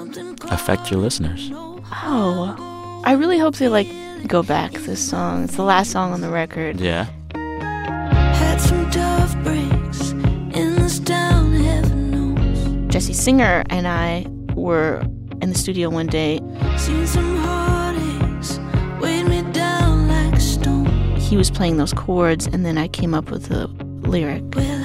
affect 0.51 0.91
your 0.91 1.01
listeners? 1.01 1.51
Oh, 1.55 3.03
I 3.05 3.13
really 3.13 3.39
hope 3.39 3.57
they 3.57 3.69
like 3.69 3.89
go 4.29 4.43
back 4.43 4.73
this 4.73 5.01
song. 5.07 5.45
It's 5.45 5.57
the 5.57 5.63
last 5.63 5.91
song 5.91 6.13
on 6.13 6.21
the 6.21 6.31
record. 6.31 6.81
Yeah. 6.81 7.07
Had 7.35 8.61
some 8.61 8.91
tough 8.91 9.35
breaks 9.43 10.11
in 10.57 10.77
this 10.77 10.99
town, 11.01 11.53
heaven 11.55 12.11
knows. 12.11 12.93
Jesse 12.93 13.13
Singer 13.13 13.65
and 13.71 13.87
I 13.87 14.27
were 14.55 15.03
in 15.43 15.51
the 15.51 15.59
studio 15.59 15.89
one 15.91 16.07
day. 16.07 16.41
Seen 16.77 17.07
some 17.07 17.37
heartaches, 17.37 18.59
weighed 19.01 19.27
me 19.27 19.43
down 19.53 20.09
like 20.09 20.35
a 20.35 20.41
stone. 20.41 20.87
He 21.17 21.37
was 21.37 21.51
playing 21.51 21.77
those 21.77 21.93
chords, 21.93 22.47
and 22.47 22.65
then 22.67 22.79
I 22.79 22.89
came 22.89 23.15
up 23.15 23.31
with 23.31 23.47
the 23.47 23.67
lyric. 24.09 24.43
Well, 24.55 24.80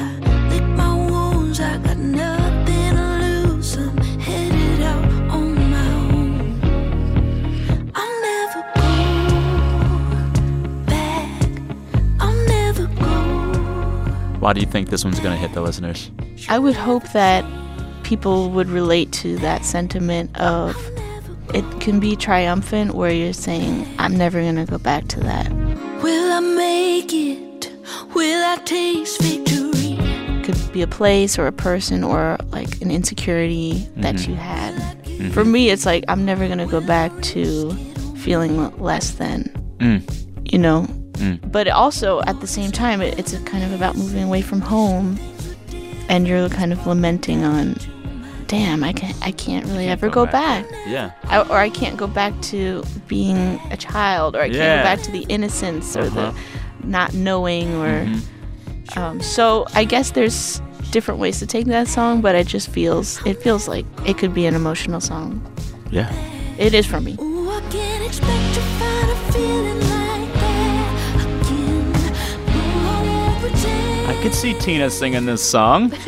Why 14.46 14.54
do 14.54 14.60
you 14.60 14.68
think 14.68 14.90
this 14.90 15.04
one's 15.04 15.20
going 15.20 15.34
to 15.34 15.40
hit 15.40 15.54
the 15.54 15.62
listeners? 15.62 16.12
I 16.50 16.60
would 16.60 16.76
hope 16.76 17.02
that 17.14 17.44
people 18.04 18.52
would 18.52 18.70
relate 18.70 19.12
to 19.14 19.38
that 19.40 19.66
sentiment 19.66 20.38
of 20.40 20.78
it 21.56 21.64
can 21.82 22.00
be 22.00 22.16
triumphant 22.16 22.94
where 22.94 23.10
you're 23.12 23.34
saying, 23.34 23.88
I'm 23.98 24.16
never 24.16 24.40
going 24.40 24.58
to 24.58 24.66
go 24.66 24.78
back 24.78 25.08
to 25.08 25.20
that. 25.22 25.52
Will 26.04 26.32
I 26.32 26.42
make 26.42 27.12
it? 27.12 27.72
Will 28.14 28.46
I 28.46 28.58
taste 28.66 29.20
victory? 29.24 29.98
could 30.44 30.72
be 30.72 30.84
a 30.84 30.88
place 30.88 31.40
or 31.40 31.48
a 31.48 31.52
person 31.52 32.04
or 32.04 32.38
like 32.52 32.80
an 32.84 32.92
insecurity 32.92 33.90
that 33.98 34.14
Mhm. 34.14 34.28
you 34.28 34.36
had. 34.36 34.76
Mhm. 35.06 35.32
For 35.32 35.44
me, 35.44 35.72
it's 35.72 35.88
like 35.88 36.04
I'm 36.08 36.24
never 36.24 36.48
gonna 36.48 36.68
go 36.68 36.82
back 36.82 37.12
to 37.34 37.72
feeling 38.18 38.72
less 38.78 39.10
than, 39.10 39.50
Mm. 39.80 40.04
you 40.46 40.60
know. 40.60 40.86
Mm. 41.16 41.52
But 41.52 41.68
also 41.68 42.22
at 42.22 42.40
the 42.42 42.48
same 42.48 42.72
time, 42.72 43.02
it, 43.02 43.18
it's 43.20 43.34
a 43.34 43.40
kind 43.44 43.64
of 43.64 43.72
about 43.74 43.96
moving 43.96 44.24
away 44.24 44.42
from 44.42 44.62
home, 44.62 45.18
and 46.10 46.28
you're 46.28 46.50
kind 46.50 46.72
of 46.74 46.86
lamenting 46.88 47.44
on 47.44 47.76
damn, 48.48 48.84
I 48.84 48.94
can't, 48.94 49.18
I 49.26 49.32
can't 49.32 49.66
really 49.66 49.88
ever 49.88 50.08
go 50.08 50.26
go 50.26 50.32
back. 50.32 50.70
back. 50.70 50.80
Yeah. 50.88 51.12
I, 51.24 51.42
or 51.42 51.58
I 51.58 51.70
can't 51.70 51.98
go 51.98 52.06
back 52.06 52.40
to 52.44 52.84
being 53.08 53.60
a 53.72 53.78
child, 53.78 54.36
or 54.36 54.42
I 54.42 54.50
can't 54.50 54.82
go 54.82 54.84
back 54.84 55.02
to 55.02 55.12
the 55.12 55.26
innocence 55.30 55.98
or 55.98 56.02
Uh-huh. 56.04 56.32
the 56.32 56.88
not 56.88 57.14
knowing, 57.16 57.74
or 57.76 58.06
Mhm. 58.06 58.98
um, 58.98 59.20
so. 59.22 59.66
I 59.74 59.84
guess 59.84 60.12
there's 60.12 60.62
different 60.92 61.20
ways 61.20 61.40
to 61.40 61.48
take 61.48 61.66
that 61.66 61.88
song, 61.88 62.22
but 62.22 62.36
it 62.36 62.46
just 62.46 62.68
feels 62.70 63.20
it 63.26 63.42
feels 63.42 63.68
like 63.68 63.86
it 64.06 64.20
could 64.20 64.34
be 64.36 64.46
an 64.46 64.54
emotional 64.54 65.02
song. 65.02 65.42
Yeah. 65.90 66.12
It 66.60 66.74
is 66.76 66.86
for 66.86 67.02
me. 67.02 67.18
Could 74.26 74.34
see 74.34 74.56
Tina 74.56 74.90
singing 74.90 75.28
this 75.28 75.48
song. 75.48 75.94
Ooh, 75.94 75.98
I 75.98 76.00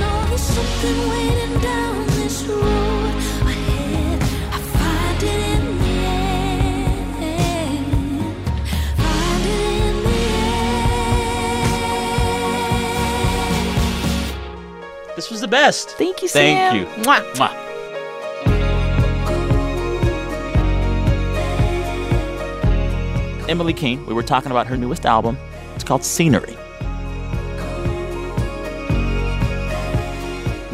know 0.00 0.24
there's 0.30 0.40
something 0.40 1.08
waiting 1.10 1.60
down 1.60 2.06
this 2.06 2.42
road 2.44 3.14
ahead. 3.44 4.22
I 4.50 4.58
find 4.58 5.22
it 5.22 5.28
in 5.28 5.76
the 5.78 5.88
end. 6.08 7.20
Find 8.96 9.44
it 9.44 9.76
in 9.84 9.96
the 10.04 10.20
end. 15.04 15.16
This 15.16 15.28
was 15.30 15.42
the 15.42 15.48
best. 15.48 15.90
Thank 15.98 16.22
you, 16.22 16.28
Sam. 16.28 16.72
Thank 16.72 16.80
you. 16.80 16.86
Mwah. 17.02 17.20
Mwah. 17.34 17.52
Emily 23.50 23.74
King, 23.74 24.06
we 24.06 24.14
were 24.14 24.22
talking 24.22 24.50
about 24.50 24.66
her 24.66 24.78
newest 24.78 25.04
album. 25.04 25.36
It's 25.74 25.84
called 25.84 26.02
Scenery. 26.02 26.56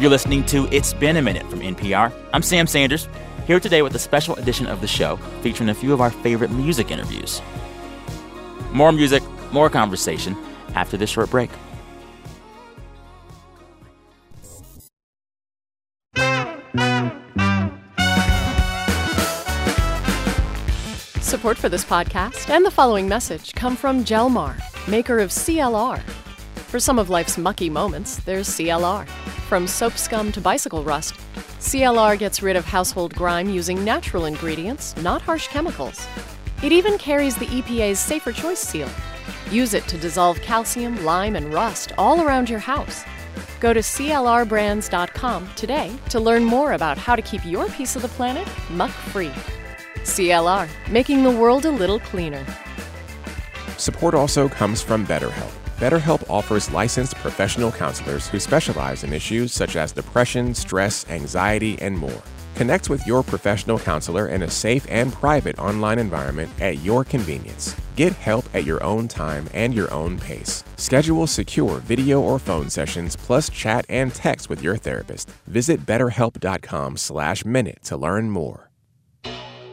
You're 0.03 0.09
listening 0.09 0.45
to 0.47 0.67
It's 0.69 0.93
Been 0.93 1.15
a 1.15 1.21
Minute 1.21 1.49
from 1.49 1.61
NPR. 1.61 2.11
I'm 2.33 2.41
Sam 2.41 2.67
Sanders, 2.67 3.07
here 3.47 3.61
today 3.61 3.81
with 3.83 3.95
a 3.95 3.99
special 3.99 4.35
edition 4.35 4.67
of 4.67 4.81
the 4.81 4.87
show 4.87 5.15
featuring 5.41 5.69
a 5.69 5.73
few 5.73 5.93
of 5.93 6.01
our 6.01 6.09
favorite 6.09 6.51
music 6.51 6.91
interviews. 6.91 7.41
More 8.73 8.91
music, 8.91 9.23
more 9.53 9.69
conversation 9.69 10.35
after 10.75 10.97
this 10.97 11.09
short 11.09 11.31
break. 11.31 11.49
Support 21.21 21.57
for 21.57 21.69
this 21.69 21.85
podcast 21.85 22.49
and 22.49 22.65
the 22.65 22.71
following 22.71 23.07
message 23.07 23.53
come 23.53 23.77
from 23.77 24.03
Jelmar, 24.03 24.59
maker 24.85 25.19
of 25.19 25.29
CLR. 25.29 26.01
For 26.67 26.81
some 26.81 26.99
of 26.99 27.09
life's 27.09 27.37
mucky 27.37 27.69
moments, 27.69 28.17
there's 28.17 28.49
CLR. 28.49 29.07
From 29.53 29.67
soap 29.67 29.99
scum 29.99 30.31
to 30.31 30.41
bicycle 30.41 30.83
rust, 30.83 31.13
CLR 31.59 32.17
gets 32.17 32.41
rid 32.41 32.55
of 32.55 32.65
household 32.65 33.13
grime 33.13 33.47
using 33.51 33.85
natural 33.85 34.25
ingredients, 34.25 34.97
not 34.97 35.21
harsh 35.21 35.47
chemicals. 35.47 36.07
It 36.63 36.71
even 36.71 36.97
carries 36.97 37.35
the 37.35 37.45
EPA's 37.45 37.99
Safer 37.99 38.31
Choice 38.31 38.57
seal. 38.57 38.89
Use 39.51 39.75
it 39.75 39.87
to 39.89 39.97
dissolve 39.99 40.41
calcium, 40.41 41.05
lime, 41.05 41.35
and 41.35 41.53
rust 41.53 41.91
all 41.99 42.21
around 42.21 42.49
your 42.49 42.57
house. 42.57 43.03
Go 43.59 43.73
to 43.73 43.81
CLRbrands.com 43.81 45.47
today 45.55 45.95
to 46.09 46.19
learn 46.19 46.43
more 46.43 46.71
about 46.71 46.97
how 46.97 47.15
to 47.15 47.21
keep 47.21 47.45
your 47.45 47.67
piece 47.67 47.95
of 47.95 48.01
the 48.01 48.07
planet 48.07 48.47
muck 48.71 48.89
free. 48.89 49.33
CLR, 49.97 50.67
making 50.89 51.21
the 51.21 51.29
world 51.29 51.65
a 51.65 51.71
little 51.71 51.99
cleaner. 51.99 52.43
Support 53.77 54.15
also 54.15 54.49
comes 54.49 54.81
from 54.81 55.05
BetterHelp. 55.05 55.62
BetterHelp 55.83 56.23
offers 56.29 56.71
licensed 56.71 57.15
professional 57.15 57.69
counselors 57.69 58.29
who 58.29 58.39
specialize 58.39 59.03
in 59.03 59.11
issues 59.11 59.51
such 59.51 59.75
as 59.75 59.91
depression, 59.91 60.55
stress, 60.55 61.05
anxiety, 61.09 61.77
and 61.81 61.97
more. 61.97 62.21
Connect 62.55 62.89
with 62.89 63.05
your 63.05 63.21
professional 63.21 63.77
counselor 63.77 64.27
in 64.27 64.43
a 64.43 64.49
safe 64.49 64.87
and 64.89 65.11
private 65.11 65.59
online 65.59 65.99
environment 65.99 66.49
at 66.61 66.81
your 66.83 67.03
convenience. 67.03 67.75
Get 67.97 68.13
help 68.13 68.45
at 68.53 68.63
your 68.63 68.81
own 68.81 69.09
time 69.09 69.49
and 69.53 69.73
your 69.73 69.93
own 69.93 70.17
pace. 70.17 70.63
Schedule 70.77 71.27
secure 71.27 71.79
video 71.79 72.21
or 72.21 72.39
phone 72.39 72.69
sessions 72.69 73.17
plus 73.17 73.49
chat 73.49 73.85
and 73.89 74.15
text 74.15 74.47
with 74.47 74.61
your 74.61 74.77
therapist. 74.77 75.31
Visit 75.47 75.85
betterhelp.com/minute 75.85 77.79
to 77.83 77.97
learn 77.97 78.29
more. 78.29 78.72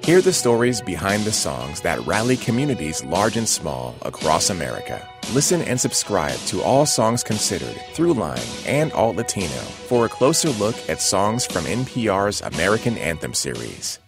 Hear 0.02 0.22
the 0.22 0.32
stories 0.32 0.80
behind 0.80 1.24
the 1.24 1.32
songs 1.32 1.82
that 1.82 2.00
rally 2.06 2.38
communities 2.38 3.04
large 3.04 3.36
and 3.36 3.46
small 3.46 3.94
across 4.00 4.48
America. 4.48 5.06
Listen 5.34 5.60
and 5.62 5.78
subscribe 5.78 6.38
to 6.46 6.62
All 6.62 6.86
Songs 6.86 7.22
Considered, 7.22 7.76
Throughline, 7.92 8.66
and 8.66 8.94
Alt 8.94 9.16
Latino 9.16 9.46
for 9.46 10.06
a 10.06 10.08
closer 10.08 10.48
look 10.52 10.74
at 10.88 11.02
songs 11.02 11.44
from 11.44 11.64
NPR's 11.64 12.40
American 12.40 12.96
Anthem 12.96 13.34
series. 13.34 13.98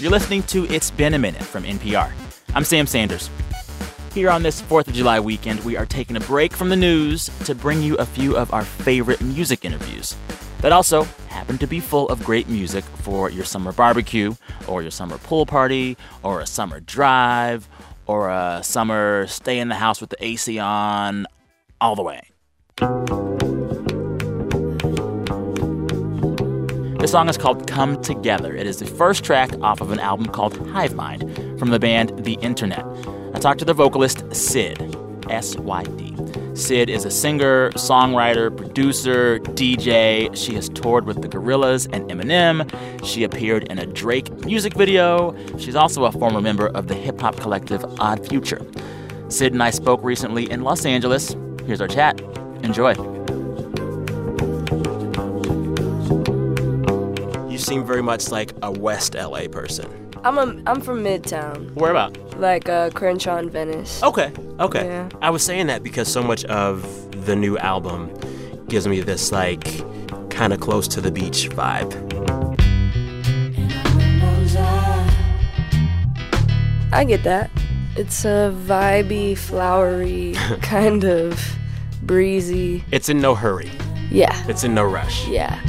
You're 0.00 0.10
listening 0.10 0.42
to 0.44 0.64
It's 0.64 0.90
Been 0.90 1.14
a 1.14 1.18
Minute 1.18 1.44
from 1.44 1.62
NPR. 1.62 2.10
I'm 2.56 2.64
Sam 2.64 2.88
Sanders. 2.88 3.30
Here 4.16 4.30
on 4.30 4.42
this 4.42 4.62
4th 4.62 4.88
of 4.88 4.94
July 4.94 5.20
weekend, 5.20 5.62
we 5.62 5.76
are 5.76 5.84
taking 5.84 6.16
a 6.16 6.20
break 6.20 6.54
from 6.54 6.70
the 6.70 6.76
news 6.76 7.28
to 7.44 7.54
bring 7.54 7.82
you 7.82 7.96
a 7.96 8.06
few 8.06 8.34
of 8.34 8.50
our 8.50 8.64
favorite 8.64 9.20
music 9.20 9.62
interviews 9.62 10.16
that 10.62 10.72
also 10.72 11.02
happen 11.28 11.58
to 11.58 11.66
be 11.66 11.80
full 11.80 12.08
of 12.08 12.24
great 12.24 12.48
music 12.48 12.82
for 12.82 13.28
your 13.28 13.44
summer 13.44 13.72
barbecue, 13.72 14.34
or 14.66 14.80
your 14.80 14.90
summer 14.90 15.18
pool 15.18 15.44
party, 15.44 15.98
or 16.22 16.40
a 16.40 16.46
summer 16.46 16.80
drive, 16.80 17.68
or 18.06 18.30
a 18.30 18.62
summer 18.62 19.26
stay 19.26 19.58
in 19.58 19.68
the 19.68 19.74
house 19.74 20.00
with 20.00 20.08
the 20.08 20.24
AC 20.24 20.58
on, 20.58 21.26
all 21.82 21.94
the 21.94 22.02
way. 22.02 22.22
The 27.00 27.06
song 27.06 27.28
is 27.28 27.36
called 27.36 27.66
Come 27.68 28.00
Together. 28.00 28.56
It 28.56 28.66
is 28.66 28.78
the 28.78 28.86
first 28.86 29.24
track 29.24 29.50
off 29.60 29.82
of 29.82 29.90
an 29.90 30.00
album 30.00 30.28
called 30.28 30.56
Hive 30.68 30.94
Mind 30.94 31.58
from 31.58 31.68
the 31.68 31.78
band 31.78 32.24
The 32.24 32.38
Internet. 32.40 32.86
I 33.36 33.38
talked 33.38 33.58
to 33.58 33.66
the 33.66 33.74
vocalist 33.74 34.24
Syd, 34.34 34.96
S 35.28 35.56
Y 35.56 35.82
D. 35.82 36.16
Syd 36.54 36.88
is 36.88 37.04
a 37.04 37.10
singer, 37.10 37.70
songwriter, 37.72 38.56
producer, 38.56 39.40
DJ. 39.40 40.34
She 40.34 40.54
has 40.54 40.70
toured 40.70 41.04
with 41.04 41.20
the 41.20 41.28
Gorillaz 41.28 41.86
and 41.92 42.10
Eminem. 42.10 42.64
She 43.04 43.24
appeared 43.24 43.64
in 43.64 43.78
a 43.78 43.84
Drake 43.84 44.32
music 44.46 44.72
video. 44.72 45.36
She's 45.58 45.76
also 45.76 46.06
a 46.06 46.12
former 46.12 46.40
member 46.40 46.68
of 46.68 46.88
the 46.88 46.94
hip 46.94 47.20
hop 47.20 47.36
collective 47.36 47.84
Odd 48.00 48.26
Future. 48.26 48.66
Syd 49.28 49.52
and 49.52 49.62
I 49.62 49.68
spoke 49.68 50.02
recently 50.02 50.50
in 50.50 50.62
Los 50.62 50.86
Angeles. 50.86 51.36
Here's 51.66 51.82
our 51.82 51.88
chat. 51.88 52.18
Enjoy. 52.62 52.94
You 57.50 57.58
seem 57.58 57.84
very 57.84 58.02
much 58.02 58.30
like 58.30 58.54
a 58.62 58.70
West 58.70 59.14
LA 59.14 59.46
person. 59.48 60.05
I'm 60.26 60.38
a, 60.38 60.62
I'm 60.68 60.80
from 60.80 61.04
Midtown, 61.04 61.72
Where 61.74 61.92
about? 61.92 62.18
like 62.40 62.68
uh, 62.68 62.90
Crenshaw 62.90 63.36
and 63.36 63.48
Venice. 63.50 64.02
Okay, 64.02 64.32
okay. 64.58 64.84
Yeah. 64.84 65.08
I 65.22 65.30
was 65.30 65.44
saying 65.44 65.68
that 65.68 65.84
because 65.84 66.12
so 66.12 66.20
much 66.20 66.44
of 66.46 66.82
the 67.26 67.36
new 67.36 67.56
album 67.58 68.12
gives 68.68 68.88
me 68.88 69.00
this 69.00 69.30
like 69.30 69.64
kind 70.30 70.52
of 70.52 70.58
close 70.58 70.88
to 70.88 71.00
the 71.00 71.12
beach 71.12 71.48
vibe. 71.50 71.92
I 76.92 77.04
get 77.04 77.22
that. 77.24 77.50
It's 77.96 78.24
a 78.24 78.52
vibey, 78.66 79.36
flowery, 79.38 80.34
kind 80.62 81.04
of 81.04 81.40
breezy. 82.02 82.84
It's 82.90 83.08
in 83.08 83.20
no 83.20 83.34
hurry. 83.36 83.70
Yeah, 84.10 84.34
It's 84.48 84.64
in 84.64 84.74
no 84.74 84.84
rush. 84.84 85.26
yeah. 85.28 85.60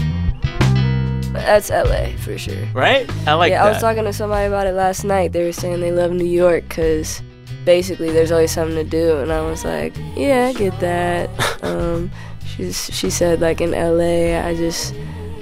That's 1.42 1.70
LA 1.70 2.18
for 2.18 2.38
sure. 2.38 2.66
Right? 2.74 3.10
I 3.28 3.34
like 3.34 3.52
yeah, 3.52 3.64
that. 3.64 3.68
I 3.68 3.72
was 3.72 3.82
talking 3.82 4.04
to 4.04 4.14
somebody 4.14 4.48
about 4.48 4.68
it 4.68 4.74
last 4.74 5.04
night. 5.04 5.34
They 5.34 5.44
were 5.44 5.52
saying 5.54 5.82
they 5.82 5.92
love 5.92 6.12
New 6.12 6.26
York 6.26 6.68
because 6.68 7.22
basically 7.66 8.12
there's 8.12 8.32
always 8.32 8.52
something 8.52 8.76
to 8.76 8.84
do, 8.84 9.18
and 9.18 9.32
I 9.32 9.42
was 9.42 9.66
like, 9.66 9.96
yeah, 10.16 10.48
I 10.48 10.54
get 10.54 10.80
that. 10.80 11.30
um, 11.64 12.12
she's 12.46 12.94
she 12.94 13.10
said 13.10 13.42
like 13.42 13.62
in 13.62 13.72
LA, 13.72 14.40
I 14.40 14.56
just 14.56 14.94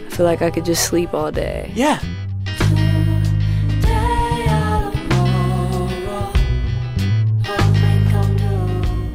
feel 0.10 0.26
like 0.26 0.42
I 0.42 0.50
could 0.50 0.66
just 0.66 0.86
sleep 0.86 1.14
all 1.14 1.32
day. 1.32 1.72
yeah. 1.76 2.00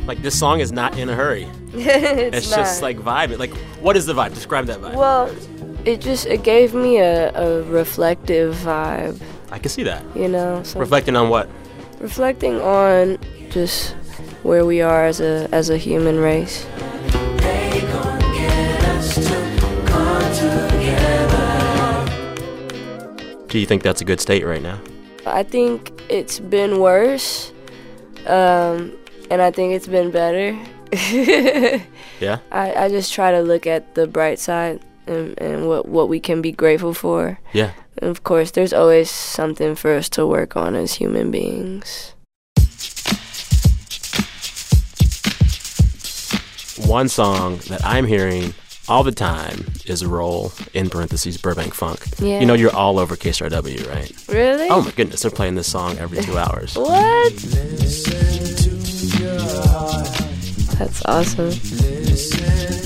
Like 0.06 0.22
this 0.22 0.36
song 0.36 0.58
is 0.58 0.72
not 0.72 0.98
in 0.98 1.08
a 1.08 1.14
hurry. 1.14 1.44
it's 1.72 2.38
It's 2.38 2.50
just 2.50 2.82
like 2.82 2.98
vibe. 2.98 3.38
Like 3.38 3.54
what 3.80 3.96
is 3.96 4.06
the 4.06 4.12
vibe? 4.12 4.34
Describe 4.34 4.66
that 4.66 4.80
vibe. 4.80 4.96
Well, 4.96 5.32
it 5.86 6.00
just 6.00 6.26
it 6.26 6.42
gave 6.42 6.74
me 6.74 6.98
a, 6.98 7.30
a 7.34 7.62
reflective 7.64 8.54
vibe, 8.56 9.20
I 9.50 9.58
can 9.58 9.68
see 9.70 9.82
that. 9.84 10.02
you 10.16 10.28
know. 10.28 10.62
So 10.62 10.80
Reflecting 10.80 11.16
on 11.16 11.28
what? 11.30 11.48
reflecting 12.00 12.60
on 12.62 13.18
just 13.50 13.92
where 14.42 14.64
we 14.64 14.80
are 14.80 15.04
as 15.04 15.20
a 15.20 15.48
as 15.52 15.68
a 15.70 15.76
human 15.76 16.18
race. 16.18 16.66
Do 23.48 23.58
you 23.58 23.66
think 23.66 23.82
that's 23.82 24.00
a 24.00 24.04
good 24.04 24.20
state 24.20 24.44
right 24.46 24.62
now? 24.62 24.78
I 25.26 25.42
think 25.42 25.90
it's 26.08 26.38
been 26.38 26.78
worse. 26.78 27.52
Um, 28.26 28.92
and 29.28 29.42
I 29.42 29.50
think 29.50 29.74
it's 29.74 29.88
been 29.88 30.10
better. 30.10 30.56
Yeah? 32.20 32.40
I, 32.52 32.74
I 32.74 32.88
just 32.90 33.14
try 33.14 33.30
to 33.32 33.40
look 33.40 33.66
at 33.66 33.94
the 33.94 34.06
bright 34.06 34.38
side 34.38 34.82
and, 35.06 35.38
and 35.40 35.68
what, 35.68 35.86
what 35.86 36.08
we 36.08 36.20
can 36.20 36.40
be 36.42 36.52
grateful 36.52 36.94
for. 36.94 37.38
Yeah. 37.52 37.72
And 37.98 38.10
of 38.10 38.24
course, 38.24 38.50
there's 38.52 38.72
always 38.72 39.10
something 39.10 39.74
for 39.74 39.94
us 39.94 40.08
to 40.10 40.26
work 40.26 40.56
on 40.56 40.74
as 40.74 40.94
human 40.94 41.30
beings. 41.30 42.14
One 46.86 47.08
song 47.08 47.58
that 47.68 47.84
I'm 47.84 48.06
hearing 48.06 48.54
all 48.88 49.04
the 49.04 49.12
time 49.12 49.66
is 49.86 50.04
Roll, 50.04 50.52
in 50.74 50.90
parentheses, 50.90 51.38
Burbank 51.38 51.74
Funk. 51.74 52.04
Yeah. 52.18 52.40
You 52.40 52.46
know, 52.46 52.54
you're 52.54 52.74
all 52.74 52.98
over 52.98 53.14
KCRW, 53.14 53.88
right? 53.88 54.12
Really? 54.28 54.68
Oh 54.68 54.82
my 54.82 54.90
goodness, 54.90 55.22
they're 55.22 55.30
playing 55.30 55.54
this 55.54 55.70
song 55.70 55.98
every 55.98 56.20
two 56.22 56.36
hours. 56.38 56.74
What? 56.76 57.32
That's 60.78 61.04
awesome. 61.04 62.79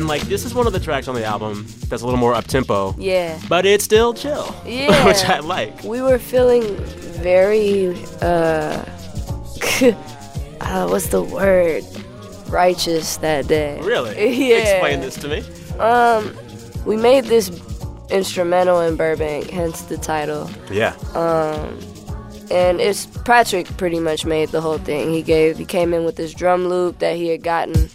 And 0.00 0.08
like, 0.08 0.22
this 0.22 0.46
is 0.46 0.54
one 0.54 0.66
of 0.66 0.72
the 0.72 0.80
tracks 0.80 1.08
on 1.08 1.14
the 1.14 1.26
album 1.26 1.66
that's 1.90 2.00
a 2.00 2.06
little 2.06 2.18
more 2.18 2.32
up 2.32 2.46
tempo, 2.46 2.94
Yeah. 2.96 3.38
but 3.50 3.66
it's 3.66 3.84
still 3.84 4.14
chill, 4.14 4.56
Yeah. 4.64 5.04
which 5.06 5.22
I 5.26 5.40
like. 5.40 5.84
We 5.84 6.00
were 6.00 6.18
feeling 6.18 6.62
very, 7.20 7.90
uh, 8.22 8.82
uh, 10.62 10.88
what's 10.88 11.08
the 11.08 11.20
word? 11.22 11.84
Righteous 12.48 13.18
that 13.18 13.46
day. 13.46 13.78
Really? 13.82 14.14
Yeah. 14.48 14.56
Explain 14.56 15.00
this 15.02 15.16
to 15.16 15.28
me. 15.28 15.44
Um, 15.78 16.34
we 16.86 16.96
made 16.96 17.24
this 17.26 17.50
instrumental 18.08 18.80
in 18.80 18.96
Burbank, 18.96 19.50
hence 19.50 19.82
the 19.82 19.98
title. 19.98 20.50
Yeah. 20.70 20.94
Um, 21.12 21.78
and 22.50 22.80
it's 22.80 23.04
Patrick 23.04 23.66
pretty 23.76 24.00
much 24.00 24.24
made 24.24 24.48
the 24.48 24.62
whole 24.62 24.78
thing. 24.78 25.12
He 25.12 25.20
gave, 25.20 25.58
he 25.58 25.66
came 25.66 25.92
in 25.92 26.06
with 26.06 26.16
this 26.16 26.32
drum 26.32 26.68
loop 26.68 27.00
that 27.00 27.16
he 27.16 27.28
had 27.28 27.42
gotten 27.42 27.90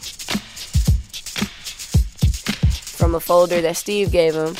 a 3.16 3.20
folder 3.20 3.62
that 3.62 3.78
Steve 3.78 4.12
gave 4.12 4.36
him. 4.36 4.56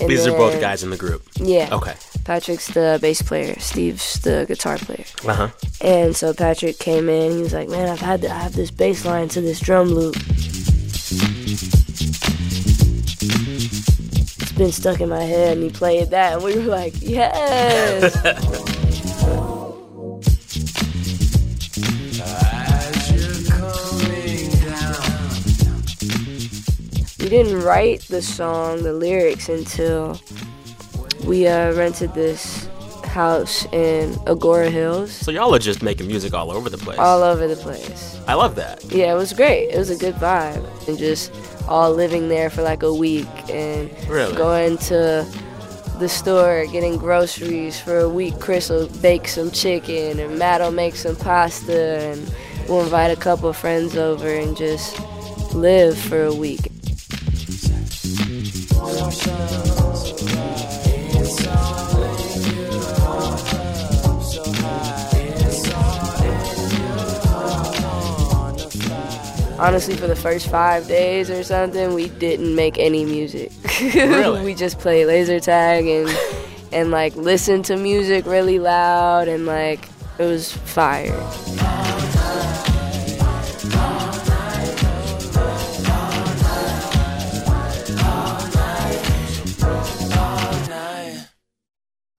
And 0.00 0.08
These 0.08 0.26
are 0.26 0.32
both 0.36 0.60
guys 0.60 0.82
in 0.82 0.90
the 0.90 0.96
group. 0.96 1.22
Yeah. 1.36 1.68
Okay. 1.72 1.94
Patrick's 2.24 2.68
the 2.68 2.98
bass 3.02 3.20
player. 3.20 3.58
Steve's 3.58 4.20
the 4.20 4.44
guitar 4.46 4.78
player. 4.78 5.04
Uh 5.26 5.34
huh. 5.34 5.48
And 5.80 6.14
so 6.16 6.32
Patrick 6.32 6.78
came 6.78 7.08
in. 7.08 7.32
He 7.32 7.42
was 7.42 7.52
like, 7.52 7.68
"Man, 7.68 7.88
I've 7.88 8.00
had 8.00 8.22
to, 8.22 8.30
I 8.30 8.38
have 8.38 8.54
this 8.54 8.70
bass 8.70 9.04
line 9.04 9.28
to 9.30 9.40
this 9.40 9.60
drum 9.60 9.88
loop. 9.88 10.16
It's 13.24 14.52
been 14.52 14.72
stuck 14.72 15.00
in 15.00 15.08
my 15.08 15.22
head." 15.24 15.56
And 15.58 15.64
he 15.64 15.70
played 15.70 16.10
that, 16.10 16.34
and 16.34 16.42
we 16.44 16.56
were 16.56 16.62
like, 16.62 16.94
"Yes!" 17.00 18.16
didn't 27.32 27.62
write 27.62 28.02
the 28.08 28.20
song, 28.20 28.82
the 28.82 28.92
lyrics 28.92 29.48
until 29.48 30.20
we 31.24 31.46
uh, 31.46 31.72
rented 31.74 32.12
this 32.12 32.68
house 33.06 33.64
in 33.72 34.12
Agoura 34.26 34.70
Hills, 34.70 35.10
So 35.10 35.30
y'all 35.30 35.54
are 35.54 35.58
just 35.58 35.82
making 35.82 36.08
music 36.08 36.34
all 36.34 36.50
over 36.50 36.68
the 36.68 36.76
place. 36.78 36.98
all 36.98 37.22
over 37.22 37.46
the 37.48 37.56
place. 37.56 38.20
I 38.28 38.34
love 38.34 38.54
that. 38.56 38.84
Yeah, 38.92 39.12
it 39.12 39.16
was 39.16 39.32
great. 39.32 39.68
It 39.70 39.78
was 39.78 39.88
a 39.88 39.96
good 39.96 40.14
vibe. 40.16 40.62
And 40.88 40.98
just 40.98 41.32
all 41.68 41.92
living 41.94 42.28
there 42.28 42.50
for 42.50 42.62
like 42.62 42.82
a 42.82 42.92
week 42.92 43.28
and 43.48 43.90
Really? 44.08 44.36
going 44.36 44.76
to 44.92 45.26
the 45.98 46.08
store, 46.08 46.66
getting 46.66 46.98
groceries 46.98 47.80
for 47.80 47.98
a 48.00 48.08
week. 48.10 48.38
Chris 48.40 48.68
will 48.68 48.88
bake 49.00 49.26
some 49.26 49.50
chicken 49.50 50.18
and 50.20 50.38
Matt 50.38 50.60
will 50.60 50.70
make 50.70 50.96
some 50.96 51.16
pasta 51.16 51.98
and 51.98 52.34
we'll 52.68 52.82
invite 52.82 53.10
a 53.10 53.20
couple 53.20 53.48
of 53.48 53.56
friends 53.56 53.96
over 53.96 54.28
and 54.28 54.54
just 54.54 55.00
live 55.54 55.96
for 55.96 56.24
a 56.24 56.34
week. 56.34 56.71
Honestly, 69.62 69.94
for 69.94 70.08
the 70.08 70.16
first 70.16 70.48
five 70.48 70.88
days 70.88 71.30
or 71.30 71.44
something, 71.44 71.94
we 71.94 72.08
didn't 72.08 72.54
make 72.54 72.78
any 72.78 73.04
music. 73.04 73.52
Really? 73.94 74.44
we 74.44 74.54
just 74.54 74.78
played 74.78 75.06
laser 75.06 75.40
tag 75.40 75.86
and 75.86 76.08
and 76.72 76.90
like 76.90 77.14
listened 77.16 77.64
to 77.66 77.76
music 77.76 78.26
really 78.26 78.58
loud 78.58 79.28
and 79.28 79.44
like 79.46 79.88
it 80.18 80.24
was 80.24 80.52
fire. 80.52 81.81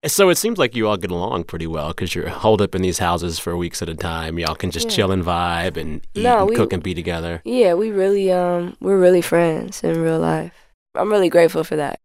So 0.06 0.30
it 0.30 0.36
seems 0.38 0.58
like 0.58 0.76
you 0.76 0.88
all 0.90 0.98
get 0.98 1.12
along 1.12 1.46
pretty 1.46 1.66
well 1.68 1.90
because 1.90 2.14
you're 2.14 2.28
holed 2.28 2.62
up 2.62 2.76
in 2.76 2.82
these 2.82 3.00
houses 3.00 3.40
for 3.40 3.56
weeks 3.56 3.82
at 3.82 3.88
a 3.88 3.96
time. 3.96 4.38
Y'all 4.38 4.54
can 4.56 4.70
just 4.70 4.88
Yeah. 4.90 4.96
chill 4.96 5.12
and 5.12 5.24
vibe 5.24 5.78
and 5.78 6.02
eat 6.14 6.24
No, 6.24 6.42
and 6.42 6.50
we- 6.50 6.56
cook 6.58 6.74
and 6.74 6.84
be 6.84 6.94
together. 6.94 7.42
Yeah, 7.46 7.74
we 7.76 7.90
really 7.90 8.30
um 8.32 8.76
we're 8.82 8.98
really 9.00 9.22
friends 9.22 9.82
in 9.84 10.02
real 10.02 10.20
life. 10.20 10.52
I'm 10.96 11.10
really 11.10 11.30
grateful 11.30 11.64
for 11.64 11.78
that. 11.78 12.00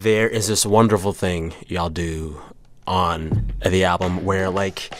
There 0.00 0.28
is 0.28 0.46
this 0.48 0.64
wonderful 0.64 1.12
thing 1.12 1.52
y'all 1.66 1.90
do 1.90 2.40
on 2.86 3.52
the 3.64 3.84
album 3.84 4.24
where 4.24 4.48
like 4.48 4.90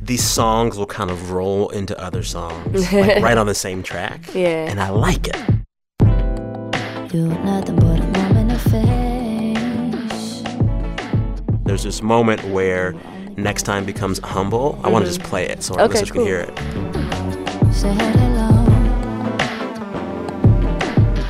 these 0.00 0.24
songs 0.24 0.78
will 0.78 0.86
kind 0.86 1.10
of 1.10 1.32
roll 1.32 1.68
into 1.68 1.96
other 2.02 2.22
songs 2.22 2.92
like 2.92 3.22
right 3.22 3.36
on 3.36 3.46
the 3.46 3.54
same 3.54 3.82
track. 3.82 4.20
Yeah. 4.34 4.68
And 4.70 4.80
I 4.80 4.88
like 4.88 5.28
it. 5.28 5.36
There's 11.72 11.84
this 11.84 12.02
moment 12.02 12.44
where 12.44 12.92
next 13.38 13.62
time 13.62 13.86
becomes 13.86 14.18
humble. 14.18 14.78
I 14.84 14.90
want 14.90 15.06
to 15.06 15.10
just 15.10 15.22
play 15.22 15.48
it 15.48 15.62
so 15.62 15.74
our 15.76 15.84
Okay, 15.86 16.00
listeners 16.00 16.10
cool. 16.10 16.22
can 16.22 16.26
hear 16.26 16.40
it. 16.40 16.54
Say 17.74 17.94
hello. 17.94 18.66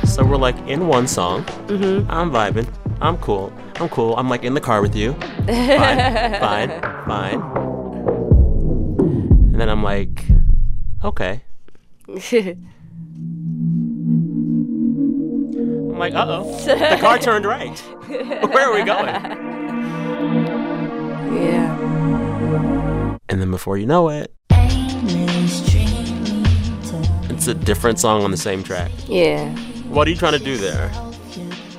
So 0.03 0.25
we're 0.25 0.35
like 0.35 0.57
in 0.67 0.89
one 0.89 1.07
song. 1.07 1.45
Mhm. 1.67 2.05
I'm 2.09 2.29
vibing. 2.29 2.67
I'm 2.99 3.15
cool. 3.19 3.53
I'm 3.79 3.87
cool. 3.87 4.17
I'm 4.17 4.27
like 4.27 4.43
in 4.43 4.53
the 4.53 4.59
car 4.59 4.81
with 4.81 4.97
you. 4.97 5.13
Fine. 5.13 5.47
fine. 6.41 6.69
Fine. 7.07 7.41
And 9.53 9.61
then 9.61 9.69
I'm 9.69 9.81
like, 9.81 10.25
okay. 11.05 11.41
I'm 12.09 12.15
like, 15.97 16.13
uh 16.13 16.25
oh. 16.27 16.65
The 16.65 16.97
car 16.99 17.17
turned 17.17 17.45
right. 17.45 17.79
Where 18.09 18.69
are 18.69 18.73
we 18.73 18.83
going? 18.83 19.52
Yeah. 21.35 23.17
And 23.29 23.41
then 23.41 23.51
before 23.51 23.77
you 23.77 23.85
know 23.85 24.09
it, 24.09 24.33
it's 27.29 27.47
a 27.47 27.53
different 27.53 27.99
song 27.99 28.23
on 28.23 28.31
the 28.31 28.37
same 28.37 28.63
track. 28.63 28.91
Yeah. 29.07 29.53
What 29.87 30.07
are 30.07 30.11
you 30.11 30.17
trying 30.17 30.37
to 30.37 30.43
do 30.43 30.57
there? 30.57 30.89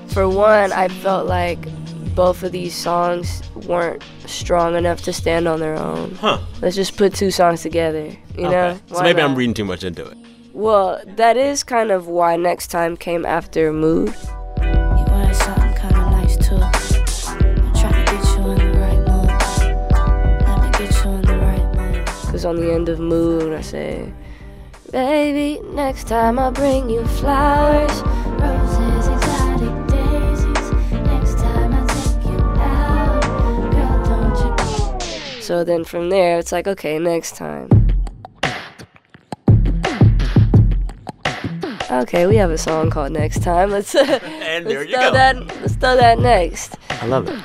For 0.08 0.28
one, 0.28 0.72
I 0.72 0.88
felt 0.88 1.26
like 1.26 1.68
both 2.14 2.42
of 2.42 2.52
these 2.52 2.74
songs 2.74 3.42
weren't 3.66 4.02
strong 4.26 4.76
enough 4.76 5.02
to 5.02 5.12
stand 5.12 5.48
on 5.48 5.60
their 5.60 5.76
own. 5.76 6.14
Huh. 6.16 6.38
Let's 6.62 6.76
just 6.76 6.96
put 6.96 7.14
two 7.14 7.30
songs 7.30 7.62
together, 7.62 8.16
you 8.36 8.42
know? 8.42 8.68
Okay. 8.68 8.80
So 8.86 8.94
Why 8.96 9.02
maybe 9.02 9.22
I'm 9.22 9.34
reading 9.34 9.54
too 9.54 9.64
much 9.64 9.82
into 9.82 10.06
it. 10.06 10.16
Well, 10.52 11.02
that 11.16 11.36
is 11.36 11.64
kind 11.64 11.90
of 11.90 12.06
why 12.06 12.36
next 12.36 12.68
time 12.68 12.96
came 12.96 13.26
after 13.26 13.72
Mood. 13.72 14.14
Mood. 22.44 22.56
On 22.56 22.56
the 22.56 22.72
end 22.72 22.88
of 22.88 22.98
Mood, 23.00 23.52
I 23.52 23.60
say, 23.62 24.12
Baby, 24.90 25.60
next 25.72 26.06
time 26.06 26.38
I'll 26.38 26.52
bring 26.52 26.88
you 26.90 27.04
flowers. 27.06 27.90
Roses, 28.40 29.08
exotic 29.08 29.86
daisies. 29.88 30.70
Next 30.92 31.38
time 31.38 31.72
I 31.72 31.86
take 31.86 32.24
you 32.30 32.38
out, 32.60 33.22
girl, 33.72 34.04
don't 34.04 34.38
you? 35.36 35.42
So 35.42 35.64
then 35.64 35.84
from 35.84 36.10
there, 36.10 36.38
it's 36.38 36.52
like, 36.52 36.68
okay, 36.68 36.98
next 36.98 37.36
time. 37.36 37.68
Okay, 41.90 42.26
we 42.26 42.36
have 42.36 42.50
a 42.50 42.58
song 42.58 42.90
called 42.90 43.12
Next 43.12 43.42
Time. 43.42 43.70
Let's 43.70 43.94
uh, 43.94 44.00
And 44.24 44.64
let's 44.64 44.74
there 44.74 44.84
you 44.84 44.94
throw 44.96 45.10
go. 45.10 45.12
that 45.12 45.36
let's 45.60 45.74
throw 45.76 45.96
that 45.96 46.18
next. 46.18 46.76
I 46.90 47.06
love 47.06 47.28
it. 47.28 47.38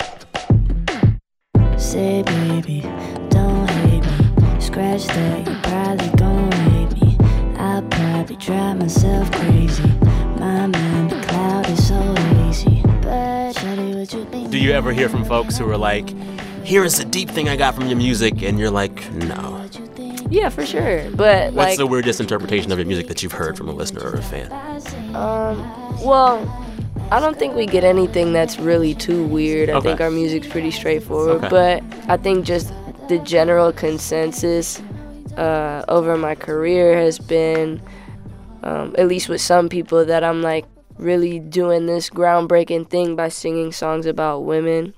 Say, 1.80 2.24
baby, 2.24 2.82
don't 2.82 2.91
hate 3.02 3.18
me. 3.18 3.18
Scratch 4.80 5.08
that, 5.08 5.46
you 5.46 5.56
probably 5.62 6.08
gon' 6.18 6.52
hate 6.54 7.02
me. 7.02 7.18
I'll 7.58 7.82
probably 7.82 8.38
drive 8.38 8.80
myself 8.80 9.30
crazy. 9.34 9.84
My 10.40 10.68
mind, 10.68 11.10
the 11.10 11.20
cloud 11.28 11.70
is 11.70 11.86
so 11.86 12.00
hazy. 12.16 12.82
But, 13.02 13.56
shawty, 13.58 14.00
what 14.00 14.14
you 14.14 14.24
been 14.24 14.50
Do 14.50 14.58
you 14.58 14.72
ever 14.72 14.94
hear 14.94 15.10
from 15.10 15.26
folks 15.26 15.58
who 15.58 15.70
are 15.70 15.76
like, 15.76 16.08
here 16.64 16.86
is 16.86 16.98
the 16.98 17.04
deep 17.04 17.30
thing 17.30 17.50
I 17.50 17.58
got 17.58 17.76
from 17.76 17.88
your 17.88 17.98
music, 17.98 18.42
and 18.42 18.58
you're 18.58 18.72
like, 18.72 19.12
no. 19.12 19.68
Yeah, 20.30 20.48
for 20.48 20.66
sure. 20.66 21.12
But 21.12 21.52
What's 21.52 21.72
like, 21.72 21.78
the 21.78 21.86
weirdest 21.86 22.22
interpretation 22.22 22.72
of 22.72 22.80
your 22.80 22.88
music 22.88 23.10
that 23.10 23.22
you've 23.22 23.34
heard 23.34 23.58
from 23.58 23.68
a 23.68 23.74
listener 23.74 24.00
or 24.10 24.14
a 24.14 24.22
fan? 24.22 24.50
um, 25.14 25.60
well, 26.02 26.40
I 27.12 27.20
don't 27.20 27.38
think 27.38 27.54
we 27.54 27.66
get 27.66 27.84
anything 27.84 28.32
that's 28.32 28.58
really 28.58 28.96
too 28.96 29.26
weird. 29.26 29.70
I 29.70 29.74
Okay. 29.74 29.90
think 29.90 30.00
our 30.00 30.10
music's 30.10 30.48
pretty 30.48 30.72
straightforward. 30.72 31.44
Okay. 31.44 31.50
But 31.50 31.84
I 32.10 32.16
think 32.16 32.46
just 32.46 32.72
the 33.10 33.20
general 33.20 33.74
consensus 33.74 34.80
uh, 35.36 35.84
over 35.88 36.16
my 36.16 36.36
career 36.36 36.95
has 36.95 37.18
been, 37.18 37.82
um, 38.64 38.95
at 38.97 39.07
least 39.07 39.28
with 39.28 39.41
some 39.41 39.68
people, 39.68 40.05
that 40.05 40.24
I'm 40.24 40.41
like 40.41 40.66
really 40.97 41.39
doing 41.39 41.88
this 41.88 42.10
groundbreaking 42.10 42.89
thing 42.89 43.16
by 43.16 43.30
singing 43.30 43.72
songs 43.72 44.05
about 44.05 44.45
women, 44.45 44.93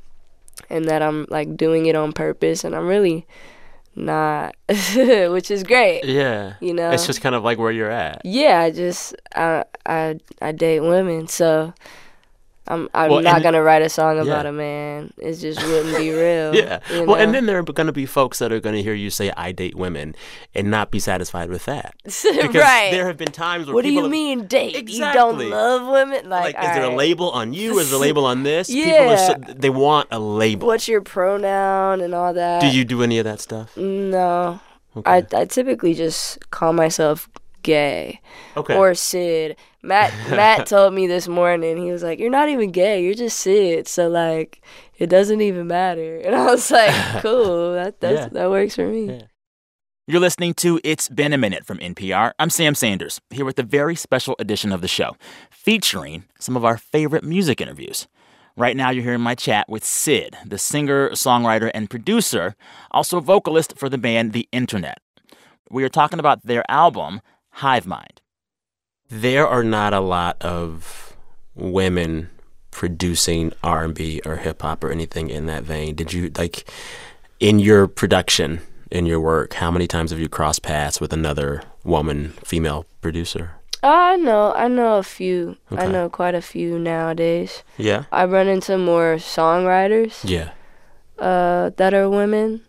and 0.70 0.86
that 0.86 1.02
I'm 1.02 1.26
like 1.30 1.56
doing 1.56 1.86
it 1.86 1.96
on 1.96 2.12
purpose, 2.12 2.66
and 2.66 2.76
I'm 2.76 2.86
really 2.86 3.26
not, 3.96 4.56
which 4.68 5.50
is 5.50 5.64
great. 5.64 6.04
Yeah. 6.04 6.56
You 6.60 6.74
know? 6.74 6.92
It's 6.92 7.08
just 7.08 7.22
kind 7.22 7.34
of 7.34 7.44
like 7.44 7.60
where 7.60 7.72
you're 7.72 7.92
at. 7.92 8.22
Yeah, 8.26 8.60
I 8.60 8.72
just 8.72 9.16
I 9.34 9.64
I 9.86 10.20
I 10.42 10.52
date 10.52 10.82
women, 10.82 11.28
so 11.28 11.74
I'm 12.72 12.90
I'm 12.94 13.10
Well, 13.12 13.22
not 13.22 13.44
gonna 13.44 13.62
write 13.62 13.82
a 13.82 13.90
song 13.90 14.16
yeah. 14.16 14.24
about 14.24 14.46
a 14.46 14.52
man. 14.52 15.12
It 15.18 15.34
just 15.36 15.62
wouldn't 15.62 15.98
be 15.98 16.12
real. 16.12 16.56
Yeah. 16.62 16.80
you 16.94 17.06
Well, 17.06 17.16
and 17.22 17.34
then 17.36 17.46
there 17.48 17.58
are 17.60 17.64
going 17.64 17.88
to 17.88 17.94
be 17.94 18.06
folks 18.06 18.40
that 18.40 18.52
are 18.52 18.60
going 18.60 18.76
to 18.76 18.84
hear 18.84 18.94
you 18.94 19.10
say, 19.10 19.32
I 19.36 19.52
date 19.52 19.76
women, 19.76 20.16
and 20.56 20.70
not 20.72 20.92
be 20.92 21.00
satisfied 21.00 21.50
with 21.50 21.66
that. 21.66 21.96
Because 22.06 22.56
right. 22.56 22.92
there 22.92 23.08
have 23.08 23.18
been 23.18 23.32
times 23.32 23.68
where 23.68 23.76
what 23.76 23.84
do 23.84 23.92
you 23.92 24.04
have- 24.04 24.12
mean 24.12 24.48
date? 24.48 24.76
Exactly. 24.76 25.46
You 25.46 25.50
don't 25.50 25.50
love 25.50 25.82
women? 25.92 26.30
Like, 26.30 26.56
Like, 26.56 26.64
is 26.66 26.72
there 26.76 26.84
a 26.86 26.96
label 26.96 27.30
on 27.32 27.54
you? 27.54 27.78
Is 27.80 27.90
there 27.90 27.98
a 28.00 28.02
label 28.02 28.26
on 28.26 28.44
this? 28.44 28.68
People 28.68 28.92
are 28.92 29.16
Yeah. 29.16 29.28
so, 29.28 29.34
they 29.64 29.70
want 29.70 30.08
a 30.12 30.20
label. 30.20 30.68
What's 30.68 30.88
your 30.88 31.02
pronoun 31.02 32.02
and 32.02 32.14
all 32.14 32.34
that? 32.34 32.62
Do 32.62 32.68
you 32.68 32.86
do 32.86 33.04
any 33.04 33.18
of 33.20 33.26
that 33.26 33.40
stuff? 33.42 33.76
No. 33.78 34.60
I 35.06 35.26
I 35.34 35.46
typically 35.46 35.94
just 35.94 36.50
call 36.52 36.74
myself 36.74 37.30
gay. 37.64 38.22
Okay. 38.58 38.76
Or 38.76 38.94
Syd. 38.94 39.56
Matt 39.84 40.14
Matt 40.30 40.68
told 40.68 40.94
me 40.94 41.08
this 41.08 41.28
morning. 41.28 41.78
He 41.78 41.92
was 41.92 42.04
like, 42.04 42.20
"You're 42.20 42.30
not 42.30 42.50
even 42.50 42.72
gay. 42.72 43.04
You're 43.04 43.14
just 43.14 43.40
Syd. 43.40 43.88
So 43.88 44.08
like, 44.08 44.62
it 44.98 45.08
doesn't 45.10 45.42
even 45.42 45.68
matter." 45.68 46.18
And 46.26 46.36
I 46.36 46.46
was 46.46 46.70
like, 46.72 46.94
"Cool. 47.22 47.74
That 47.74 48.00
that's, 48.00 48.20
Yeah. 48.22 48.28
that 48.30 48.50
works 48.50 48.76
for 48.76 48.88
me." 48.88 49.24
You're 50.08 50.20
listening 50.20 50.54
to 50.56 50.80
It's 50.84 51.08
Been 51.08 51.32
a 51.32 51.38
Minute 51.38 51.66
from 51.66 51.78
NPR. 51.78 52.34
I'm 52.40 52.50
Sam 52.50 52.76
Sanders, 52.76 53.22
here 53.30 53.46
with 53.46 53.60
a 53.60 53.64
very 53.64 53.96
special 53.96 54.36
edition 54.40 54.72
of 54.74 54.82
the 54.82 54.88
show, 54.88 55.16
featuring 55.52 56.26
some 56.40 56.58
of 56.58 56.66
our 56.66 56.78
favorite 56.78 57.24
music 57.24 57.62
interviews. 57.62 58.08
Right 58.58 58.76
now, 58.76 58.90
you're 58.90 59.04
hearing 59.06 59.22
my 59.22 59.36
chat 59.36 59.70
with 59.70 59.86
Syd, 59.86 60.36
the 60.46 60.58
singer, 60.58 61.12
songwriter, 61.12 61.72
and 61.74 61.90
producer, 61.90 62.56
also 62.90 63.20
vocalist 63.22 63.78
for 63.78 63.88
the 63.88 63.98
band 63.98 64.34
The 64.34 64.50
Internet. 64.52 64.98
We 65.70 65.84
are 65.86 65.90
talking 65.90 66.20
about 66.20 66.46
their 66.46 66.70
album, 66.70 67.22
Hive 67.52 67.86
Mind. 67.88 68.22
There 69.10 69.48
are 69.48 69.64
not 69.64 69.94
a 69.94 70.00
lot 70.00 70.42
of 70.42 71.16
women 71.56 72.30
producing 72.72 73.52
R&B 73.64 74.22
or 74.26 74.38
hip 74.38 74.62
hop 74.62 74.84
or 74.84 74.92
anything 74.92 75.30
in 75.30 75.46
that 75.48 75.64
vein. 75.64 75.96
Did 75.96 76.14
you 76.14 76.32
like 76.38 76.66
in 77.40 77.60
your 77.60 77.88
production, 77.88 78.62
in 78.90 79.06
your 79.06 79.20
work, 79.20 79.54
how 79.56 79.70
many 79.70 79.86
times 79.88 80.12
have 80.12 80.20
you 80.20 80.30
crossed 80.30 80.64
paths 80.64 81.02
with 81.02 81.12
another 81.12 81.62
woman, 81.84 82.30
female 82.46 82.86
producer? 83.02 83.52
I 83.84 84.16
know. 84.16 84.54
I 84.54 84.68
know 84.68 84.98
a 84.98 85.04
few. 85.04 85.58
I 85.72 85.88
know 85.88 86.08
quite 86.08 86.36
a 86.36 86.42
few 86.42 86.78
nowadays. 86.80 87.64
Yeah. 87.78 88.06
I 88.12 88.26
run 88.26 88.48
into 88.48 88.78
more 88.78 89.16
songwriters 89.16 90.20
Yeah. 90.24 90.52
uh, 91.20 91.72
that 91.78 91.94
are 91.94 92.08
women, 92.10 92.62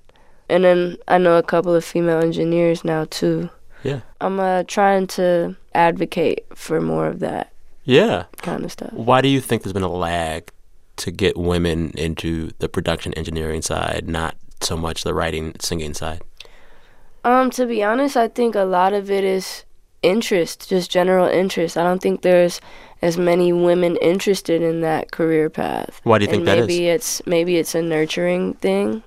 and 0.48 0.64
then 0.64 0.96
I 1.06 1.18
know 1.18 1.36
a 1.36 1.42
couple 1.42 1.74
of 1.74 1.84
female 1.84 2.20
engineers 2.20 2.82
now 2.82 3.04
too. 3.10 3.50
Yeah. 3.82 4.00
I'm 4.20 4.38
uh, 4.40 4.64
trying 4.64 5.06
to 5.08 5.56
advocate 5.74 6.44
for 6.54 6.80
more 6.80 7.06
of 7.06 7.20
that 7.20 7.52
Yeah. 7.84 8.24
kind 8.42 8.64
of 8.64 8.72
stuff. 8.72 8.92
Why 8.92 9.20
do 9.20 9.28
you 9.28 9.40
think 9.40 9.62
there's 9.62 9.72
been 9.72 9.82
a 9.82 9.88
lag 9.88 10.50
to 10.96 11.10
get 11.10 11.36
women 11.36 11.90
into 11.96 12.50
the 12.58 12.68
production 12.68 13.14
engineering 13.14 13.62
side, 13.62 14.08
not 14.08 14.36
so 14.60 14.76
much 14.76 15.04
the 15.04 15.14
writing, 15.14 15.54
singing 15.60 15.94
side? 15.94 16.20
Um, 17.24 17.50
to 17.50 17.66
be 17.66 17.82
honest, 17.82 18.16
I 18.16 18.28
think 18.28 18.54
a 18.54 18.64
lot 18.64 18.92
of 18.92 19.10
it 19.10 19.24
is 19.24 19.64
interest, 20.02 20.68
just 20.68 20.90
general 20.90 21.26
interest. 21.28 21.76
I 21.76 21.84
don't 21.84 22.02
think 22.02 22.22
there's 22.22 22.60
as 23.00 23.16
many 23.16 23.52
women 23.52 23.96
interested 23.96 24.62
in 24.62 24.80
that 24.80 25.10
career 25.12 25.48
path. 25.50 26.00
Why 26.04 26.18
do 26.18 26.24
you 26.24 26.30
think 26.30 26.40
and 26.40 26.48
that 26.48 26.58
is? 26.58 26.66
maybe 26.66 26.88
it's 26.88 27.22
maybe 27.26 27.56
it's 27.56 27.74
a 27.74 27.82
nurturing 27.82 28.54
thing. 28.54 29.02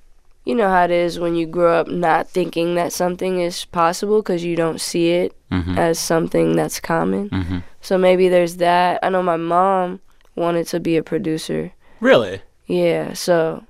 You 0.46 0.54
know 0.54 0.68
how 0.70 0.84
it 0.84 0.90
is 0.92 1.18
when 1.18 1.34
you 1.34 1.44
grow 1.44 1.74
up 1.80 1.88
not 1.88 2.28
thinking 2.28 2.76
that 2.76 2.92
something 2.92 3.40
is 3.40 3.64
possible 3.66 4.22
because 4.22 4.44
you 4.44 4.54
don't 4.56 4.80
see 4.80 5.10
it 5.10 5.34
Mhm. 5.52 5.76
as 5.76 5.98
something 5.98 6.54
that's 6.56 6.80
common. 6.80 7.28
Mhm. 7.30 7.62
So 7.82 7.98
maybe 7.98 8.28
there's 8.28 8.56
that. 8.56 9.00
I 9.02 9.08
know 9.10 9.22
my 9.22 9.36
mom 9.36 10.00
wanted 10.36 10.66
to 10.68 10.80
be 10.80 10.96
a 10.96 11.02
producer. 11.02 11.72
Really? 12.00 12.40
Yeah, 12.66 13.12
so 13.12 13.64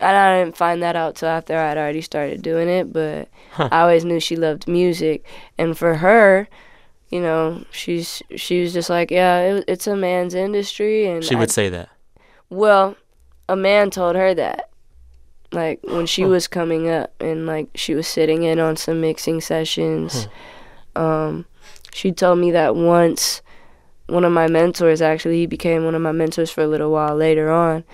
and 0.00 0.16
I 0.16 0.38
didn't 0.42 0.56
find 0.56 0.82
that 0.82 0.96
out 0.96 1.14
till 1.16 1.28
after 1.28 1.56
I'd 1.56 1.76
already 1.78 2.00
started 2.00 2.42
doing 2.42 2.68
it, 2.68 2.92
but 2.92 3.28
Huh. 3.52 3.68
I 3.70 3.82
always 3.82 4.04
knew 4.04 4.18
she 4.18 4.34
loved 4.36 4.66
music, 4.66 5.24
and 5.58 5.76
for 5.78 5.94
her, 5.96 6.48
you 7.10 7.20
know, 7.20 7.62
she's 7.70 8.20
she 8.36 8.62
was 8.62 8.72
just 8.72 8.90
like, 8.90 9.10
yeah, 9.12 9.40
it, 9.42 9.64
it's 9.68 9.86
a 9.86 9.94
man's 9.96 10.34
industry, 10.34 11.06
and 11.06 11.22
She 11.24 11.34
I- 11.36 11.38
would 11.38 11.50
say 11.52 11.68
that. 11.68 11.88
well, 12.50 12.96
a 13.48 13.54
man 13.56 13.90
told 13.90 14.16
her 14.16 14.34
that, 14.34 14.70
like 15.52 15.80
when 15.84 16.06
she 16.06 16.22
Huh. 16.22 16.28
was 16.28 16.48
coming 16.48 16.88
up, 16.88 17.12
and 17.20 17.46
like 17.46 17.68
she 17.74 17.94
was 17.94 18.06
sitting 18.08 18.42
in 18.42 18.58
on 18.58 18.76
some 18.76 19.00
mixing 19.00 19.40
sessions. 19.40 20.28
Um, 20.96 21.46
she 21.92 22.12
told 22.12 22.38
me 22.38 22.50
that 22.50 22.74
once. 22.74 23.42
One 24.08 24.24
of 24.24 24.32
my 24.32 24.46
mentors, 24.48 25.00
actually, 25.00 25.38
he 25.38 25.46
became 25.46 25.84
one 25.84 25.94
of 25.94 26.02
my 26.02 26.12
mentors 26.12 26.50
for 26.50 26.60
a 26.62 26.66
little 26.66 26.90
while 26.90 27.14
later 27.16 27.50
on. 27.50 27.84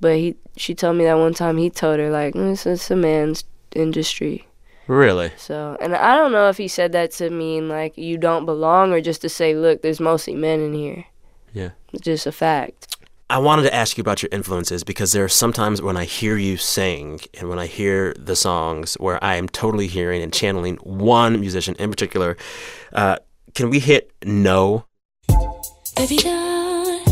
But 0.00 0.16
he, 0.16 0.34
she 0.56 0.74
told 0.74 0.96
me 0.96 1.04
that 1.04 1.18
one 1.18 1.34
time 1.34 1.58
he 1.58 1.70
told 1.70 2.00
her 2.00 2.10
like, 2.10 2.34
"Mm, 2.34 2.52
it's, 2.54 2.66
it's 2.66 2.90
a 2.90 2.96
man's 2.96 3.44
industry. 3.76 4.48
Really? 4.88 5.30
So, 5.36 5.76
and 5.80 5.94
I 5.94 6.16
don't 6.16 6.32
know 6.32 6.48
if 6.48 6.56
he 6.56 6.66
said 6.66 6.90
that 6.92 7.12
to 7.12 7.30
mean 7.30 7.68
like 7.68 7.96
you 7.96 8.16
don't 8.18 8.46
belong 8.46 8.92
or 8.92 9.00
just 9.00 9.20
to 9.20 9.28
say, 9.28 9.54
look, 9.54 9.82
there's 9.82 10.00
mostly 10.00 10.34
men 10.34 10.60
in 10.60 10.72
here. 10.74 11.04
Yeah. 11.52 11.70
It's 11.92 12.02
just 12.02 12.26
a 12.26 12.32
fact. 12.32 12.96
I 13.30 13.38
wanted 13.38 13.62
to 13.62 13.72
ask 13.72 13.96
you 13.96 14.00
about 14.00 14.24
your 14.24 14.28
influences 14.32 14.82
because 14.82 15.12
there 15.12 15.22
are 15.22 15.28
sometimes 15.28 15.80
when 15.80 15.96
I 15.96 16.04
hear 16.04 16.36
you 16.36 16.56
sing 16.56 17.20
and 17.38 17.48
when 17.48 17.60
I 17.60 17.66
hear 17.66 18.12
the 18.14 18.34
songs 18.34 18.94
where 18.94 19.22
I 19.22 19.36
am 19.36 19.48
totally 19.48 19.86
hearing 19.86 20.20
and 20.20 20.32
channeling 20.32 20.78
one 20.78 21.38
musician 21.38 21.76
in 21.78 21.90
particular. 21.90 22.36
Uh, 22.92 23.18
can 23.54 23.70
we 23.70 23.78
hit 23.78 24.10
no? 24.24 24.84
Baby, 25.96 26.16
don't 26.16 27.06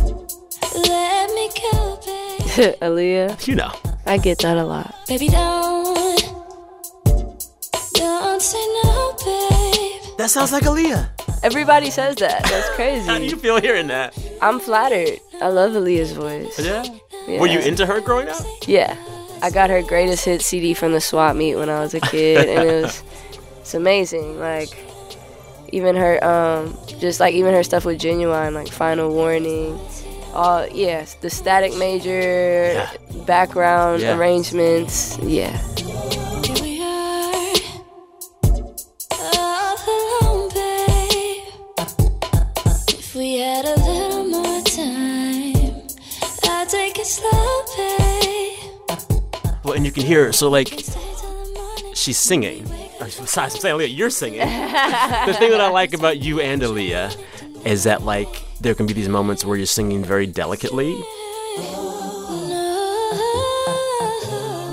let 0.74 1.30
me 1.34 1.50
go, 1.70 2.00
babe. 2.04 2.74
Aaliyah. 2.82 3.46
You 3.46 3.54
know. 3.54 3.72
I 4.04 4.18
get 4.18 4.40
that 4.40 4.56
a 4.56 4.64
lot. 4.64 4.92
Baby, 5.06 5.28
don't. 5.28 6.20
Don't 7.94 8.42
say 8.42 8.66
no, 8.82 9.14
babe. 9.24 10.18
That 10.18 10.30
sounds 10.30 10.50
like 10.50 10.64
Aaliyah. 10.64 11.28
Everybody 11.43 11.91
says 11.91 12.16
that. 12.16 12.43
That's 12.45 12.68
crazy. 12.70 13.07
How 13.07 13.18
do 13.18 13.24
you 13.24 13.36
feel 13.36 13.61
hearing 13.61 13.86
that? 13.89 14.16
I'm 14.43 14.59
flattered. 14.61 15.18
I 15.41 15.49
love 15.49 15.72
Aaliyah's 15.72 16.12
voice. 16.12 16.59
Yeah? 16.59 16.84
Yeah. 17.26 17.41
Were 17.41 17.47
you 17.47 17.59
into 17.61 17.86
her 17.86 18.01
growing 18.01 18.28
up? 18.28 18.43
Yeah. 18.66 18.97
I 19.43 19.51
got 19.51 19.70
her 19.70 19.82
greatest 19.82 20.24
hit 20.24 20.43
CD 20.43 20.74
from 20.74 20.93
the 20.93 21.01
swap 21.01 21.36
meet 21.36 21.55
when 21.57 21.68
I 21.70 21.80
was 21.80 21.95
a 21.95 22.01
kid, 22.01 22.49
and 22.49 22.68
it 22.68 22.82
was 22.82 23.03
it's 23.61 23.74
amazing. 23.74 24.41
Like 24.41 24.68
even 25.72 25.95
her, 25.95 26.22
um, 26.24 26.76
just 26.99 27.20
like 27.20 27.34
even 27.34 27.55
her 27.55 27.62
stuff 27.62 27.84
with 27.84 28.01
Ginuwine, 28.01 28.53
like 28.55 28.66
Final 28.68 29.12
Warning, 29.14 29.78
all 30.32 30.66
yes, 30.68 31.14
the 31.20 31.30
Static 31.30 31.76
Major, 31.76 32.89
background 33.26 34.03
Yeah. 34.03 34.16
arrangements, 34.16 35.16
yeah. 35.22 35.57
Had 43.39 43.64
a 43.64 43.74
little 43.80 44.24
more 44.24 44.62
time, 44.62 45.82
I'd 46.45 46.68
take 46.68 46.99
it 46.99 47.07
slow. 47.07 47.64
Well, 49.64 49.74
and 49.74 49.84
you 49.84 49.93
can 49.93 50.03
hear, 50.03 50.32
so 50.32 50.49
like, 50.49 50.68
she's 51.95 52.16
singing. 52.16 52.64
Oh, 52.68 53.03
or, 53.03 53.05
Besides, 53.05 53.55
I'm 53.55 53.61
saying, 53.61 53.78
Aaliyah, 53.78 53.95
you're 53.95 54.11
singing. 54.11 54.41
the 55.26 55.34
thing 55.39 55.51
that 55.51 55.61
I 55.61 55.68
like 55.70 55.93
about 55.93 56.20
you 56.20 56.41
and 56.41 56.62
Aaliyah 56.62 57.66
is 57.66 57.84
that, 57.84 58.03
like, 58.03 58.43
there 58.61 58.74
can 58.74 58.86
be 58.86 58.93
these 58.95 59.11
moments 59.11 59.45
where 59.45 59.57
you're 59.57 59.66
singing 59.66 60.03
very 60.03 60.26
delicately, 60.26 60.95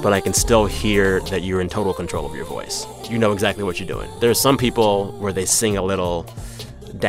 but 0.02 0.14
I 0.14 0.22
can 0.24 0.34
still 0.34 0.66
hear 0.66 1.20
that 1.22 1.42
you're 1.44 1.62
in 1.62 1.68
total 1.68 1.94
control 1.94 2.26
of 2.26 2.36
your 2.36 2.46
voice. 2.46 2.86
You 3.10 3.18
know 3.18 3.32
exactly 3.34 3.64
what 3.64 3.80
you're 3.80 3.88
doing. 3.88 4.10
There's 4.22 4.40
some 4.40 4.58
people 4.58 5.12
where 5.20 5.34
they 5.34 5.46
sing 5.46 5.78
a 5.78 5.82
little 5.82 6.26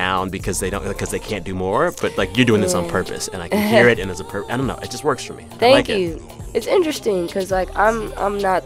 down 0.00 0.28
because 0.36 0.60
they 0.60 0.70
don't 0.70 0.86
because 0.86 1.10
they 1.10 1.18
can't 1.30 1.44
do 1.50 1.54
more, 1.54 1.82
but 2.02 2.10
like 2.20 2.36
you're 2.36 2.44
doing 2.52 2.60
this 2.60 2.74
on 2.74 2.84
purpose, 2.98 3.28
and 3.32 3.38
I 3.44 3.48
can 3.48 3.66
hear 3.74 3.88
it, 3.88 3.98
and 3.98 4.10
it's 4.10 4.20
a 4.20 4.24
pur- 4.32 4.44
I 4.52 4.56
don't 4.58 4.66
know, 4.66 4.78
it 4.86 4.90
just 4.90 5.04
works 5.04 5.24
for 5.24 5.32
me. 5.32 5.44
I 5.44 5.56
Thank 5.64 5.74
like 5.74 5.88
it. 5.88 6.00
you. 6.00 6.10
It's 6.54 6.66
interesting 6.66 7.26
because 7.26 7.50
like 7.50 7.70
I'm 7.86 8.12
I'm 8.24 8.36
not 8.48 8.62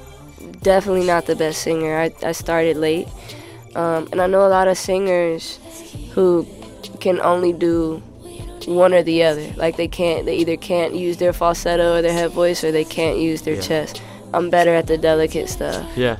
definitely 0.62 1.06
not 1.06 1.26
the 1.26 1.36
best 1.36 1.62
singer. 1.62 1.92
I, 2.04 2.08
I 2.30 2.32
started 2.32 2.76
late, 2.76 3.06
um, 3.76 4.08
and 4.12 4.20
I 4.20 4.26
know 4.26 4.42
a 4.46 4.52
lot 4.58 4.66
of 4.68 4.76
singers 4.76 5.58
who 6.14 6.46
can 6.98 7.20
only 7.20 7.52
do 7.52 8.02
one 8.66 8.92
or 8.92 9.02
the 9.02 9.22
other. 9.22 9.46
Like 9.56 9.76
they 9.76 9.88
can't 9.88 10.26
they 10.26 10.36
either 10.42 10.56
can't 10.56 10.94
use 11.06 11.16
their 11.18 11.32
falsetto 11.32 11.96
or 11.96 12.02
their 12.02 12.12
head 12.20 12.30
voice 12.32 12.64
or 12.64 12.72
they 12.72 12.84
can't 12.84 13.18
use 13.18 13.42
their 13.42 13.54
Yeah. 13.54 13.68
chest. 13.70 14.02
I'm 14.34 14.50
better 14.50 14.74
at 14.80 14.86
the 14.86 14.98
delicate 14.98 15.48
stuff. 15.48 15.84
Yeah. 15.96 16.16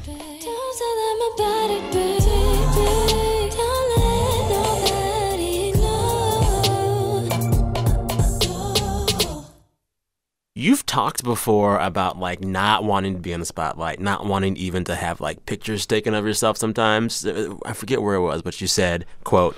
You've 10.61 10.85
talked 10.85 11.25
before 11.25 11.79
about 11.79 12.19
like 12.19 12.43
not 12.45 12.85
wanting 12.85 13.15
to 13.15 13.21
be 13.21 13.33
in 13.33 13.41
the 13.41 13.47
spotlight, 13.47 13.99
not 13.99 14.27
wanting 14.27 14.59
even 14.59 14.85
to 14.85 14.95
have 14.95 15.19
like 15.19 15.47
pictures 15.47 15.87
taken 15.87 16.13
of 16.13 16.27
yourself 16.27 16.59
sometimes. 16.59 17.25
Uh, 17.25 17.55
I 17.65 17.73
forget 17.73 18.03
where 18.03 18.15
it 18.15 18.21
was, 18.21 18.43
but 18.43 18.61
you 18.61 18.67
said, 18.67 19.07
quote, 19.25 19.57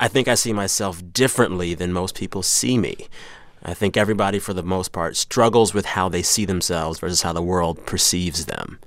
I 0.00 0.08
think 0.08 0.26
I 0.26 0.34
see 0.36 0.54
myself 0.54 1.02
differently 1.12 1.74
than 1.74 1.92
most 1.92 2.14
people 2.14 2.42
see 2.42 2.78
me. 2.78 2.96
I 3.62 3.74
think 3.74 3.98
everybody 3.98 4.38
for 4.38 4.54
the 4.54 4.62
most 4.62 4.90
part 4.90 5.18
struggles 5.18 5.74
with 5.74 5.84
how 5.84 6.08
they 6.08 6.22
see 6.22 6.46
themselves 6.46 6.98
versus 6.98 7.20
how 7.20 7.34
the 7.34 7.42
world 7.42 7.84
perceives 7.84 8.46
them. 8.46 8.78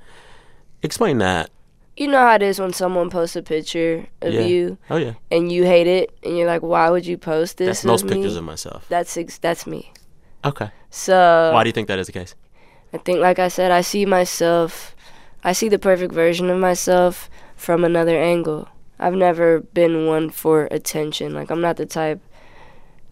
Explain 0.82 1.20
that. 1.20 1.52
You 1.96 2.08
know 2.08 2.18
how 2.18 2.34
it 2.34 2.42
is 2.42 2.60
when 2.60 2.74
someone 2.74 3.12
posts 3.12 3.36
a 3.36 3.44
picture 3.44 4.08
of 4.24 4.34
Yeah. 4.34 4.42
you 4.42 4.78
Oh 4.90 4.98
yeah. 4.98 5.14
and 5.30 5.52
you 5.52 5.66
hate 5.66 5.86
it 5.86 6.10
and 6.24 6.36
you're 6.36 6.48
like, 6.48 6.64
why 6.64 6.90
would 6.90 7.06
you 7.06 7.20
post 7.20 7.58
this? 7.58 7.68
That's 7.68 7.86
most 7.86 8.06
me? 8.06 8.14
pictures 8.16 8.36
of 8.36 8.46
myself. 8.46 8.88
That's 8.90 9.16
ex- 9.16 9.38
that's 9.38 9.68
me. 9.68 9.92
Okay. 10.44 10.70
So 10.90 11.52
Why 11.54 11.64
do 11.64 11.70
you 11.70 11.74
think 11.74 11.88
that 11.88 12.00
is 12.00 12.08
the 12.08 12.14
case? 12.14 12.36
I 12.94 12.98
think, 12.98 13.20
like 13.20 13.40
I 13.40 13.48
said, 13.48 13.72
I 13.72 13.82
see 13.82 14.06
myself, 14.06 14.96
I 15.44 15.54
see 15.54 15.70
the 15.70 15.80
perfect 15.80 16.14
version 16.14 16.50
of 16.50 16.60
myself 16.60 17.30
from 17.56 17.84
another 17.84 18.18
angle. 18.18 18.68
I've 19.00 19.14
never 19.16 19.62
been 19.62 20.06
one 20.08 20.30
for 20.30 20.68
attention. 20.72 21.34
Like 21.34 21.50
I'm 21.52 21.62
not 21.62 21.78
the 21.78 21.86
type 21.86 22.20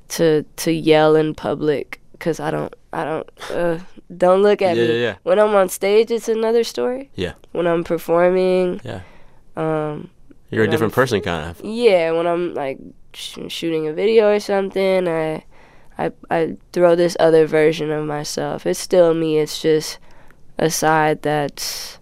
to 0.09 0.43
to 0.57 0.71
yell 0.71 1.15
in 1.15 1.33
public 1.35 1.99
because 2.11 2.39
I 2.39 2.51
don't 2.51 2.73
I 2.93 3.03
don't 3.05 3.29
uh, 3.51 3.79
don't 4.15 4.41
look 4.41 4.61
at 4.61 4.75
Yeah, 4.75 4.83
me. 4.83 4.89
yeah, 4.93 4.99
yeah. 5.07 5.15
When 5.23 5.39
I'm 5.39 5.55
on 5.55 5.69
stage, 5.69 6.11
it's 6.11 6.27
another 6.29 6.63
story. 6.63 7.09
Yeah. 7.15 7.33
When 7.53 7.65
I'm 7.67 7.83
performing, 7.83 8.81
Yeah. 8.83 9.01
um, 9.55 10.09
You're 10.51 10.63
a 10.65 10.67
different 10.67 10.93
I'm- 10.93 11.01
person, 11.01 11.21
kind 11.21 11.49
of. 11.49 11.61
yeah, 11.63 12.11
when 12.11 12.27
I'm 12.27 12.53
like 12.53 12.77
sh- 13.13 13.37
shooting 13.49 13.87
a 13.87 13.93
video 13.93 14.31
or 14.33 14.39
something, 14.39 15.07
I, 15.07 15.43
I 15.99 16.11
I 16.31 16.57
throw 16.73 16.95
this 16.95 17.15
other 17.19 17.45
version 17.45 17.91
of 17.91 18.05
myself. 18.05 18.65
It's 18.65 18.79
still 18.79 19.13
me. 19.13 19.37
It's 19.37 19.61
just 19.61 19.99
a 20.57 20.69
side 20.69 21.21
that's 21.21 21.99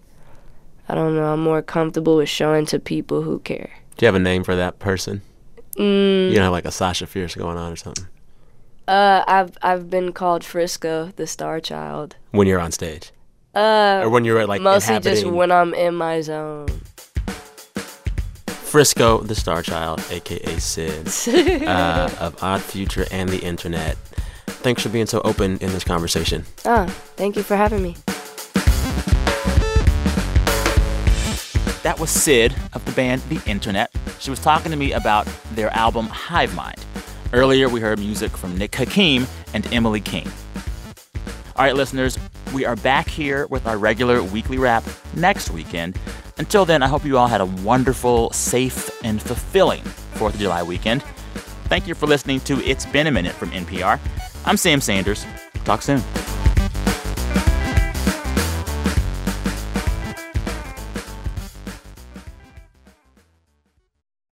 I 0.88 0.94
don't 0.94 1.14
know. 1.16 1.32
I'm 1.32 1.40
more 1.42 1.60
comfortable 1.62 2.16
with 2.16 2.28
showing 2.30 2.64
to 2.66 2.78
people 2.78 3.22
who 3.22 3.40
care. 3.40 3.70
Do 3.96 4.04
you 4.04 4.08
have 4.08 4.14
a 4.14 4.20
name 4.30 4.44
for 4.44 4.54
that 4.56 4.78
person? 4.78 5.20
Mm, 5.76 6.28
You 6.30 6.34
don't 6.34 6.44
have 6.44 6.52
like 6.52 6.64
a 6.64 6.72
Sasha 6.72 7.06
Fierce 7.06 7.34
going 7.34 7.56
on 7.58 7.72
or 7.72 7.76
something 7.76 8.06
uh, 8.88 9.22
I've 9.28 9.52
I've 9.62 9.90
been 9.90 10.12
called 10.12 10.42
Frisco, 10.44 11.12
the 11.16 11.26
star 11.26 11.60
child. 11.60 12.16
when 12.30 12.46
you're 12.48 12.58
on 12.58 12.72
stage, 12.72 13.12
Uh, 13.54 14.00
or 14.02 14.08
when 14.08 14.24
you're 14.24 14.40
at 14.40 14.48
like 14.48 14.62
mostly 14.62 14.98
just 15.00 15.26
when 15.26 15.52
I'm 15.52 15.74
in 15.74 15.94
my 15.94 16.22
zone. 16.22 16.68
Frisco, 18.68 19.22
the 19.22 19.34
Star 19.34 19.62
Child, 19.62 20.04
aka 20.10 20.58
Syd, 20.58 21.08
uh, 21.66 22.10
of 22.20 22.42
Odd 22.42 22.60
Future 22.60 23.06
and 23.10 23.30
the 23.30 23.38
Internet. 23.38 23.96
Thanks 24.46 24.82
for 24.82 24.90
being 24.90 25.06
so 25.06 25.22
open 25.24 25.56
in 25.58 25.72
this 25.72 25.84
conversation. 25.84 26.44
Ah, 26.66 26.84
thank 27.16 27.34
you 27.36 27.42
for 27.42 27.56
having 27.56 27.82
me. 27.82 27.96
That 31.82 31.96
was 31.98 32.10
Syd 32.10 32.54
of 32.74 32.84
the 32.84 32.92
band 32.92 33.22
The 33.30 33.40
Internet. 33.50 33.90
She 34.18 34.28
was 34.28 34.38
talking 34.38 34.70
to 34.70 34.76
me 34.76 34.92
about 34.92 35.26
their 35.52 35.70
album 35.74 36.06
Hive 36.06 36.54
Mind. 36.54 36.84
Earlier, 37.32 37.70
we 37.70 37.80
heard 37.80 37.98
music 37.98 38.36
from 38.36 38.58
Nick 38.58 38.74
Hakim 38.74 39.26
and 39.54 39.66
Emily 39.72 40.02
King. 40.02 40.30
All 41.58 41.64
right, 41.64 41.74
listeners, 41.74 42.16
we 42.54 42.64
are 42.64 42.76
back 42.76 43.08
here 43.08 43.48
with 43.48 43.66
our 43.66 43.78
regular 43.78 44.22
weekly 44.22 44.58
wrap 44.58 44.84
next 45.16 45.50
weekend. 45.50 45.98
Until 46.36 46.64
then, 46.64 46.84
I 46.84 46.86
hope 46.86 47.04
you 47.04 47.18
all 47.18 47.26
had 47.26 47.40
a 47.40 47.46
wonderful, 47.46 48.30
safe, 48.30 48.96
and 49.02 49.20
fulfilling 49.20 49.82
4th 50.14 50.34
of 50.34 50.38
July 50.38 50.62
weekend. 50.62 51.02
Thank 51.64 51.88
you 51.88 51.96
for 51.96 52.06
listening 52.06 52.38
to 52.42 52.64
It's 52.64 52.86
Been 52.86 53.08
a 53.08 53.10
Minute 53.10 53.34
from 53.34 53.50
NPR. 53.50 53.98
I'm 54.44 54.56
Sam 54.56 54.80
Sanders. 54.80 55.26
Talk 55.64 55.82
soon. 55.82 56.00